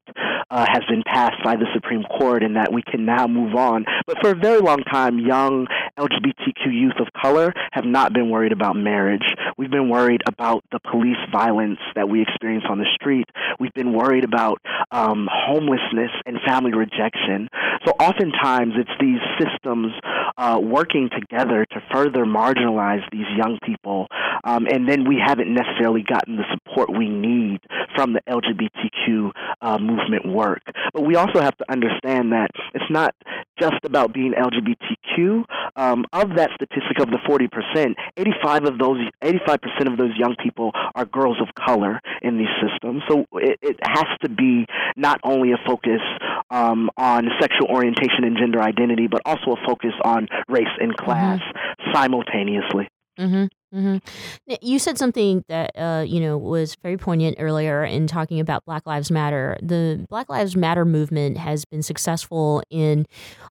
uh, 0.50 0.66
has 0.68 0.84
been 0.90 1.04
passed 1.06 1.44
by 1.44 1.56
the 1.56 1.66
Supreme 1.74 2.04
Court 2.04 2.44
and 2.44 2.56
that 2.56 2.72
we 2.72 2.82
can 2.82 3.06
now 3.06 3.28
move 3.28 3.56
on. 3.56 3.86
But 4.06 4.18
for 4.22 4.32
a 4.32 4.36
very 4.36 4.60
long 4.60 4.80
time, 4.84 5.20
young 5.20 5.68
LGBTQ 5.98 6.66
youth 6.72 7.00
of 7.00 7.08
color 7.20 7.54
have 7.72 7.86
not 7.86 8.14
been 8.14 8.30
worried 8.30 8.52
about 8.52 8.76
marriage. 8.76 9.24
We've 9.58 9.72
been 9.72 9.90
worried 9.90 10.22
about 10.28 10.64
the 10.72 10.80
police 10.80 11.18
violence 11.32 11.80
that 11.96 12.10
we 12.10 12.22
experience 12.22 12.66
on 12.70 12.78
the 12.78 12.88
street. 12.96 13.26
We've 13.60 13.74
been 13.74 13.94
worried 13.94 14.24
about 14.24 14.62
um, 14.92 15.28
homelessness 15.32 16.12
and 16.26 16.38
family 16.46 16.74
rejection. 16.74 17.50
So 17.86 17.92
oftentimes 18.00 18.74
it's 18.78 18.90
these 19.00 19.20
systems 19.40 19.94
uh, 20.38 20.60
working 20.62 21.10
together 21.10 21.35
to 21.44 21.82
further 21.92 22.26
marginalize 22.26 23.04
these 23.12 23.26
young 23.38 23.60
people, 23.64 24.08
um, 24.44 24.68
and 24.68 24.88
then 24.88 25.08
we 25.08 25.22
haven't 25.24 25.54
necessarily 25.54 26.02
gotten 26.02 26.38
the 26.38 26.44
support 26.54 26.90
we 26.90 27.10
need 27.10 27.60
from 27.96 28.14
the 28.14 28.22
LGBTQ 28.28 29.32
uh, 29.62 29.78
movement 29.78 30.26
work. 30.26 30.62
But 30.94 31.06
we 31.06 31.16
also 31.16 31.42
have 31.42 31.58
to 31.58 31.66
understand 31.70 32.32
that 32.32 32.52
it's 32.74 32.90
not 32.90 33.16
just 33.60 33.84
about 33.84 34.14
being 34.14 34.34
LGBTQ. 34.34 35.46
Um, 35.78 36.06
of 36.14 36.36
that 36.38 36.52
statistic 36.56 37.00
of 37.00 37.10
the 37.10 37.20
40%, 37.28 37.96
85 38.18 38.64
of 38.66 38.80
those 38.80 38.98
85% 39.22 39.92
of 39.92 39.98
those 39.98 40.12
young 40.18 40.36
people 40.42 40.72
are 40.96 41.06
girls 41.06 41.38
of 41.42 41.54
color 41.56 42.00
in 42.22 42.38
these 42.38 42.48
systems. 42.62 43.04
So 43.10 43.26
it, 43.34 43.60
it 43.62 43.80
has 43.84 44.06
to 44.22 44.30
be 44.30 44.66
not 44.96 45.20
only 45.24 45.52
a 45.52 45.58
focus 45.66 46.02
um, 46.50 46.90
on 46.98 47.28
sexual 47.42 47.68
orientation 47.68 48.24
and 48.24 48.38
gender 48.38 48.62
identity, 48.62 49.08
but 49.08 49.22
also 49.26 49.52
a 49.52 49.66
focus 49.66 49.94
on 50.04 50.28
race 50.48 50.72
and 50.80 50.96
class 50.96 51.25
simultaneously. 51.94 52.88
Mm-hmm. 53.20 53.46
Mm-hmm. 53.76 54.54
You 54.62 54.80
said 54.80 54.98
something 54.98 55.44
that 55.50 55.72
uh, 55.78 56.06
you 56.08 56.22
know 56.22 56.38
was 56.38 56.76
very 56.82 56.98
poignant 56.98 57.38
earlier 57.40 57.84
in 57.84 58.08
talking 58.08 58.40
about 58.40 58.64
Black 58.66 58.86
Lives 58.86 59.12
Matter. 59.12 59.58
The 59.62 60.06
Black 60.10 60.30
Lives 60.30 60.56
Matter 60.56 60.86
movement 60.86 61.38
has 61.38 61.66
been 61.66 61.84
successful 61.84 62.64
in, 62.70 63.06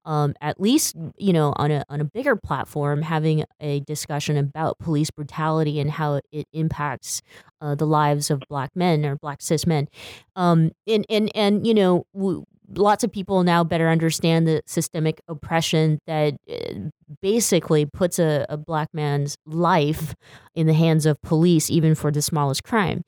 um, 0.07 0.35
at 0.41 0.61
least 0.61 0.97
you 1.19 1.33
know, 1.33 1.53
on 1.57 1.71
a 1.71 1.85
on 1.91 2.01
a 2.01 2.05
bigger 2.05 2.37
platform, 2.37 3.03
having 3.03 3.45
a 3.61 3.81
discussion 3.81 4.39
about 4.39 4.79
police 4.79 5.11
brutality 5.11 5.79
and 5.79 5.91
how 5.91 6.21
it 6.33 6.47
impacts 6.53 7.21
uh, 7.61 7.75
the 7.75 7.87
lives 7.87 8.31
of 8.31 8.43
Black 8.49 8.71
men 8.75 9.05
or 9.05 9.17
Black 9.17 9.43
cis 9.43 9.67
men. 9.67 9.89
Um, 10.37 10.73
and 10.87 11.05
and 11.11 11.31
and 11.35 11.67
you 11.67 11.75
know, 11.75 12.07
w- 12.15 12.45
lots 12.69 13.05
of 13.05 13.13
people 13.13 13.43
now 13.43 13.65
better 13.65 13.89
understand 13.89 14.47
the 14.47 14.63
systemic 14.67 15.21
oppression 15.29 15.99
that 16.07 16.35
uh, 16.51 16.89
basically 17.21 17.87
puts 17.87 18.19
a, 18.19 18.47
a, 18.49 18.57
black 18.57 18.89
man's 18.93 19.37
life 19.47 20.15
in 20.55 20.67
the 20.67 20.75
hands 20.75 21.07
of 21.07 21.21
police, 21.23 21.71
even 21.71 21.95
for 21.95 22.11
the 22.11 22.23
smallest 22.23 22.65
crime. 22.65 23.03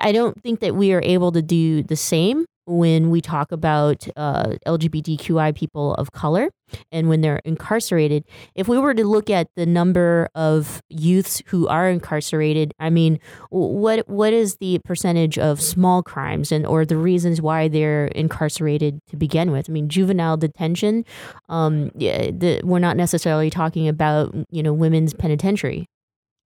I 0.00 0.12
don't 0.12 0.40
think 0.42 0.60
that 0.60 0.74
we 0.74 0.92
are 0.92 1.02
able 1.04 1.32
to 1.32 1.42
do 1.42 1.82
the 1.82 1.96
same 1.96 2.46
when 2.68 3.10
we 3.10 3.20
talk 3.20 3.50
about 3.50 4.06
uh, 4.16 4.56
LGBTQI 4.66 5.54
people 5.54 5.94
of 5.94 6.12
color 6.12 6.50
and 6.92 7.08
when 7.08 7.22
they're 7.22 7.40
incarcerated. 7.44 8.24
If 8.54 8.68
we 8.68 8.78
were 8.78 8.94
to 8.94 9.04
look 9.04 9.30
at 9.30 9.48
the 9.56 9.64
number 9.64 10.28
of 10.34 10.82
youths 10.90 11.42
who 11.46 11.66
are 11.66 11.88
incarcerated, 11.88 12.72
I 12.78 12.90
mean, 12.90 13.18
what 13.50 14.08
what 14.08 14.32
is 14.32 14.56
the 14.56 14.78
percentage 14.84 15.38
of 15.38 15.60
small 15.60 16.02
crimes 16.02 16.52
and 16.52 16.66
or 16.66 16.84
the 16.84 16.96
reasons 16.96 17.40
why 17.40 17.68
they're 17.68 18.06
incarcerated 18.08 19.00
to 19.08 19.16
begin 19.16 19.50
with? 19.50 19.70
I 19.70 19.72
mean, 19.72 19.88
juvenile 19.88 20.36
detention. 20.36 21.04
Um, 21.48 21.90
the, 21.94 22.60
we're 22.64 22.78
not 22.78 22.96
necessarily 22.96 23.50
talking 23.50 23.88
about 23.88 24.34
you 24.50 24.62
know 24.62 24.72
women's 24.72 25.14
penitentiary. 25.14 25.86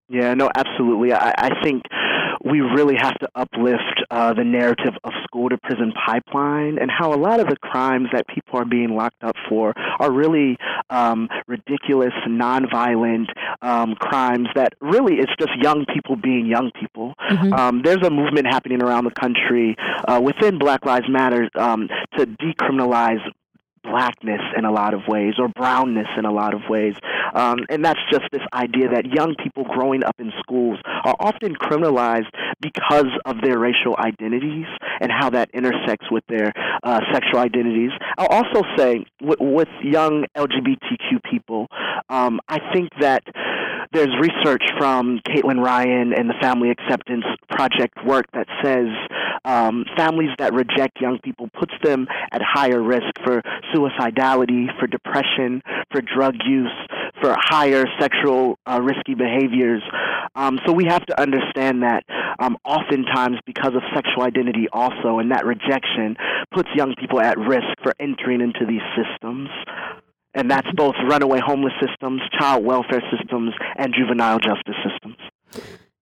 Yeah, 0.09 0.35
no, 0.35 0.51
absolutely. 0.55 1.13
I, 1.13 1.33
I 1.39 1.63
think 1.63 1.83
we 2.45 2.61
really 2.61 2.97
have 2.97 3.19
to 3.19 3.29
uplift 3.35 4.03
uh, 4.11 4.33
the 4.35 4.45
narrative 4.45 4.95
of 5.05 5.13
school 5.25 5.49
to 5.49 5.59
prison 5.59 5.93
pipeline 6.07 6.79
and 6.79 6.91
how 6.91 7.13
a 7.13 7.17
lot 7.17 7.41
of 7.41 7.47
the 7.49 7.57
crimes 7.57 8.09
that 8.13 8.27
people 8.29 8.59
are 8.59 8.65
being 8.65 8.97
locked 8.97 9.23
up 9.23 9.37
for 9.49 9.73
are 10.01 10.11
really 10.11 10.57
um, 10.91 11.29
ridiculous, 11.47 12.13
nonviolent 12.27 13.27
um, 13.63 13.95
crimes 13.95 14.49
that 14.55 14.73
really 14.81 15.17
it's 15.19 15.33
just 15.39 15.53
young 15.61 15.85
people 15.93 16.17
being 16.17 16.47
young 16.47 16.71
people. 16.79 17.15
Mm-hmm. 17.31 17.53
Um, 17.53 17.83
there's 17.85 18.05
a 18.05 18.11
movement 18.11 18.47
happening 18.47 18.83
around 18.83 19.05
the 19.05 19.13
country 19.13 19.77
uh, 20.07 20.21
within 20.23 20.59
Black 20.59 20.85
Lives 20.85 21.07
Matter 21.09 21.49
um, 21.57 21.89
to 22.19 22.27
decriminalize 22.27 23.21
blackness 23.83 24.41
in 24.57 24.65
a 24.65 24.71
lot 24.71 24.95
of 24.95 25.01
ways 25.09 25.35
or 25.39 25.49
brownness 25.49 26.07
in 26.17 26.25
a 26.25 26.33
lot 26.33 26.55
of 26.55 26.63
ways. 26.69 26.95
Um, 27.35 27.59
and 27.69 27.85
that's 27.85 28.01
just 28.11 28.25
this 28.33 28.43
idea 28.53 28.89
that 28.91 29.07
young 29.07 29.35
people 29.43 29.65
growing 29.65 30.05
up 30.05 30.17
in 30.19 30.33
schools 30.41 30.79
are 31.05 31.17
often 31.19 31.55
criminalized 31.55 32.31
because 32.61 33.11
of 33.25 33.41
their 33.43 33.59
racial 33.59 33.97
identities 33.99 34.67
and 35.01 35.11
how 35.11 35.31
that 35.31 35.51
intersects 35.53 36.11
with 36.11 36.25
their 36.29 36.53
uh, 36.83 37.01
sexual 37.13 37.39
identities. 37.41 37.91
I'll 38.19 38.27
also 38.27 38.63
say 38.77 39.05
w- 39.21 39.55
with 39.55 39.69
young 39.83 40.27
LGBTQ 40.37 41.23
people, 41.31 41.69
um, 42.09 42.41
I 42.49 42.59
think 42.73 42.91
that 43.01 43.23
there's 43.93 44.15
research 44.21 44.63
from 44.79 45.21
Caitlin 45.29 45.63
Ryan 45.63 46.13
and 46.17 46.29
the 46.29 46.35
Family 46.41 46.71
Acceptance 46.71 47.25
Project 47.51 47.99
work 48.07 48.27
that 48.33 48.47
says 48.63 48.87
um, 49.45 49.85
families 49.97 50.31
that 50.39 50.53
reject 50.53 51.01
young 51.01 51.19
people 51.23 51.49
puts 51.59 51.73
them 51.83 52.07
at 52.33 52.41
higher 52.43 52.83
risk 52.83 53.13
for 53.25 53.43
suicidality, 53.75 54.67
for 54.79 54.87
depression, 54.87 55.63
for 55.91 56.01
drug 56.01 56.35
use, 56.47 56.73
for 57.21 57.35
higher 57.39 57.85
sexual 58.01 58.59
uh, 58.67 58.81
risky 58.83 59.15
behaviors. 59.15 59.83
Um, 60.35 60.59
so 60.67 60.73
we 60.73 60.85
have 60.87 61.05
to 61.07 61.21
understand 61.21 61.83
that 61.83 62.05
um, 62.39 62.57
oftentimes 62.65 63.39
because 63.47 63.75
of 63.75 63.83
sexual 63.95 64.23
identity 64.23 64.67
also, 64.73 65.19
and 65.19 65.31
that 65.31 65.45
rejection 65.45 66.17
puts 66.55 66.69
young 66.75 66.95
people 66.99 67.21
at 67.21 67.39
risk 67.39 67.69
for 67.83 67.93
entering 68.01 68.41
into 68.41 68.65
these 68.67 68.83
systems 68.97 69.49
and 70.35 70.51
that's 70.51 70.69
both 70.75 70.95
runaway 71.09 71.41
homeless 71.45 71.75
systems, 71.81 72.23
child 72.39 72.65
welfare 72.65 73.03
systems, 73.17 73.53
and 73.77 73.95
juvenile 73.95 74.39
justice 74.39 74.77
systems. 74.83 75.17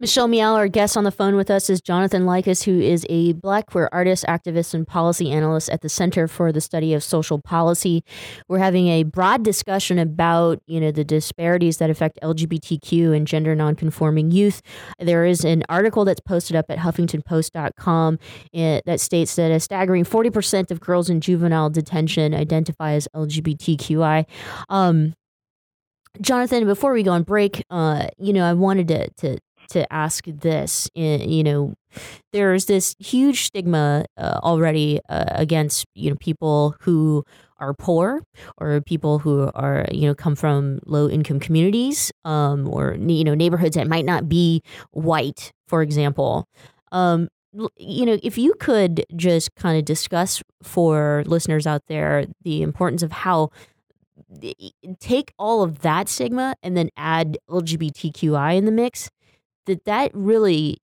Michelle 0.00 0.28
Meow, 0.28 0.54
our 0.54 0.66
guest 0.66 0.96
on 0.96 1.04
the 1.04 1.10
phone 1.10 1.36
with 1.36 1.50
us 1.50 1.68
is 1.68 1.82
Jonathan 1.82 2.24
Lykes, 2.24 2.64
who 2.64 2.80
is 2.80 3.04
a 3.10 3.34
black 3.34 3.66
queer 3.66 3.86
artist, 3.92 4.24
activist, 4.26 4.72
and 4.72 4.88
policy 4.88 5.30
analyst 5.30 5.68
at 5.68 5.82
the 5.82 5.90
Center 5.90 6.26
for 6.26 6.52
the 6.52 6.60
Study 6.62 6.94
of 6.94 7.04
Social 7.04 7.38
Policy. 7.38 8.02
We're 8.48 8.60
having 8.60 8.88
a 8.88 9.02
broad 9.02 9.42
discussion 9.42 9.98
about, 9.98 10.62
you 10.66 10.80
know, 10.80 10.90
the 10.90 11.04
disparities 11.04 11.76
that 11.76 11.90
affect 11.90 12.18
LGBTQ 12.22 13.14
and 13.14 13.26
gender 13.26 13.54
nonconforming 13.54 14.30
youth. 14.30 14.62
There 14.98 15.26
is 15.26 15.44
an 15.44 15.64
article 15.68 16.06
that's 16.06 16.20
posted 16.20 16.56
up 16.56 16.70
at 16.70 16.78
HuffingtonPost.com 16.78 18.18
eh, 18.54 18.80
that 18.86 19.00
states 19.02 19.36
that 19.36 19.50
a 19.50 19.60
staggering 19.60 20.04
40% 20.04 20.70
of 20.70 20.80
girls 20.80 21.10
in 21.10 21.20
juvenile 21.20 21.68
detention 21.68 22.34
identify 22.34 22.92
as 22.92 23.06
LGBTQI. 23.14 24.24
Um, 24.70 25.12
Jonathan, 26.22 26.64
before 26.64 26.92
we 26.92 27.02
go 27.02 27.12
on 27.12 27.22
break, 27.22 27.62
uh, 27.70 28.08
you 28.18 28.32
know, 28.32 28.44
I 28.44 28.54
wanted 28.54 28.88
to, 28.88 29.10
to 29.18 29.38
to 29.70 29.90
ask 29.92 30.24
this. 30.26 30.88
You 30.94 31.42
know, 31.42 31.74
there's 32.32 32.66
this 32.66 32.94
huge 32.98 33.44
stigma 33.44 34.04
uh, 34.16 34.38
already 34.42 35.00
uh, 35.08 35.24
against 35.28 35.86
you 35.94 36.10
know 36.10 36.16
people 36.16 36.76
who 36.80 37.24
are 37.58 37.74
poor 37.74 38.22
or 38.58 38.80
people 38.80 39.18
who 39.18 39.50
are 39.54 39.86
you 39.90 40.06
know 40.06 40.14
come 40.14 40.34
from 40.34 40.80
low 40.86 41.08
income 41.08 41.40
communities 41.40 42.12
um, 42.24 42.68
or 42.68 42.96
you 42.98 43.24
know 43.24 43.34
neighborhoods 43.34 43.76
that 43.76 43.88
might 43.88 44.04
not 44.04 44.28
be 44.28 44.62
white, 44.92 45.52
for 45.68 45.82
example. 45.82 46.46
Um, 46.92 47.28
you 47.76 48.06
know, 48.06 48.18
if 48.22 48.38
you 48.38 48.54
could 48.60 49.04
just 49.16 49.54
kind 49.56 49.76
of 49.76 49.84
discuss 49.84 50.42
for 50.62 51.24
listeners 51.26 51.66
out 51.66 51.82
there 51.88 52.26
the 52.44 52.62
importance 52.62 53.02
of 53.02 53.10
how 53.10 53.50
take 55.00 55.32
all 55.38 55.62
of 55.62 55.80
that 55.80 56.08
stigma 56.08 56.54
and 56.62 56.76
then 56.76 56.90
add 56.96 57.38
LGBTQI 57.48 58.56
in 58.56 58.64
the 58.64 58.72
mix 58.72 59.10
that 59.70 59.84
that 59.84 60.10
really 60.14 60.80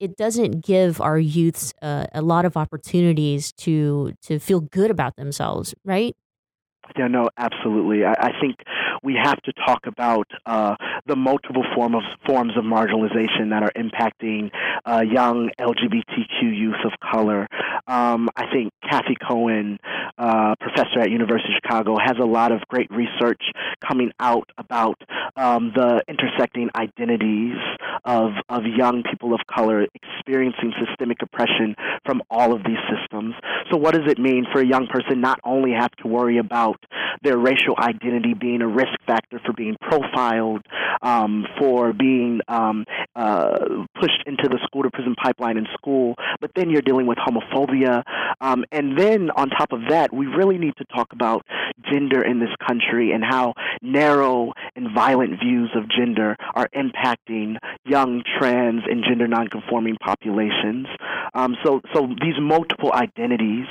it 0.00 0.16
doesn't 0.16 0.64
give 0.64 1.00
our 1.00 1.18
youths 1.18 1.72
uh, 1.80 2.06
a 2.12 2.22
lot 2.22 2.44
of 2.44 2.56
opportunities 2.56 3.52
to 3.52 4.14
to 4.22 4.38
feel 4.38 4.60
good 4.60 4.90
about 4.90 5.16
themselves, 5.16 5.74
right? 5.84 6.16
Yeah, 6.98 7.06
no, 7.06 7.28
absolutely. 7.36 8.04
I, 8.04 8.14
I 8.18 8.30
think 8.40 8.56
we 9.04 9.14
have 9.22 9.40
to 9.42 9.52
talk 9.52 9.86
about 9.86 10.26
uh, 10.44 10.74
the 11.06 11.14
multiple 11.14 11.64
form 11.74 11.94
of 11.94 12.02
forms 12.26 12.56
of 12.56 12.64
marginalization 12.64 13.50
that 13.50 13.62
are 13.62 13.72
impacting 13.76 14.50
uh, 14.84 15.00
young 15.00 15.50
LGBTQ 15.60 16.42
youth 16.42 16.82
of 16.84 16.92
color. 17.00 17.46
Um, 17.86 18.28
I 18.34 18.50
think 18.52 18.72
Cathy 18.82 19.16
Cohen, 19.26 19.78
uh, 20.20 20.54
professor 20.60 21.00
at 21.00 21.10
University 21.10 21.48
of 21.48 21.60
Chicago, 21.64 21.96
has 21.98 22.16
a 22.20 22.26
lot 22.26 22.52
of 22.52 22.60
great 22.68 22.90
research 22.90 23.42
coming 23.80 24.12
out 24.20 24.50
about 24.58 25.00
um, 25.36 25.72
the 25.74 26.02
intersecting 26.08 26.68
identities 26.76 27.56
of 28.04 28.32
of 28.48 28.62
young 28.64 29.02
people 29.02 29.34
of 29.34 29.40
color 29.52 29.86
experiencing 29.94 30.72
systemic 30.84 31.18
oppression 31.22 31.74
from 32.04 32.22
all 32.30 32.52
of 32.52 32.62
these 32.64 32.78
systems. 32.92 33.34
So, 33.70 33.78
what 33.78 33.94
does 33.94 34.10
it 34.10 34.18
mean 34.18 34.46
for 34.52 34.60
a 34.60 34.66
young 34.66 34.86
person 34.86 35.20
not 35.20 35.40
only 35.44 35.72
have 35.72 35.92
to 36.02 36.08
worry 36.08 36.38
about 36.38 36.84
their 37.22 37.38
racial 37.38 37.74
identity 37.78 38.34
being 38.34 38.62
a 38.62 38.68
risk 38.68 38.98
factor 39.06 39.40
for 39.44 39.52
being 39.52 39.76
profiled, 39.80 40.62
um, 41.02 41.46
for 41.58 41.92
being 41.92 42.40
um, 42.48 42.84
uh, 43.16 43.58
pushed 44.00 44.22
into 44.26 44.48
the 44.48 44.58
school 44.64 44.82
to 44.82 44.90
prison 44.90 45.14
pipeline 45.22 45.56
in 45.56 45.66
school, 45.74 46.14
but 46.40 46.50
then 46.54 46.70
you're 46.70 46.82
dealing 46.82 47.06
with 47.06 47.18
homophobia. 47.18 48.02
Um, 48.40 48.64
and 48.72 48.98
then 48.98 49.30
on 49.36 49.50
top 49.50 49.72
of 49.72 49.80
that, 49.88 50.09
we 50.12 50.26
really 50.26 50.58
need 50.58 50.74
to 50.78 50.84
talk 50.84 51.12
about 51.12 51.44
gender 51.90 52.22
in 52.22 52.40
this 52.40 52.50
country 52.66 53.12
and 53.12 53.24
how 53.24 53.54
narrow 53.82 54.52
and 54.76 54.88
violent 54.94 55.40
views 55.40 55.70
of 55.74 55.84
gender 55.88 56.36
are 56.54 56.68
impacting 56.74 57.56
young 57.84 58.22
trans 58.38 58.82
and 58.88 59.04
gender 59.04 59.26
nonconforming 59.26 59.96
populations. 60.00 60.86
Um, 61.34 61.56
so, 61.64 61.80
so 61.94 62.06
these 62.06 62.38
multiple 62.40 62.92
identities 62.92 63.66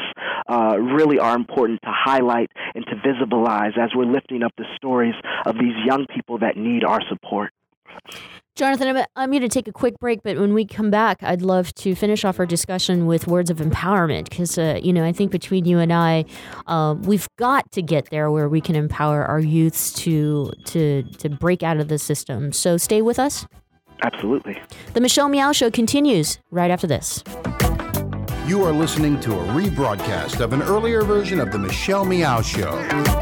uh, 0.50 0.78
really 0.78 1.20
are 1.20 1.36
important 1.36 1.82
to 1.84 1.92
highlight 1.92 2.52
and 2.76 2.86
to 2.86 2.96
visibilize 2.96 3.78
as 3.78 3.92
we're 3.96 4.06
lifting 4.06 4.44
up 4.44 4.54
the 4.58 4.66
stories 4.76 5.16
of 5.46 5.56
these 5.56 5.76
young 5.86 6.06
people 6.14 6.40
that 6.40 6.58
need 6.58 6.84
our 6.84 7.02
support. 7.10 7.52
Jonathan, 8.60 8.90
I'm, 8.90 9.06
I'm 9.16 9.32
going 9.32 9.42
to 9.42 9.48
take 9.48 9.70
a 9.70 9.72
quick 9.72 9.98
break, 10.00 10.22
but 10.22 10.38
when 10.38 10.54
we 10.54 10.66
come 10.66 10.92
back, 10.92 11.24
I'd 11.24 11.42
love 11.42 11.74
to 11.76 11.96
finish 11.96 12.26
off 12.26 12.40
our 12.40 12.46
discussion 12.46 13.06
with 13.06 13.26
words 13.26 13.50
of 13.50 13.60
empowerment 13.60 14.30
because, 14.30 14.58
uh, 14.58 14.82
you 14.84 14.92
know, 14.92 15.06
I 15.06 15.14
think 15.14 15.32
between 15.32 15.64
you 15.64 15.80
and 15.80 15.94
I, 15.94 16.26
uh, 16.68 16.96
we've 17.00 17.26
got 17.38 17.72
to 17.72 17.82
get 17.82 18.10
there 18.10 18.30
where 18.32 18.50
we 18.50 18.60
can 18.60 18.76
empower 18.76 19.24
our 19.24 19.40
youths 19.40 19.94
to 20.04 20.52
to 20.66 21.04
to 21.04 21.30
break 21.30 21.64
out 21.64 21.78
of 21.78 21.88
the 21.88 21.98
system. 21.98 22.52
So 22.52 22.76
stay 22.76 23.02
with 23.02 23.18
us. 23.18 23.48
Absolutely. 24.04 24.62
The 24.92 25.00
Michelle 25.00 25.30
Meow 25.30 25.54
Show 25.54 25.72
continues 25.72 26.38
right 26.52 26.70
after 26.70 26.86
this. 26.86 27.24
You 28.46 28.66
are 28.66 28.74
listening 28.74 29.22
to 29.22 29.40
a 29.40 29.46
rebroadcast 29.54 30.42
of 30.42 30.52
an 30.52 30.64
earlier 30.64 31.04
version 31.04 31.40
of 31.40 31.54
The 31.54 31.60
Michelle 31.60 32.04
Meow 32.04 32.42
Show. 32.42 33.22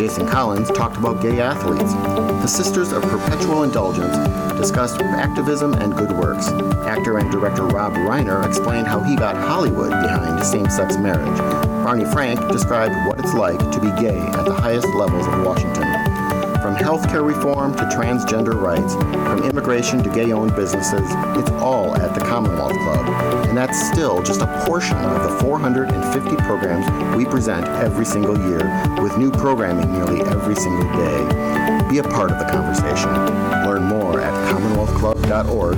Jason 0.00 0.26
Collins 0.26 0.70
talked 0.70 0.96
about 0.96 1.20
gay 1.20 1.40
athletes. 1.40 1.92
The 1.92 2.46
Sisters 2.46 2.90
of 2.90 3.02
Perpetual 3.02 3.64
Indulgence 3.64 4.16
discussed 4.56 4.98
activism 5.02 5.74
and 5.74 5.94
good 5.94 6.12
works. 6.12 6.48
Actor 6.86 7.18
and 7.18 7.30
director 7.30 7.64
Rob 7.64 7.92
Reiner 7.92 8.42
explained 8.46 8.86
how 8.86 9.00
he 9.00 9.14
got 9.14 9.36
Hollywood 9.36 9.90
behind 9.90 10.42
same 10.42 10.70
sex 10.70 10.96
marriage. 10.96 11.38
Barney 11.84 12.06
Frank 12.06 12.40
described 12.50 12.94
what 13.06 13.18
it's 13.18 13.34
like 13.34 13.58
to 13.72 13.78
be 13.78 13.88
gay 14.00 14.16
at 14.18 14.46
the 14.46 14.54
highest 14.54 14.88
levels 14.94 15.26
of 15.26 15.44
Washington. 15.44 16.09
Healthcare 16.80 17.22
reform 17.22 17.74
to 17.76 17.82
transgender 17.84 18.54
rights, 18.54 18.94
from 18.94 19.44
immigration 19.44 20.02
to 20.02 20.08
gay 20.08 20.32
owned 20.32 20.56
businesses, 20.56 21.02
it's 21.36 21.50
all 21.62 21.94
at 21.96 22.14
the 22.14 22.20
Commonwealth 22.20 22.72
Club. 22.72 23.06
And 23.46 23.56
that's 23.56 23.78
still 23.90 24.22
just 24.22 24.40
a 24.40 24.46
portion 24.66 24.96
of 24.96 25.22
the 25.22 25.38
450 25.40 26.36
programs 26.36 27.16
we 27.16 27.26
present 27.26 27.66
every 27.84 28.06
single 28.06 28.36
year, 28.48 28.60
with 29.00 29.18
new 29.18 29.30
programming 29.30 29.92
nearly 29.92 30.22
every 30.22 30.56
single 30.56 30.90
day. 30.96 31.88
Be 31.90 31.98
a 31.98 32.02
part 32.02 32.30
of 32.30 32.38
the 32.38 32.46
conversation. 32.46 33.10
Learn 33.66 33.82
more 33.84 34.20
at 34.20 34.32
commonwealthclub.org, 34.54 35.76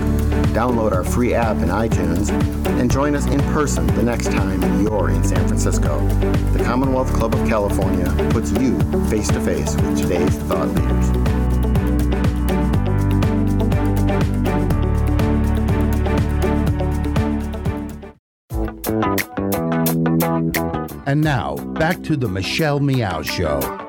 download 0.55 0.93
our 0.93 1.05
free 1.05 1.35
app 1.35 1.57
in 1.57 1.69
iTunes, 1.69 2.31
and 2.79 2.91
join 2.91 3.15
us 3.17 3.27
in 3.27 3.41
person 3.53 3.87
the 3.89 4.03
next 4.03 4.31
time 4.31 4.83
you're 4.83 5.11
in 5.11 5.25
San 5.25 5.47
Francisco. 5.49 6.07
The 6.53 6.63
Commonwealth 6.65 7.13
Club 7.13 7.35
of 7.35 7.49
California 7.49 8.15
puts 8.31 8.53
you 8.53 8.79
face 9.09 9.29
to 9.29 9.41
face 9.41 9.75
with 9.77 9.99
today's 9.99 10.37
thought 10.37 10.69
leaders. 10.69 10.92
And 21.13 21.21
now, 21.21 21.57
back 21.75 22.03
to 22.05 22.17
the 22.17 22.27
Michelle 22.27 22.81
Meow 22.81 23.21
Show. 23.21 23.82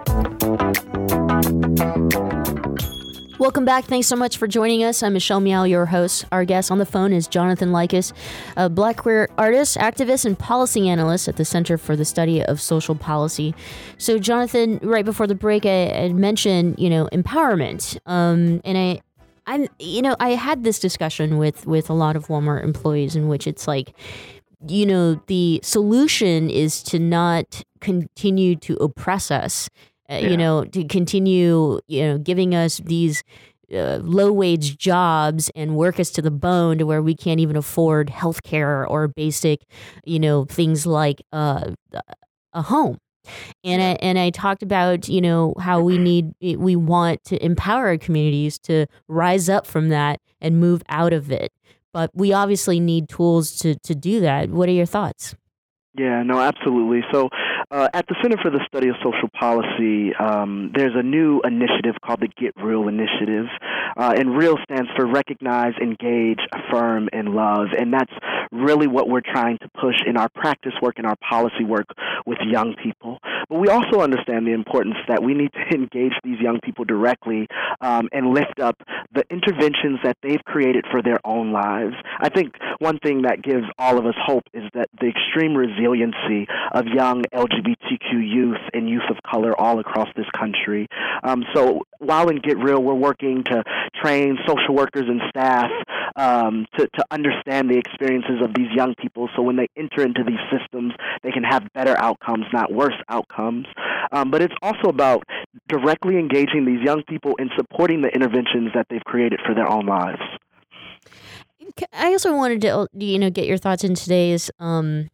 Welcome 3.54 3.66
back. 3.66 3.86
Thanks 3.86 4.08
so 4.08 4.16
much 4.16 4.38
for 4.38 4.48
joining 4.48 4.84
us. 4.84 5.04
I'm 5.04 5.14
Michelle 5.14 5.40
Meow, 5.40 5.66
your 5.66 5.86
host. 5.86 6.26
Our 6.32 6.44
guest 6.44 6.72
on 6.72 6.80
the 6.80 6.88
phone 6.88 7.14
is 7.14 7.28
Jonathan 7.28 7.70
Lykes, 7.70 8.12
a 8.58 8.68
black 8.68 8.98
queer 8.98 9.30
artist, 9.38 9.78
activist, 9.78 10.26
and 10.26 10.40
policy 10.40 10.90
analyst 10.90 11.28
at 11.28 11.36
the 11.36 11.46
Center 11.46 11.78
for 11.78 11.96
the 11.96 12.04
Study 12.04 12.44
of 12.44 12.60
Social 12.60 12.96
Policy. 12.96 13.54
So, 14.00 14.18
Jonathan, 14.18 14.80
right 14.82 15.06
before 15.06 15.28
the 15.28 15.36
break, 15.36 15.68
I, 15.68 15.92
I 15.92 16.14
mentioned, 16.14 16.80
you 16.80 16.90
know, 16.90 17.08
empowerment. 17.14 17.96
Um, 18.08 18.60
and 18.66 18.76
I, 18.76 19.02
I'm, 19.46 19.68
you 19.78 20.02
know, 20.02 20.16
I 20.20 20.30
had 20.30 20.64
this 20.64 20.80
discussion 20.80 21.38
with 21.38 21.68
with 21.68 21.92
a 21.92 21.94
lot 21.94 22.16
of 22.16 22.30
Walmart 22.30 22.64
employees 22.64 23.16
in 23.16 23.28
which 23.28 23.46
it's 23.46 23.68
like, 23.68 23.94
you 24.68 24.88
know, 24.88 25.22
the 25.28 25.60
solution 25.62 26.50
is 26.50 26.82
to 26.86 26.98
not 26.98 27.62
continue 27.82 28.56
to 28.56 28.78
oppress 28.78 29.30
us 29.30 29.70
uh, 30.14 30.18
Yeah. 30.18 30.30
you 30.30 30.38
know, 30.38 30.64
to 30.66 30.84
continue, 30.86 31.80
you 31.88 32.04
know, 32.04 32.18
giving 32.18 32.54
us 32.56 32.78
these 32.78 33.24
uh, 33.74 33.98
low 34.04 34.32
wage 34.32 34.78
jobs 34.78 35.50
and 35.56 35.76
work 35.76 36.00
us 36.00 36.12
to 36.12 36.22
the 36.22 36.30
bone 36.32 36.78
to 36.78 36.86
where 36.86 37.02
we 37.02 37.16
can't 37.16 37.40
even 37.40 37.56
afford 37.56 38.10
health 38.10 38.44
care 38.44 38.86
or 38.86 39.08
basic, 39.08 39.64
you 40.06 40.20
know, 40.20 40.46
things 40.46 40.86
like 40.86 41.22
uh, 41.32 41.72
a 42.54 42.62
home. 42.62 42.98
And 43.64 43.82
I 43.82 43.92
and 44.02 44.20
I 44.20 44.30
talked 44.32 44.64
about 44.64 45.08
you 45.08 45.22
know 45.22 45.54
how 45.60 45.80
we 45.80 45.98
need 46.10 46.34
we 46.42 46.76
want 46.76 47.24
to 47.26 47.44
empower 47.44 47.88
our 47.88 47.98
communities 47.98 48.60
to 48.60 48.86
rise 49.08 49.48
up 49.50 49.66
from 49.66 49.90
that 49.90 50.20
and 50.42 50.60
move 50.60 50.84
out 50.90 51.14
of 51.14 51.32
it, 51.32 51.54
but 51.94 52.12
we 52.14 52.34
obviously 52.34 52.82
need 52.82 53.08
tools 53.08 53.56
to 53.60 53.76
to 53.80 53.96
do 53.96 54.20
that. 54.20 54.50
What 54.50 54.68
are 54.68 54.74
your 54.74 54.86
thoughts? 54.86 55.36
Yeah, 55.98 56.22
no, 56.24 56.40
absolutely. 56.40 57.02
So, 57.14 57.30
uh, 57.72 57.90
at 57.94 58.08
the 58.08 58.16
Center 58.22 58.38
for 58.42 58.50
the 58.50 58.62
Study 58.68 58.90
of 58.90 58.96
Social 59.04 59.30
Policy, 59.40 60.16
um, 60.16 60.72
there's 60.76 60.96
a 60.96 61.04
new 61.04 61.42
initiative 61.44 61.96
called 62.04 62.22
the 62.22 62.28
Get 62.28 62.54
Real 62.56 62.88
Initiative. 62.88 63.46
Uh, 63.96 64.14
and 64.18 64.36
REAL 64.38 64.58
stands 64.64 64.90
for 64.96 65.06
Recognize, 65.06 65.74
Engage, 65.82 66.40
Affirm, 66.52 67.10
and 67.14 67.30
Love. 67.30 67.68
And 67.78 67.94
that's 67.94 68.12
really 68.52 68.88
what 68.88 69.08
we're 69.10 69.22
trying 69.22 69.58
to 69.60 69.70
push 69.80 69.96
in 70.06 70.18
our 70.18 70.30
practice 70.30 70.74
work 70.82 70.96
and 70.98 71.06
our 71.06 71.16
policy 71.18 71.64
work 71.64 71.88
with 72.26 72.38
young 72.46 72.76
people. 72.82 73.20
But 73.50 73.60
we 73.60 73.68
also 73.68 74.02
understand 74.02 74.48
the 74.48 74.54
importance 74.54 74.96
that 75.08 75.24
we 75.24 75.34
need 75.34 75.52
to 75.54 75.76
engage 75.76 76.14
these 76.24 76.40
young 76.40 76.60
people 76.64 76.86
directly 76.86 77.48
um, 77.82 78.10
and 78.12 78.34
lift 78.34 78.60
up 78.62 78.78
the 79.14 79.24
interventions 79.30 80.00
that 80.04 80.18
they've 80.24 80.44
created 80.46 80.86
for 80.90 81.02
their 81.02 81.20
own 81.26 81.52
lives. 81.52 81.96
I 82.20 82.30
think 82.30 82.56
one 82.80 83.00
thing 83.00 83.24
that 83.24 83.42
gives 83.42 83.66
all 83.78 83.98
of 83.98 84.06
us 84.06 84.16
hope 84.18 84.44
is 84.54 84.64
that 84.74 84.90
the 85.00 85.08
extreme 85.08 85.56
resiliency 85.56 86.48
of 86.74 86.86
young 86.88 87.24
LGBTQ 87.54 88.28
youth 88.28 88.58
and 88.74 88.90
youth 88.90 89.04
of 89.10 89.18
color 89.30 89.60
all 89.60 89.80
across 89.80 90.08
this 90.16 90.26
country. 90.38 90.88
Um, 91.24 91.44
so 91.54 91.82
while 92.00 92.30
in 92.30 92.38
Get 92.38 92.58
Real, 92.58 92.82
we're 92.82 92.94
working 92.94 93.44
to 93.46 93.64
train 94.02 94.38
social 94.48 94.76
workers 94.76 95.06
and 95.08 95.22
staff 95.30 95.70
um, 96.16 96.66
to, 96.78 96.88
to 96.88 97.06
understand 97.12 97.70
the 97.70 97.78
experiences 97.78 98.42
of 98.42 98.54
these 98.56 98.72
young 98.76 98.96
people 98.96 99.30
so 99.36 99.42
when 99.42 99.56
they 99.56 99.68
enter 99.78 100.04
into 100.04 100.24
these 100.24 100.40
systems, 100.52 100.94
they 101.24 101.32
can 101.32 101.44
have 101.44 101.64
better 101.74 101.98
outcomes, 102.00 102.46
not 102.54 102.72
worse 102.72 102.96
outcomes. 103.10 103.66
Um, 104.12 104.32
but 104.32 104.42
it's 104.42 104.54
also 104.62 104.90
about 104.90 105.24
directly 105.68 106.18
engaging 106.18 106.66
these 106.66 106.82
young 106.84 107.04
people 107.04 107.34
and 107.40 107.50
supporting 107.56 108.02
the 108.02 108.10
interventions 108.10 108.72
that 108.74 108.88
they've 108.90 109.04
created 109.06 109.40
for 109.46 109.56
their 109.56 109.68
own 109.68 109.86
lives. 109.86 110.22
I 111.92 112.08
also 112.08 112.36
wanted 112.36 112.62
to, 112.62 112.88
you 112.94 113.18
know, 113.18 113.30
get 113.30 113.46
your 113.46 113.58
thoughts 113.58 113.84
in 113.84 113.96
today's, 113.96 114.52
um, 114.60 115.10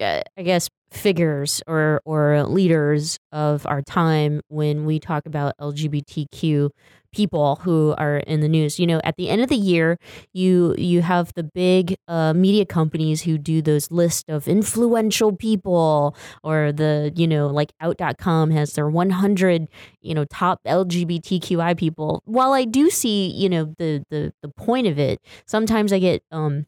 I 0.00 0.22
guess, 0.42 0.70
figures 0.90 1.62
or 1.66 2.00
or 2.04 2.42
leaders 2.44 3.18
of 3.32 3.66
our 3.66 3.82
time 3.82 4.40
when 4.48 4.84
we 4.84 4.98
talk 4.98 5.26
about 5.26 5.54
LGBTQ 5.60 6.70
people 7.16 7.56
who 7.56 7.94
are 7.96 8.18
in 8.18 8.40
the 8.40 8.48
news. 8.48 8.78
You 8.78 8.86
know, 8.86 9.00
at 9.02 9.16
the 9.16 9.28
end 9.30 9.42
of 9.42 9.48
the 9.48 9.56
year, 9.56 9.98
you 10.32 10.74
you 10.78 11.02
have 11.02 11.32
the 11.34 11.42
big 11.42 11.96
uh, 12.06 12.34
media 12.34 12.66
companies 12.66 13.22
who 13.22 13.38
do 13.38 13.62
those 13.62 13.90
list 13.90 14.28
of 14.28 14.46
influential 14.46 15.34
people, 15.34 16.14
or 16.44 16.72
the 16.72 17.12
you 17.16 17.26
know 17.26 17.48
like 17.48 17.72
Out.com 17.80 18.50
has 18.50 18.74
their 18.74 18.88
100 18.88 19.68
you 20.02 20.14
know 20.14 20.24
top 20.26 20.60
LGBTQI 20.66 21.76
people. 21.76 22.22
While 22.26 22.52
I 22.52 22.64
do 22.64 22.90
see 22.90 23.28
you 23.28 23.48
know 23.48 23.74
the 23.78 24.04
the 24.10 24.32
the 24.42 24.48
point 24.50 24.86
of 24.86 24.98
it, 24.98 25.20
sometimes 25.46 25.92
I 25.92 25.98
get 25.98 26.22
um 26.30 26.66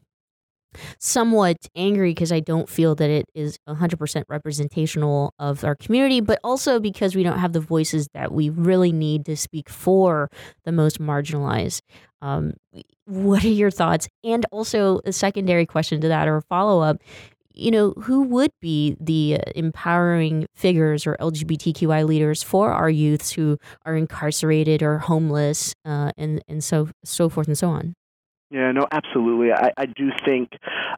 somewhat 0.99 1.57
angry 1.75 2.11
because 2.11 2.31
I 2.31 2.39
don't 2.39 2.69
feel 2.69 2.95
that 2.95 3.09
it 3.09 3.25
is 3.33 3.57
100% 3.67 4.23
representational 4.27 5.33
of 5.39 5.63
our 5.63 5.75
community, 5.75 6.21
but 6.21 6.39
also 6.43 6.79
because 6.79 7.15
we 7.15 7.23
don't 7.23 7.39
have 7.39 7.53
the 7.53 7.59
voices 7.59 8.07
that 8.13 8.31
we 8.31 8.49
really 8.49 8.91
need 8.91 9.25
to 9.25 9.35
speak 9.35 9.69
for 9.69 10.29
the 10.65 10.71
most 10.71 10.99
marginalized. 10.99 11.81
Um, 12.21 12.53
what 13.05 13.43
are 13.43 13.49
your 13.49 13.71
thoughts? 13.71 14.07
And 14.23 14.45
also, 14.51 14.99
a 15.05 15.11
secondary 15.11 15.65
question 15.65 16.01
to 16.01 16.07
that 16.09 16.27
or 16.27 16.37
a 16.37 16.41
follow 16.43 16.81
up. 16.81 16.97
You 17.53 17.71
know, 17.71 17.91
who 17.91 18.21
would 18.23 18.51
be 18.61 18.95
the 19.01 19.39
empowering 19.55 20.45
figures 20.55 21.05
or 21.05 21.17
LGBTQI 21.19 22.07
leaders 22.07 22.41
for 22.41 22.71
our 22.71 22.89
youths 22.89 23.31
who 23.31 23.57
are 23.85 23.95
incarcerated 23.97 24.81
or 24.81 24.99
homeless, 24.99 25.73
uh, 25.83 26.11
and 26.17 26.41
and 26.47 26.63
so 26.63 26.89
so 27.03 27.27
forth 27.27 27.47
and 27.47 27.57
so 27.57 27.69
on? 27.69 27.95
Yeah, 28.51 28.71
no, 28.71 28.87
absolutely. 28.91 29.51
I, 29.51 29.71
I 29.77 29.85
do 29.85 30.09
think, 30.25 30.49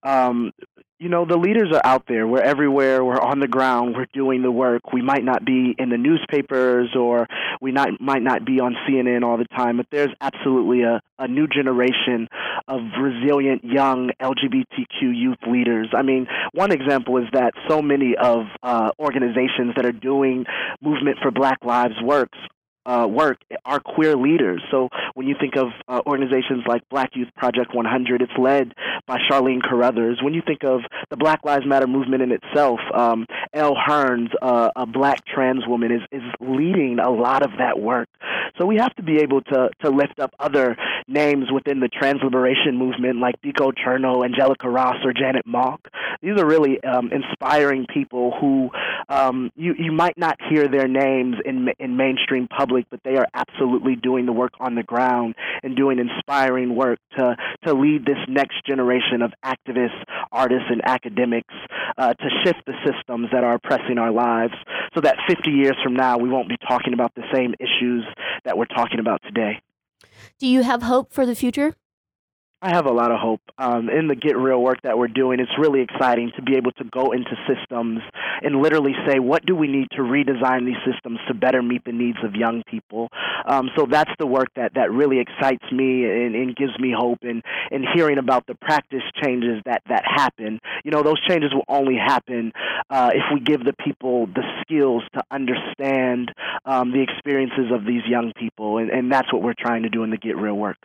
um, 0.03 0.51
you 0.99 1.09
know, 1.09 1.25
the 1.25 1.35
leaders 1.35 1.73
are 1.73 1.81
out 1.83 2.03
there. 2.07 2.25
We're 2.25 2.41
everywhere. 2.41 3.03
We're 3.03 3.19
on 3.19 3.39
the 3.39 3.47
ground. 3.47 3.95
We're 3.97 4.05
doing 4.13 4.41
the 4.41 4.51
work. 4.51 4.93
We 4.93 5.01
might 5.01 5.23
not 5.23 5.43
be 5.43 5.75
in 5.77 5.89
the 5.89 5.97
newspapers 5.97 6.95
or 6.95 7.27
we 7.59 7.71
not, 7.71 7.99
might 7.99 8.21
not 8.21 8.45
be 8.45 8.59
on 8.61 8.75
CNN 8.87 9.23
all 9.23 9.37
the 9.37 9.45
time, 9.45 9.77
but 9.77 9.87
there's 9.91 10.11
absolutely 10.21 10.83
a, 10.83 11.01
a 11.19 11.27
new 11.27 11.47
generation 11.47 12.29
of 12.67 12.81
resilient 13.01 13.65
young 13.65 14.11
LGBTQ 14.21 15.01
youth 15.01 15.39
leaders. 15.45 15.89
I 15.93 16.03
mean, 16.03 16.27
one 16.53 16.71
example 16.71 17.17
is 17.17 17.25
that 17.33 17.53
so 17.67 17.81
many 17.81 18.15
of 18.15 18.45
uh, 18.63 18.91
organizations 18.97 19.73
that 19.75 19.85
are 19.85 19.91
doing 19.91 20.45
movement 20.81 21.17
for 21.21 21.31
Black 21.31 21.57
Lives 21.65 21.95
works 22.01 22.37
uh, 22.85 23.07
work 23.09 23.37
are 23.65 23.79
queer 23.79 24.15
leaders. 24.15 24.61
So 24.71 24.89
when 25.13 25.27
you 25.27 25.35
think 25.39 25.55
of 25.55 25.67
uh, 25.87 26.01
organizations 26.05 26.63
like 26.67 26.87
Black 26.89 27.11
Youth 27.15 27.29
Project 27.35 27.73
100, 27.73 28.21
it's 28.21 28.31
led 28.37 28.73
by 29.07 29.17
Charlene 29.29 29.61
Carruthers. 29.61 30.19
When 30.21 30.33
you 30.33 30.41
think 30.45 30.63
of 30.63 30.81
the 31.09 31.17
Black 31.17 31.43
Lives 31.43 31.65
Matter 31.65 31.87
movement 31.87 32.23
in 32.23 32.31
itself, 32.31 32.79
um, 32.93 33.25
Elle 33.53 33.75
Hearns, 33.75 34.29
uh, 34.41 34.69
a 34.75 34.85
black 34.85 35.25
trans 35.25 35.67
woman, 35.67 35.91
is, 35.91 36.01
is 36.11 36.23
leading 36.39 36.99
a 36.99 37.09
lot 37.09 37.43
of 37.43 37.51
that 37.57 37.79
work. 37.79 38.09
So 38.59 38.65
we 38.65 38.77
have 38.77 38.93
to 38.95 39.03
be 39.03 39.17
able 39.17 39.41
to, 39.41 39.69
to 39.83 39.89
lift 39.89 40.19
up 40.19 40.33
other 40.39 40.75
names 41.07 41.51
within 41.51 41.79
the 41.79 41.87
trans 41.87 42.21
liberation 42.23 42.77
movement 42.77 43.19
like 43.19 43.35
Biko 43.41 43.71
Chernow, 43.73 44.25
Angelica 44.25 44.69
Ross, 44.69 44.97
or 45.03 45.13
Janet 45.13 45.45
Mock. 45.45 45.87
These 46.21 46.39
are 46.39 46.45
really 46.45 46.83
um, 46.83 47.11
inspiring 47.11 47.85
people 47.91 48.33
who 48.39 48.69
um, 49.09 49.51
you, 49.55 49.73
you 49.77 49.91
might 49.91 50.17
not 50.17 50.37
hear 50.49 50.67
their 50.67 50.87
names 50.87 51.35
in, 51.45 51.69
in 51.79 51.97
mainstream 51.97 52.47
public 52.47 52.70
public, 52.71 52.85
but 52.89 53.01
they 53.03 53.17
are 53.17 53.27
absolutely 53.33 53.95
doing 53.95 54.25
the 54.25 54.31
work 54.31 54.53
on 54.59 54.75
the 54.75 54.83
ground 54.83 55.35
and 55.63 55.75
doing 55.75 55.99
inspiring 55.99 56.75
work 56.75 56.99
to, 57.17 57.35
to 57.65 57.73
lead 57.73 58.05
this 58.05 58.17
next 58.27 58.65
generation 58.65 59.21
of 59.21 59.33
activists, 59.43 60.03
artists, 60.31 60.67
and 60.69 60.81
academics 60.85 61.53
uh, 61.97 62.13
to 62.13 62.29
shift 62.43 62.59
the 62.65 62.73
systems 62.85 63.27
that 63.31 63.43
are 63.43 63.55
oppressing 63.55 63.97
our 63.97 64.11
lives 64.11 64.53
so 64.93 65.01
that 65.01 65.17
50 65.27 65.51
years 65.51 65.75
from 65.83 65.93
now 65.93 66.17
we 66.17 66.29
won't 66.29 66.49
be 66.49 66.57
talking 66.67 66.93
about 66.93 67.13
the 67.15 67.23
same 67.33 67.53
issues 67.59 68.05
that 68.45 68.57
we're 68.57 68.65
talking 68.65 68.99
about 68.99 69.21
today. 69.23 69.61
Do 70.39 70.47
you 70.47 70.63
have 70.63 70.83
hope 70.83 71.11
for 71.11 71.25
the 71.25 71.35
future? 71.35 71.75
I 72.63 72.69
have 72.75 72.85
a 72.85 72.91
lot 72.91 73.11
of 73.11 73.19
hope 73.19 73.41
um, 73.57 73.89
in 73.89 74.07
the 74.07 74.13
Get 74.13 74.37
Real 74.37 74.61
work 74.61 74.83
that 74.83 74.95
we're 74.95 75.07
doing. 75.07 75.39
It's 75.39 75.51
really 75.57 75.81
exciting 75.81 76.31
to 76.35 76.43
be 76.43 76.57
able 76.57 76.71
to 76.73 76.83
go 76.83 77.11
into 77.11 77.31
systems 77.47 78.01
and 78.43 78.61
literally 78.61 78.93
say, 79.07 79.17
what 79.17 79.43
do 79.47 79.55
we 79.55 79.67
need 79.67 79.87
to 79.91 80.03
redesign 80.03 80.67
these 80.67 80.77
systems 80.85 81.17
to 81.27 81.33
better 81.33 81.63
meet 81.63 81.83
the 81.85 81.91
needs 81.91 82.19
of 82.23 82.35
young 82.35 82.61
people? 82.69 83.09
Um, 83.47 83.71
so 83.75 83.87
that's 83.89 84.11
the 84.19 84.27
work 84.27 84.49
that, 84.55 84.75
that 84.75 84.91
really 84.91 85.17
excites 85.19 85.63
me 85.71 86.05
and, 86.05 86.35
and 86.35 86.55
gives 86.55 86.77
me 86.77 86.93
hope. 86.95 87.17
And, 87.23 87.41
and 87.71 87.83
hearing 87.95 88.19
about 88.19 88.45
the 88.45 88.53
practice 88.53 89.03
changes 89.23 89.63
that, 89.65 89.81
that 89.89 90.03
happen, 90.05 90.59
you 90.83 90.91
know, 90.91 91.01
those 91.01 91.19
changes 91.27 91.51
will 91.55 91.65
only 91.67 91.95
happen 91.95 92.51
uh, 92.91 93.09
if 93.11 93.23
we 93.33 93.39
give 93.39 93.65
the 93.65 93.73
people 93.83 94.27
the 94.27 94.43
skills 94.61 95.01
to 95.15 95.23
understand 95.31 96.31
um, 96.65 96.91
the 96.91 97.01
experiences 97.01 97.71
of 97.73 97.85
these 97.85 98.03
young 98.07 98.33
people. 98.37 98.77
And, 98.77 98.91
and 98.91 99.11
that's 99.11 99.33
what 99.33 99.41
we're 99.41 99.55
trying 99.57 99.81
to 99.81 99.89
do 99.89 100.03
in 100.03 100.11
the 100.11 100.17
Get 100.17 100.37
Real 100.37 100.53
work. 100.53 100.77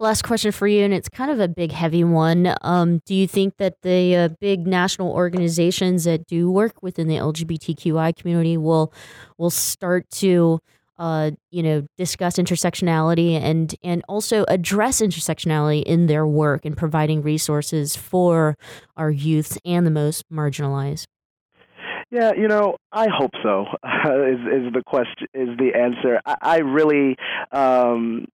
Last 0.00 0.22
question 0.22 0.50
for 0.50 0.66
you, 0.66 0.84
and 0.84 0.92
it's 0.92 1.08
kind 1.08 1.30
of 1.30 1.38
a 1.38 1.46
big, 1.46 1.70
heavy 1.70 2.02
one. 2.02 2.52
Um, 2.62 3.00
do 3.06 3.14
you 3.14 3.28
think 3.28 3.58
that 3.58 3.80
the 3.82 4.16
uh, 4.16 4.28
big 4.40 4.66
national 4.66 5.12
organizations 5.12 6.02
that 6.02 6.26
do 6.26 6.50
work 6.50 6.82
within 6.82 7.06
the 7.06 7.14
LGBTQI 7.14 8.16
community 8.16 8.56
will 8.56 8.92
will 9.38 9.50
start 9.50 10.10
to, 10.10 10.58
uh, 10.98 11.30
you 11.52 11.62
know, 11.62 11.86
discuss 11.96 12.38
intersectionality 12.38 13.40
and 13.40 13.76
and 13.84 14.02
also 14.08 14.44
address 14.48 15.00
intersectionality 15.00 15.84
in 15.84 16.06
their 16.06 16.26
work 16.26 16.64
and 16.64 16.76
providing 16.76 17.22
resources 17.22 17.94
for 17.94 18.58
our 18.96 19.12
youths 19.12 19.58
and 19.64 19.86
the 19.86 19.92
most 19.92 20.24
marginalized? 20.28 21.06
Yeah, 22.10 22.32
you 22.36 22.48
know, 22.48 22.76
I 22.92 23.06
hope 23.08 23.32
so. 23.42 23.66
is 23.84 24.40
is 24.40 24.72
the 24.72 24.82
question? 24.84 25.28
Is 25.34 25.48
the 25.56 25.72
answer? 25.76 26.20
I, 26.26 26.36
I 26.42 26.58
really, 26.58 27.16
um, 27.52 28.26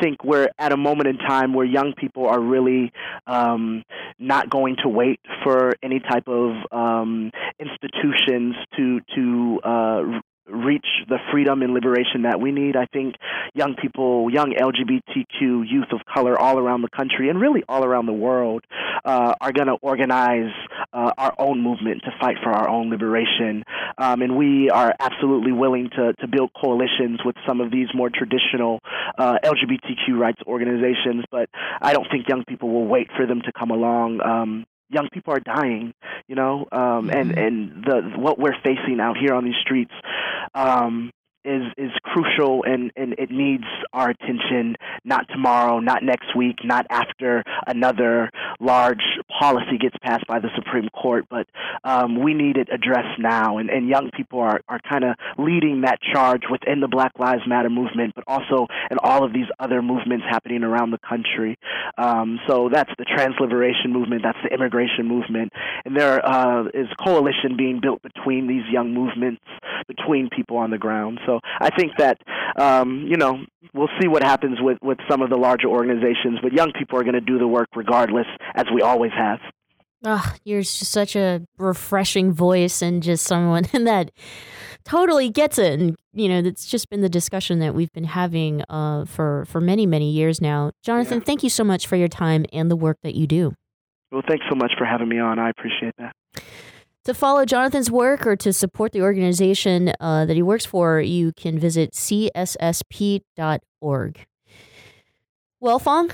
think 0.00 0.24
we're 0.24 0.48
at 0.58 0.72
a 0.72 0.76
moment 0.76 1.08
in 1.08 1.18
time 1.18 1.52
where 1.54 1.66
young 1.66 1.92
people 1.96 2.26
are 2.26 2.40
really 2.40 2.92
um, 3.26 3.84
not 4.18 4.48
going 4.50 4.76
to 4.82 4.88
wait 4.88 5.20
for 5.44 5.74
any 5.82 6.00
type 6.00 6.26
of 6.26 6.56
um, 6.72 7.30
institutions 7.58 8.54
to 8.76 9.00
to 9.14 9.60
uh, 9.64 10.20
reach 10.50 10.86
the 11.08 11.18
freedom 11.30 11.62
and 11.62 11.74
liberation 11.74 12.22
that 12.22 12.40
we 12.40 12.52
need. 12.52 12.76
I 12.76 12.86
think 12.86 13.16
young 13.54 13.74
people, 13.80 14.30
young 14.32 14.54
LGBTQ 14.54 15.68
youth 15.68 15.92
of 15.92 16.00
color 16.12 16.38
all 16.38 16.58
around 16.58 16.82
the 16.82 16.88
country 16.88 17.28
and 17.28 17.40
really 17.40 17.62
all 17.68 17.84
around 17.84 18.06
the 18.06 18.12
world 18.12 18.64
uh, 19.04 19.34
are 19.40 19.52
going 19.52 19.68
to 19.68 19.76
organize 19.82 20.52
uh, 20.92 21.12
our 21.18 21.34
own 21.38 21.62
movement 21.62 22.02
to 22.04 22.10
fight 22.20 22.36
for 22.42 22.50
our 22.50 22.68
own 22.68 22.90
liberation. 22.90 23.64
Um, 23.98 24.22
and 24.22 24.36
we 24.36 24.70
are 24.70 24.94
absolutely 25.00 25.52
willing 25.52 25.90
to, 25.96 26.12
to 26.14 26.28
build 26.28 26.50
coalitions 26.60 27.20
with 27.24 27.36
some 27.46 27.60
of 27.60 27.70
these 27.70 27.88
more 27.94 28.10
traditional 28.10 28.80
uh, 29.18 29.38
LGBTQ 29.44 30.18
rights 30.18 30.40
organizations, 30.46 31.24
but 31.30 31.48
I 31.80 31.92
don't 31.92 32.06
think 32.10 32.28
young 32.28 32.44
people 32.44 32.70
will 32.70 32.86
wait 32.86 33.08
for 33.16 33.26
them 33.26 33.42
to 33.42 33.52
come 33.52 33.70
along. 33.70 34.20
Um, 34.20 34.66
young 34.90 35.08
people 35.12 35.34
are 35.34 35.40
dying, 35.40 35.94
you 36.26 36.34
know, 36.34 36.66
um, 36.72 37.10
and 37.10 37.30
mm-hmm. 37.30 37.38
and 37.38 37.84
the 37.84 38.18
what 38.18 38.38
we're 38.38 38.56
facing 38.64 39.00
out 39.00 39.16
here 39.16 39.34
on 39.34 39.44
these 39.44 39.58
streets. 39.62 39.92
Um, 40.54 41.10
is 41.44 41.62
is 41.76 41.90
crucial 42.02 42.64
and, 42.64 42.92
and 42.96 43.14
it 43.18 43.30
needs 43.30 43.64
our 43.92 44.10
attention 44.10 44.76
not 45.04 45.26
tomorrow, 45.28 45.80
not 45.80 46.02
next 46.02 46.36
week, 46.36 46.56
not 46.64 46.86
after 46.90 47.42
another 47.66 48.30
large 48.60 49.02
policy 49.38 49.78
gets 49.80 49.96
passed 50.02 50.26
by 50.26 50.38
the 50.38 50.48
Supreme 50.56 50.88
Court, 50.90 51.26
but 51.30 51.46
um, 51.84 52.22
we 52.22 52.34
need 52.34 52.56
it 52.56 52.68
addressed 52.72 53.18
now. 53.18 53.58
And, 53.58 53.70
and 53.70 53.88
young 53.88 54.10
people 54.16 54.40
are, 54.40 54.60
are 54.68 54.80
kind 54.88 55.04
of 55.04 55.14
leading 55.38 55.82
that 55.82 55.98
charge 56.12 56.42
within 56.50 56.80
the 56.80 56.88
Black 56.88 57.12
Lives 57.18 57.42
Matter 57.46 57.70
movement, 57.70 58.14
but 58.14 58.24
also 58.26 58.66
in 58.90 58.98
all 59.02 59.24
of 59.24 59.32
these 59.32 59.46
other 59.58 59.82
movements 59.82 60.24
happening 60.28 60.62
around 60.62 60.90
the 60.90 60.98
country. 60.98 61.58
Um, 61.96 62.40
so 62.48 62.68
that's 62.72 62.90
the 62.98 63.04
trans 63.04 63.34
liberation 63.40 63.92
movement, 63.92 64.22
that's 64.22 64.38
the 64.42 64.52
immigration 64.52 65.06
movement, 65.06 65.52
and 65.84 65.96
there 65.96 66.24
uh, 66.24 66.64
is 66.74 66.86
coalition 67.02 67.56
being 67.56 67.80
built 67.80 68.02
between 68.02 68.46
these 68.46 68.64
young 68.70 68.92
movements, 68.92 69.42
between 69.86 70.28
people 70.28 70.56
on 70.56 70.70
the 70.70 70.78
ground. 70.78 71.20
So 71.28 71.40
I 71.60 71.70
think 71.70 71.92
that 71.98 72.18
um, 72.56 73.04
you 73.06 73.16
know 73.16 73.38
we'll 73.74 73.90
see 74.00 74.08
what 74.08 74.22
happens 74.22 74.58
with 74.60 74.78
with 74.82 74.98
some 75.08 75.20
of 75.20 75.30
the 75.30 75.36
larger 75.36 75.68
organizations, 75.68 76.38
but 76.42 76.52
young 76.52 76.72
people 76.78 76.98
are 76.98 77.02
going 77.02 77.14
to 77.14 77.20
do 77.20 77.38
the 77.38 77.46
work 77.46 77.68
regardless, 77.76 78.26
as 78.54 78.64
we 78.74 78.80
always 78.80 79.12
have. 79.16 79.38
Oh, 80.04 80.32
you're 80.44 80.62
just 80.62 80.84
such 80.92 81.16
a 81.16 81.42
refreshing 81.58 82.32
voice 82.32 82.82
and 82.82 83.02
just 83.02 83.24
someone 83.24 83.64
that 83.72 84.12
totally 84.84 85.28
gets 85.28 85.58
it. 85.58 85.80
And 85.80 85.96
you 86.12 86.28
know, 86.28 86.40
that's 86.40 86.66
just 86.66 86.88
been 86.88 87.00
the 87.00 87.08
discussion 87.08 87.58
that 87.58 87.74
we've 87.74 87.92
been 87.92 88.04
having 88.04 88.62
uh, 88.70 89.04
for 89.04 89.44
for 89.44 89.60
many 89.60 89.86
many 89.86 90.10
years 90.10 90.40
now. 90.40 90.70
Jonathan, 90.82 91.18
yeah. 91.18 91.24
thank 91.24 91.42
you 91.42 91.50
so 91.50 91.64
much 91.64 91.86
for 91.86 91.96
your 91.96 92.08
time 92.08 92.46
and 92.52 92.70
the 92.70 92.76
work 92.76 92.98
that 93.02 93.14
you 93.14 93.26
do. 93.26 93.52
Well, 94.10 94.22
thanks 94.26 94.46
so 94.48 94.54
much 94.54 94.72
for 94.78 94.86
having 94.86 95.08
me 95.08 95.18
on. 95.18 95.38
I 95.38 95.50
appreciate 95.50 95.94
that. 95.98 96.14
To 97.08 97.14
follow 97.14 97.46
Jonathan's 97.46 97.90
work 97.90 98.26
or 98.26 98.36
to 98.36 98.52
support 98.52 98.92
the 98.92 99.00
organization 99.00 99.94
uh, 99.98 100.26
that 100.26 100.36
he 100.36 100.42
works 100.42 100.66
for, 100.66 101.00
you 101.00 101.32
can 101.32 101.58
visit 101.58 101.94
cssp.org. 101.94 102.26
Well, 105.58 105.78
Fong, 105.78 106.10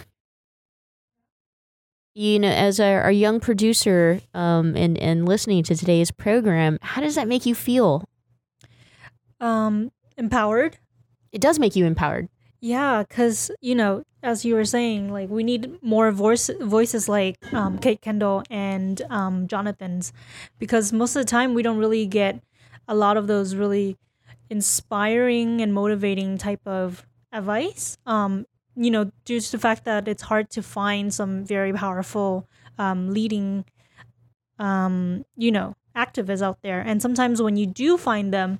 you 2.14 2.38
know, 2.38 2.46
as 2.48 2.78
our, 2.78 3.00
our 3.02 3.10
young 3.10 3.40
producer 3.40 4.20
um, 4.34 4.76
and, 4.76 4.96
and 4.96 5.26
listening 5.26 5.64
to 5.64 5.74
today's 5.74 6.12
program, 6.12 6.78
how 6.80 7.00
does 7.00 7.16
that 7.16 7.26
make 7.26 7.44
you 7.44 7.56
feel? 7.56 8.08
Um, 9.40 9.90
empowered. 10.16 10.78
It 11.32 11.40
does 11.40 11.58
make 11.58 11.74
you 11.74 11.86
empowered. 11.86 12.28
Yeah, 12.60 13.02
because, 13.02 13.50
you 13.60 13.74
know, 13.74 14.04
as 14.24 14.44
you 14.44 14.54
were 14.54 14.64
saying, 14.64 15.12
like 15.12 15.28
we 15.28 15.44
need 15.44 15.82
more 15.82 16.10
voice 16.10 16.50
voices 16.60 17.08
like 17.08 17.36
um, 17.52 17.78
Kate 17.78 18.00
Kendall 18.00 18.42
and 18.50 19.00
um, 19.10 19.46
Jonathan's, 19.46 20.12
because 20.58 20.92
most 20.92 21.14
of 21.14 21.20
the 21.20 21.30
time 21.30 21.54
we 21.54 21.62
don't 21.62 21.78
really 21.78 22.06
get 22.06 22.40
a 22.88 22.94
lot 22.94 23.16
of 23.16 23.26
those 23.26 23.54
really 23.54 23.96
inspiring 24.50 25.60
and 25.60 25.72
motivating 25.72 26.38
type 26.38 26.66
of 26.66 27.06
advice. 27.32 27.98
Um, 28.06 28.46
you 28.74 28.90
know, 28.90 29.12
due 29.24 29.40
to 29.40 29.52
the 29.52 29.58
fact 29.58 29.84
that 29.84 30.08
it's 30.08 30.22
hard 30.22 30.50
to 30.50 30.62
find 30.62 31.14
some 31.14 31.44
very 31.44 31.72
powerful 31.72 32.48
um, 32.78 33.12
leading, 33.12 33.64
um, 34.58 35.24
you 35.36 35.52
know, 35.52 35.74
activists 35.94 36.42
out 36.42 36.58
there, 36.62 36.80
and 36.80 37.00
sometimes 37.00 37.40
when 37.40 37.56
you 37.56 37.66
do 37.66 37.96
find 37.96 38.32
them, 38.32 38.58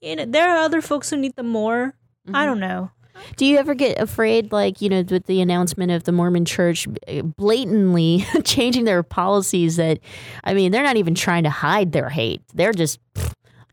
you 0.00 0.16
know, 0.16 0.24
there 0.26 0.50
are 0.50 0.58
other 0.58 0.82
folks 0.82 1.10
who 1.10 1.16
need 1.16 1.36
them 1.36 1.48
more. 1.48 1.94
Mm-hmm. 2.26 2.36
I 2.36 2.44
don't 2.44 2.60
know. 2.60 2.90
Do 3.36 3.46
you 3.46 3.58
ever 3.58 3.74
get 3.74 3.98
afraid, 4.00 4.52
like, 4.52 4.80
you 4.80 4.88
know, 4.88 5.04
with 5.08 5.26
the 5.26 5.40
announcement 5.40 5.92
of 5.92 6.04
the 6.04 6.12
Mormon 6.12 6.44
church 6.44 6.86
eh, 7.06 7.22
blatantly 7.22 8.26
changing 8.44 8.84
their 8.84 9.02
policies 9.02 9.76
that, 9.76 9.98
I 10.44 10.54
mean, 10.54 10.72
they're 10.72 10.82
not 10.82 10.96
even 10.96 11.14
trying 11.14 11.44
to 11.44 11.50
hide 11.50 11.92
their 11.92 12.08
hate. 12.08 12.42
They're 12.54 12.72
just, 12.72 12.98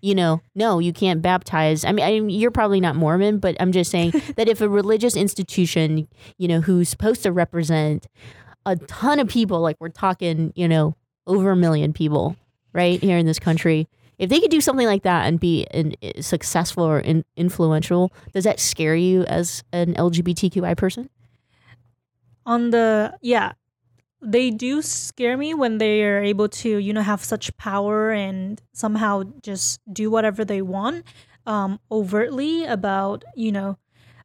you 0.02 0.16
know, 0.16 0.42
no, 0.54 0.80
you 0.80 0.94
can't 0.94 1.22
baptize. 1.22 1.86
I 1.86 1.92
mean, 1.92 2.06
I 2.06 2.20
mean, 2.20 2.30
you're 2.30 2.52
probably 2.52 2.80
not 2.80 2.96
Mormon, 2.96 3.40
but 3.40 3.56
I'm 3.60 3.72
just 3.72 3.92
saying 3.92 4.12
that 4.36 4.48
if 4.48 4.62
a 4.62 4.70
religious 4.70 5.16
institution, 5.16 6.08
you 6.38 6.48
know, 6.48 6.62
who's 6.62 6.90
supposed 6.90 7.24
to 7.24 7.32
represent 7.32 8.08
a 8.66 8.76
ton 8.76 9.20
of 9.20 9.28
people, 9.28 9.62
like 9.62 9.78
we're 9.80 9.90
talking, 9.90 10.52
you 10.56 10.68
know, 10.68 10.96
over 11.28 11.52
a 11.52 11.56
million 11.56 11.94
people, 11.94 12.36
right 12.76 13.02
here 13.02 13.18
in 13.18 13.26
this 13.26 13.40
country, 13.40 13.88
if 14.18 14.30
they 14.30 14.40
could 14.40 14.52
do 14.52 14.62
something 14.62 14.88
like 14.88 15.04
that 15.04 15.26
and 15.28 15.40
be 15.40 15.66
in, 15.72 15.96
successful 16.22 16.84
or 16.84 17.00
in, 17.00 17.26
influential, 17.36 18.12
does 18.34 18.44
that 18.44 18.60
scare 18.60 18.96
you 18.96 19.24
as 19.24 19.64
an 19.72 19.94
LGBTQI 19.96 20.78
person? 20.78 21.10
On 22.46 22.70
the 22.70 23.18
yeah, 23.22 23.54
they 24.22 24.50
do 24.50 24.82
scare 24.82 25.38
me 25.38 25.54
when 25.54 25.78
they 25.78 26.04
are 26.04 26.24
able 26.24 26.50
to 26.50 26.78
you 26.78 26.94
know 26.94 27.02
have 27.02 27.24
such 27.24 27.56
power 27.58 28.12
and 28.12 28.62
somehow 28.74 29.24
just 29.42 29.80
do 29.92 30.10
whatever 30.10 30.44
they 30.44 30.62
want 30.62 31.06
um, 31.46 31.80
overtly 31.92 32.66
about 32.66 33.24
you 33.36 33.52
know 33.52 33.78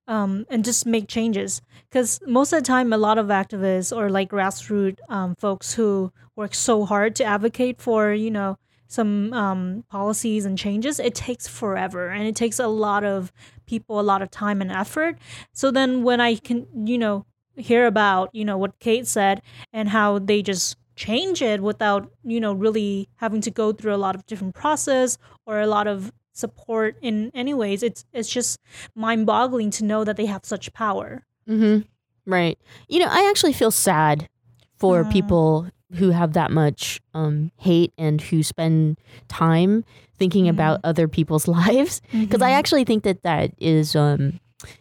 um, 0.09 0.47
and 0.49 0.64
just 0.64 0.86
make 0.86 1.07
changes 1.09 1.61
because 1.88 2.20
most 2.26 2.53
of 2.53 2.61
the 2.61 2.66
time 2.66 2.93
a 2.93 2.99
lot 2.99 3.18
of 3.18 3.26
activists 3.26 3.97
or 3.97 4.11
like 4.11 4.30
grassroots 4.30 4.99
um, 5.09 5.34
folks 5.36 5.74
who 5.74 6.12
work 6.36 6.55
so 6.55 6.84
hard 6.84 7.14
to 7.16 7.24
advocate 7.24 7.80
for 7.80 8.12
you 8.12 8.30
know 8.30 8.57
some 8.91 9.32
um, 9.32 9.84
policies 9.88 10.45
and 10.45 10.59
changes 10.59 10.99
it 10.99 11.14
takes 11.14 11.47
forever 11.47 12.09
and 12.09 12.26
it 12.26 12.34
takes 12.34 12.59
a 12.59 12.66
lot 12.66 13.05
of 13.05 13.32
people 13.64 14.01
a 14.01 14.03
lot 14.03 14.20
of 14.20 14.30
time 14.30 14.61
and 14.61 14.72
effort. 14.72 15.16
So 15.53 15.70
then 15.70 16.03
when 16.03 16.20
i 16.20 16.34
can 16.34 16.66
you 16.86 16.99
know 16.99 17.24
hear 17.57 17.86
about 17.86 18.34
you 18.34 18.45
know 18.45 18.59
what 18.59 18.78
Kate 18.80 19.07
said 19.07 19.43
and 19.72 19.88
how 19.88 20.18
they 20.18 20.43
just 20.43 20.76
change 20.97 21.41
it 21.41 21.62
without 21.62 22.11
you 22.24 22.41
know 22.41 22.53
really 22.53 23.09
having 23.16 23.41
to 23.41 23.51
go 23.51 23.72
through 23.72 23.95
a 23.95 24.03
lot 24.05 24.14
of 24.14 24.26
different 24.26 24.55
process 24.55 25.18
or 25.47 25.61
a 25.61 25.66
lot 25.66 25.86
of 25.86 26.12
support 26.32 26.97
in 27.01 27.30
any 27.34 27.55
ways 27.55 27.82
it's 27.82 28.05
it's 28.12 28.30
just 28.30 28.59
mind-boggling 28.95 29.70
to 29.70 29.84
know 29.84 30.05
that 30.05 30.16
they 30.16 30.26
have 30.26 30.45
such 30.45 30.72
power. 30.72 31.24
Mm-hmm. 31.49 31.88
right. 32.30 32.59
You 32.88 33.01
know 33.01 33.09
i 33.11 33.28
actually 33.28 33.53
feel 33.53 33.70
sad 33.70 34.28
for 34.76 35.01
uh, 35.05 35.11
people 35.12 35.68
who 35.95 36.11
have 36.11 36.34
that 36.34 36.51
much 36.51 37.01
um, 37.14 37.51
hate 37.57 37.93
and 37.99 38.20
who 38.20 38.43
spend 38.43 38.99
time 39.28 39.84
thinking 40.18 40.45
mm-hmm. 40.45 40.51
about 40.51 40.80
other 40.84 41.09
people's 41.09 41.49
lives 41.49 42.01
because 42.12 42.41
mm-hmm. 42.41 42.43
i 42.43 42.51
actually 42.51 42.84
think 42.84 43.05
that 43.05 43.22
that 43.22 43.53
is 43.59 43.97
um, 43.97 44.38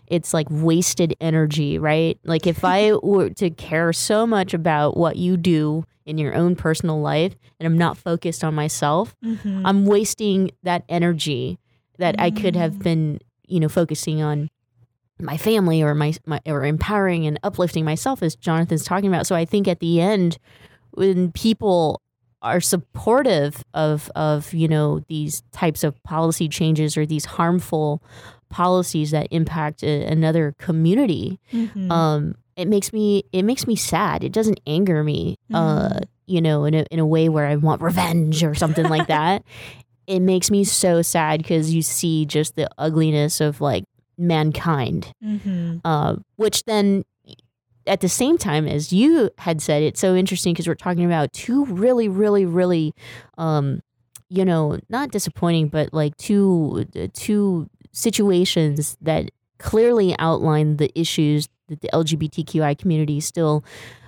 it's 0.07 0.33
like 0.33 0.47
wasted 0.49 1.15
energy, 1.21 1.77
right? 1.77 2.19
Like 2.23 2.47
if 2.47 2.63
I 2.63 2.93
were 3.03 3.29
to 3.31 3.49
care 3.49 3.93
so 3.93 4.25
much 4.25 4.53
about 4.53 4.97
what 4.97 5.15
you 5.15 5.37
do 5.37 5.85
in 6.05 6.17
your 6.17 6.33
own 6.35 6.55
personal 6.55 7.01
life 7.01 7.35
and 7.59 7.67
I'm 7.67 7.77
not 7.77 7.97
focused 7.97 8.43
on 8.43 8.55
myself, 8.55 9.15
mm-hmm. 9.23 9.65
I'm 9.65 9.85
wasting 9.85 10.51
that 10.63 10.83
energy 10.89 11.59
that 11.97 12.15
mm-hmm. 12.15 12.25
I 12.25 12.31
could 12.31 12.55
have 12.55 12.73
mm. 12.73 12.83
been, 12.83 13.19
you 13.47 13.59
know, 13.59 13.69
focusing 13.69 14.21
on 14.21 14.49
my 15.21 15.37
family 15.37 15.83
or 15.83 15.93
my, 15.93 16.13
my 16.25 16.39
or 16.45 16.65
empowering 16.65 17.27
and 17.27 17.39
uplifting 17.43 17.83
myself 17.83 18.23
as 18.23 18.35
Jonathan's 18.35 18.85
talking 18.85 19.09
about. 19.09 19.27
So 19.27 19.35
I 19.35 19.45
think 19.45 19.67
at 19.67 19.81
the 19.81 19.99
end 19.99 20.37
when 20.91 21.31
people 21.31 22.01
are 22.41 22.61
supportive 22.61 23.63
of 23.73 24.09
of 24.15 24.53
you 24.53 24.67
know 24.67 25.01
these 25.07 25.43
types 25.51 25.83
of 25.83 26.01
policy 26.03 26.47
changes 26.47 26.95
or 26.95 27.05
these 27.05 27.25
harmful 27.25 28.01
policies 28.49 29.11
that 29.11 29.27
impact 29.31 29.83
a, 29.83 30.05
another 30.05 30.55
community 30.57 31.39
mm-hmm. 31.51 31.91
um, 31.91 32.35
it 32.55 32.67
makes 32.67 32.93
me 32.93 33.23
it 33.33 33.43
makes 33.43 33.67
me 33.67 33.75
sad 33.75 34.23
it 34.23 34.31
doesn't 34.31 34.59
anger 34.65 35.03
me 35.03 35.35
uh, 35.53 35.57
mm-hmm. 35.57 35.97
uh, 35.97 35.99
you 36.27 36.41
know 36.41 36.65
in 36.65 36.73
a, 36.73 36.85
in 36.91 36.99
a 36.99 37.05
way 37.05 37.29
where 37.29 37.45
i 37.45 37.55
want 37.55 37.81
revenge 37.81 38.43
or 38.43 38.55
something 38.55 38.85
like 38.85 39.07
that 39.07 39.43
it 40.07 40.21
makes 40.21 40.49
me 40.49 40.63
so 40.63 41.01
sad 41.01 41.41
because 41.41 41.73
you 41.73 41.81
see 41.81 42.25
just 42.25 42.55
the 42.55 42.69
ugliness 42.77 43.41
of 43.41 43.61
like 43.61 43.83
mankind 44.17 45.11
mm-hmm. 45.23 45.77
uh, 45.83 46.15
which 46.37 46.63
then 46.63 47.03
at 47.89 48.01
the 48.01 48.09
same 48.09 48.37
time 48.37 48.67
as 48.67 48.93
you 48.93 49.29
had 49.39 49.61
said 49.61 49.83
it's 49.83 49.99
so 49.99 50.15
interesting 50.15 50.53
because 50.53 50.67
we're 50.67 50.75
talking 50.75 51.05
about 51.05 51.33
two 51.33 51.65
really 51.65 52.07
really 52.07 52.45
really 52.45 52.93
um, 53.37 53.81
you 54.29 54.45
know 54.45 54.79
not 54.89 55.11
disappointing 55.11 55.67
but 55.67 55.93
like 55.93 56.15
two 56.17 56.85
two 57.13 57.69
situations 57.91 58.97
that 59.01 59.29
clearly 59.57 60.15
outline 60.19 60.77
the 60.77 60.91
issues 60.99 61.49
that 61.67 61.81
the 61.81 61.89
LGBTQI 61.93 62.77
community 62.77 63.19
still 63.19 63.63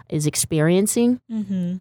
is 0.09 0.25
experiencing. 0.25 1.21
Mm-hmm. 1.32 1.77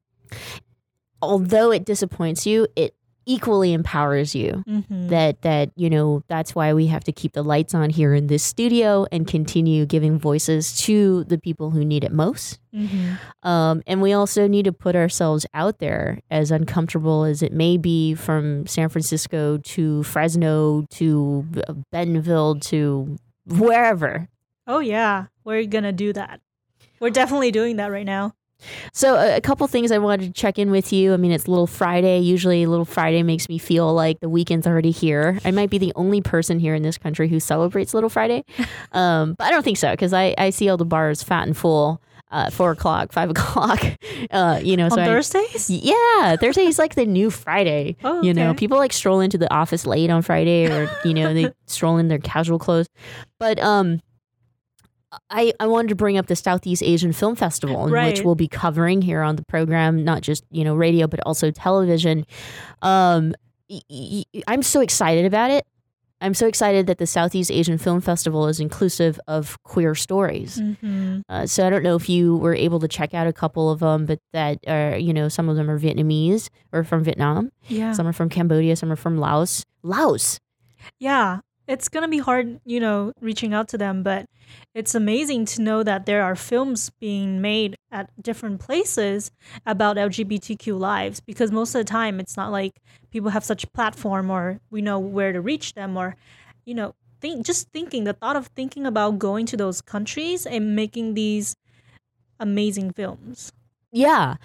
Although 1.23 1.71
it 1.71 1.85
disappoints 1.85 2.47
you, 2.47 2.67
it 2.77 2.95
equally 3.31 3.73
empowers 3.73 4.35
you. 4.35 4.65
Mm-hmm. 4.67 5.09
that 5.09 5.43
that 5.43 5.71
you 5.77 5.89
know 5.89 6.23
that's 6.27 6.55
why 6.55 6.75
we 6.75 6.89
have 6.89 7.05
to 7.05 7.13
keep 7.13 7.33
the 7.33 7.45
lights 7.45 7.75
on 7.75 7.89
here 7.89 8.13
in 8.13 8.27
this 8.27 8.43
studio 8.43 9.07
and 9.13 9.27
continue 9.27 9.87
giving 9.87 10.19
voices 10.19 10.77
to 10.79 11.25
the 11.25 11.39
people 11.39 11.71
who 11.71 11.85
need 11.85 12.03
it 12.03 12.13
most. 12.13 12.59
Mm-hmm. 12.75 13.49
um, 13.49 13.83
and 13.87 14.01
we 14.01 14.13
also 14.13 14.47
need 14.47 14.65
to 14.65 14.73
put 14.73 14.95
ourselves 14.95 15.45
out 15.55 15.79
there 15.79 16.21
as 16.31 16.51
uncomfortable 16.51 17.25
as 17.25 17.43
it 17.43 17.53
may 17.53 17.77
be 17.77 18.15
from 18.15 18.65
san 18.67 18.89
francisco 18.89 19.59
to 19.59 20.05
fresno 20.05 20.87
to 20.91 21.45
bentonville 21.93 22.59
to 22.61 23.17
wherever. 23.47 24.29
Oh 24.67 24.81
yeah. 24.81 25.27
We're 25.45 25.65
gonna 25.67 25.93
do 25.93 26.13
that. 26.13 26.41
We're 27.01 27.11
definitely 27.11 27.51
doing 27.51 27.77
that 27.77 27.91
right 27.91 28.07
now 28.07 28.35
so 28.93 29.17
a, 29.37 29.41
couple 29.41 29.67
things 29.67 29.91
I 29.91 29.99
wanted 29.99 30.27
to 30.27 30.33
check 30.33 30.59
in 30.59 30.71
with 30.71 30.93
you. 30.93 31.13
I 31.13 31.17
mean, 31.17 31.33
it's 31.33 31.49
Little 31.49 31.67
Friday. 31.67 32.19
Usually, 32.19 32.67
Little 32.67 32.85
Friday 32.85 33.23
makes 33.23 33.49
me 33.49 33.59
feel 33.59 33.93
like 33.93 34.21
the 34.21 34.29
weekend's 34.29 34.67
already 34.67 34.91
here. 34.91 35.39
I 35.45 35.51
might 35.51 35.71
be 35.71 35.79
the 35.79 35.93
only 35.97 36.21
person 36.21 36.59
here 36.59 36.75
in 36.75 36.83
this 36.83 36.99
country 36.99 37.29
who 37.29 37.41
celebrates 37.41 37.95
Little 37.95 38.11
Friday, 38.11 38.45
um, 38.93 39.35
but 39.35 39.45
I 39.45 39.51
don't 39.51 39.63
think 39.63 39.79
so 39.79 39.91
because 39.91 40.13
I, 40.13 40.35
I 40.39 40.51
see 40.51 40.69
all 40.69 40.77
the 40.77 40.85
bars 40.85 41.23
fat 41.23 41.47
and 41.47 41.57
full. 41.57 42.01
Uh, 42.33 42.49
four 42.49 42.71
o'clock, 42.71 43.11
five 43.11 43.29
o'clock. 43.37 43.83
Uh, 44.31 44.61
you 44.63 44.77
know, 44.77 44.85
on 44.85 44.91
so 44.93 45.05
Thursdays. 45.05 45.69
I, 45.69 45.75
yeah, 45.83 46.37
Thursday 46.37 46.63
is 46.63 46.79
like 46.79 46.95
the 46.95 47.05
new 47.05 47.29
Friday. 47.29 47.97
Oh, 48.05 48.19
okay. 48.19 48.29
You 48.29 48.35
know, 48.35 48.55
people 48.55 48.79
like 48.79 48.93
stroll 48.93 49.19
into 49.19 49.37
the 49.37 49.53
office 49.53 49.85
late 49.85 50.11
on 50.11 50.23
Friday, 50.23 50.71
or 50.71 50.89
you 51.05 51.13
know, 51.13 51.35
they 51.35 51.53
stroll 51.67 51.97
in 51.97 52.07
their 52.07 52.21
casual 52.21 52.61
clothes. 52.61 52.87
But 53.41 53.59
um, 53.59 54.01
I, 55.31 55.53
I 55.59 55.67
wanted 55.67 55.89
to 55.89 55.95
bring 55.95 56.19
up 56.19 56.27
the 56.27 56.37
Southeast 56.37 56.83
Asian 56.83 57.13
Film 57.13 57.35
Festival, 57.35 57.89
right. 57.89 58.07
which 58.07 58.25
we'll 58.25 58.37
be 58.37 58.49
covering 58.49 59.03
here 59.03 59.23
on 59.23 59.37
the 59.37 59.43
program, 59.43 60.05
not 60.05 60.23
just 60.23 60.45
you 60.51 60.65
know 60.65 60.75
radio 60.75 61.07
but 61.07 61.21
also 61.27 61.51
television. 61.51 62.27
Um, 62.83 63.35
I'm 64.47 64.63
so 64.63 64.81
excited 64.81 65.25
about 65.27 65.51
it. 65.51 65.67
I'm 66.23 66.35
so 66.35 66.47
excited 66.47 66.87
that 66.87 66.99
the 66.99 67.07
Southeast 67.07 67.51
Asian 67.51 67.79
Film 67.79 68.01
Festival 68.01 68.47
is 68.47 68.61
inclusive 68.61 69.19
of 69.27 69.61
queer 69.63 69.95
stories. 69.95 70.59
Mm-hmm. 70.59 71.21
Uh, 71.29 71.47
so 71.47 71.67
I 71.67 71.71
don't 71.71 71.83
know 71.83 71.97
if 71.97 72.11
you 72.11 72.37
were 72.37 72.55
able 72.55 72.79
to 72.81 72.89
check 72.89 73.15
out 73.15 73.27
a 73.27 73.33
couple 73.33 73.71
of 73.71 73.81
them, 73.81 74.05
but 74.05 74.21
that 74.33 74.59
are 74.69 74.97
you 74.97 75.13
know 75.13 75.29
some 75.29 75.49
of 75.49 75.57
them 75.57 75.71
are 75.71 75.79
Vietnamese 75.79 76.51
or 76.73 76.85
from 76.85 77.03
Vietnam. 77.05 77.51
Yeah. 77.69 77.93
Some 77.93 78.07
are 78.07 78.13
from 78.13 78.29
Cambodia. 78.29 78.77
Some 78.77 78.93
are 78.93 78.97
from 78.97 79.19
Laos. 79.19 79.65
Laos. 79.83 80.39
Yeah, 80.99 81.41
it's 81.71 81.89
gonna 81.89 82.09
be 82.09 82.19
hard, 82.19 82.59
you 82.65 82.81
know, 82.81 83.13
reaching 83.21 83.55
out 83.55 83.69
to 83.69 83.79
them, 83.79 84.03
but 84.03 84.27
it's 84.75 84.97
amazing 84.97 85.45
to 85.45 85.63
know 85.63 85.85
that 85.85 86.05
there 86.05 86.25
are 86.25 86.35
films 86.35 86.91
being 86.99 87.41
made 87.41 87.77
at 87.93 88.11
different 88.21 88.59
places 88.59 89.31
about 89.65 89.97
LGBTQ 89.97 90.77
lives 90.77 91.21
because 91.21 91.53
most 91.53 91.73
of 91.77 91.79
the 91.79 91.85
time 91.85 92.19
it's 92.19 92.37
not 92.37 92.51
like 92.51 92.81
people 93.13 93.31
have 93.31 93.45
such 93.45 93.73
platform 93.73 94.31
or 94.31 94.59
we 94.71 94.83
know 94.83 94.99
where 94.99 95.33
to 95.33 95.41
reach 95.41 95.75
them 95.75 95.97
or 95.97 96.17
you 96.65 96.75
know 96.75 96.93
think 97.21 97.47
just 97.47 97.69
thinking 97.71 98.03
the 98.03 98.15
thought 98.15 98.35
of 98.35 98.49
thinking 98.49 98.85
about 98.85 99.21
going 99.21 99.47
to 99.47 99.57
those 99.57 99.81
countries 99.81 100.47
and 100.47 100.75
making 100.75 101.15
these 101.15 101.55
amazing 102.41 102.91
films 102.93 103.53
yeah, 103.93 104.37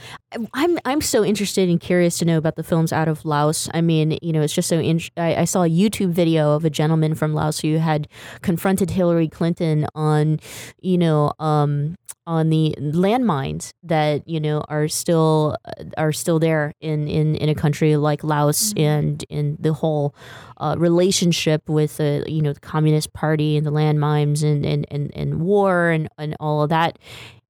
I'm 0.54 0.80
I'm 0.86 1.02
so 1.02 1.24
interested 1.24 1.70
and 1.70 1.80
curious 1.80 2.18
to 2.20 2.26
know 2.26 2.38
about 2.38 2.56
the 2.56 2.64
films 2.64 2.92
out 2.92 3.08
of 3.08 3.26
Laos. 3.26 3.70
I 3.74 3.82
mean, 3.82 4.18
you 4.22 4.34
know, 4.34 4.42
it's 4.42 4.54
just 4.54 4.68
so. 4.68 4.80
In- 4.80 5.02
I, 5.18 5.36
I, 5.36 5.46
saw 5.46 5.64
a 5.64 5.70
YouTube 5.70 6.12
video 6.12 6.54
of 6.54 6.66
a 6.66 6.70
gentleman 6.70 7.14
from 7.14 7.34
Laos 7.36 7.60
who 7.60 7.78
had 7.78 8.08
confronted 8.42 8.90
Hillary 8.90 9.28
Clinton 9.28 9.86
on, 9.94 10.40
you 10.82 10.98
know, 10.98 11.32
um, 11.38 11.96
on 12.26 12.50
the 12.50 12.76
landmines 12.80 13.72
that 13.84 14.28
you 14.28 14.40
know 14.40 14.64
are 14.68 14.88
still 14.88 15.56
are 15.96 16.12
still 16.12 16.40
there 16.40 16.74
in 16.82 17.08
in 17.08 17.36
in 17.36 17.48
a 17.48 17.56
country 17.56 17.98
like 17.98 18.24
Laos 18.24 18.74
mm-hmm. 18.74 18.84
and 18.84 19.26
in 19.30 19.58
the 19.60 19.74
whole 19.74 20.16
uh, 20.58 20.76
relationship 20.78 21.70
with 21.70 21.98
the 21.98 22.24
you 22.28 22.42
know 22.42 22.52
the 22.54 22.60
Communist 22.60 23.14
Party 23.14 23.58
and 23.58 23.66
the 23.66 23.72
landmines 23.72 24.44
and 24.44 24.66
and 24.66 24.88
and, 24.90 25.12
and 25.16 25.40
war 25.40 25.90
and 25.90 26.10
and 26.18 26.36
all 26.40 26.64
of 26.64 26.70
that. 26.70 26.98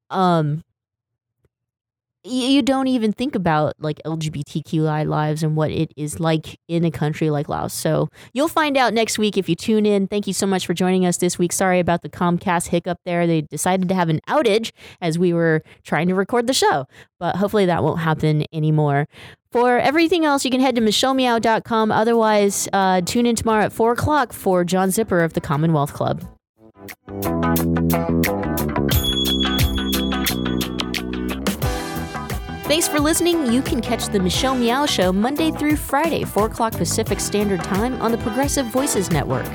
Um, 0.10 0.62
you 2.26 2.62
don't 2.62 2.88
even 2.88 3.14
think 3.14 3.36
about 3.36 3.76
like 3.80 4.02
LGBTQI 4.06 5.08
lives 5.08 5.44
and 5.44 5.56
what 5.56 5.72
it 5.72 5.94
is 5.96 6.20
like 6.20 6.60
in 6.68 6.84
a 6.84 6.92
country 6.92 7.30
like 7.30 7.48
Laos. 7.48 7.74
So 7.74 8.10
you'll 8.34 8.48
find 8.48 8.78
out 8.78 8.94
next 8.94 9.20
week 9.20 9.38
if 9.38 9.48
you 9.48 9.56
tune 9.56 9.86
in. 9.86 10.08
Thank 10.08 10.28
you 10.28 10.34
so 10.34 10.48
much 10.48 10.66
for 10.66 10.74
joining 10.74 11.06
us 11.06 11.18
this 11.18 11.38
week. 11.38 11.54
Sorry 11.54 11.80
about 11.80 12.02
the 12.02 12.10
Comcast 12.10 12.68
hiccup 12.68 13.00
there. 13.06 13.28
They 13.28 13.42
decided 13.42 13.90
to 13.90 13.96
have 13.96 14.10
an 14.10 14.22
outage 14.28 14.72
as 15.02 15.20
we 15.20 15.34
were 15.34 15.64
trying 15.84 16.08
to 16.08 16.16
record 16.16 16.48
the 16.48 16.54
show, 16.54 16.88
but 17.20 17.36
hopefully 17.36 17.66
that 17.68 17.84
won't 17.84 18.00
happen 18.00 18.46
anymore. 18.52 19.08
For 19.52 19.80
everything 19.80 20.26
else, 20.26 20.44
you 20.44 20.52
can 20.52 20.60
head 20.60 20.76
to 20.76 20.82
michellemeow.com. 20.82 21.92
Otherwise, 21.92 22.68
uh, 22.74 23.02
tune 23.02 23.26
in 23.26 23.36
tomorrow 23.36 23.66
at 23.66 23.72
4 23.72 23.94
o'clock 23.94 24.34
for 24.34 24.66
John 24.66 24.90
Zipperer 24.90 25.24
of 25.24 25.34
the 25.34 25.42
Commonwealth 25.42 25.94
Club. 25.94 26.26
Thanks 32.68 32.88
for 32.88 33.00
listening. 33.00 33.54
You 33.54 33.62
can 33.62 33.80
catch 33.80 34.08
the 34.08 34.20
Michelle 34.20 34.56
Meow 34.56 34.88
Show 34.88 35.14
Monday 35.14 35.52
through 35.52 35.76
Friday, 35.76 36.24
4 36.24 36.48
o'clock 36.48 36.74
Pacific 36.74 37.20
Standard 37.20 37.64
Time 37.64 38.02
on 38.02 38.12
the 38.12 38.18
Progressive 38.18 38.66
Voices 38.66 39.12
Network. 39.12 39.46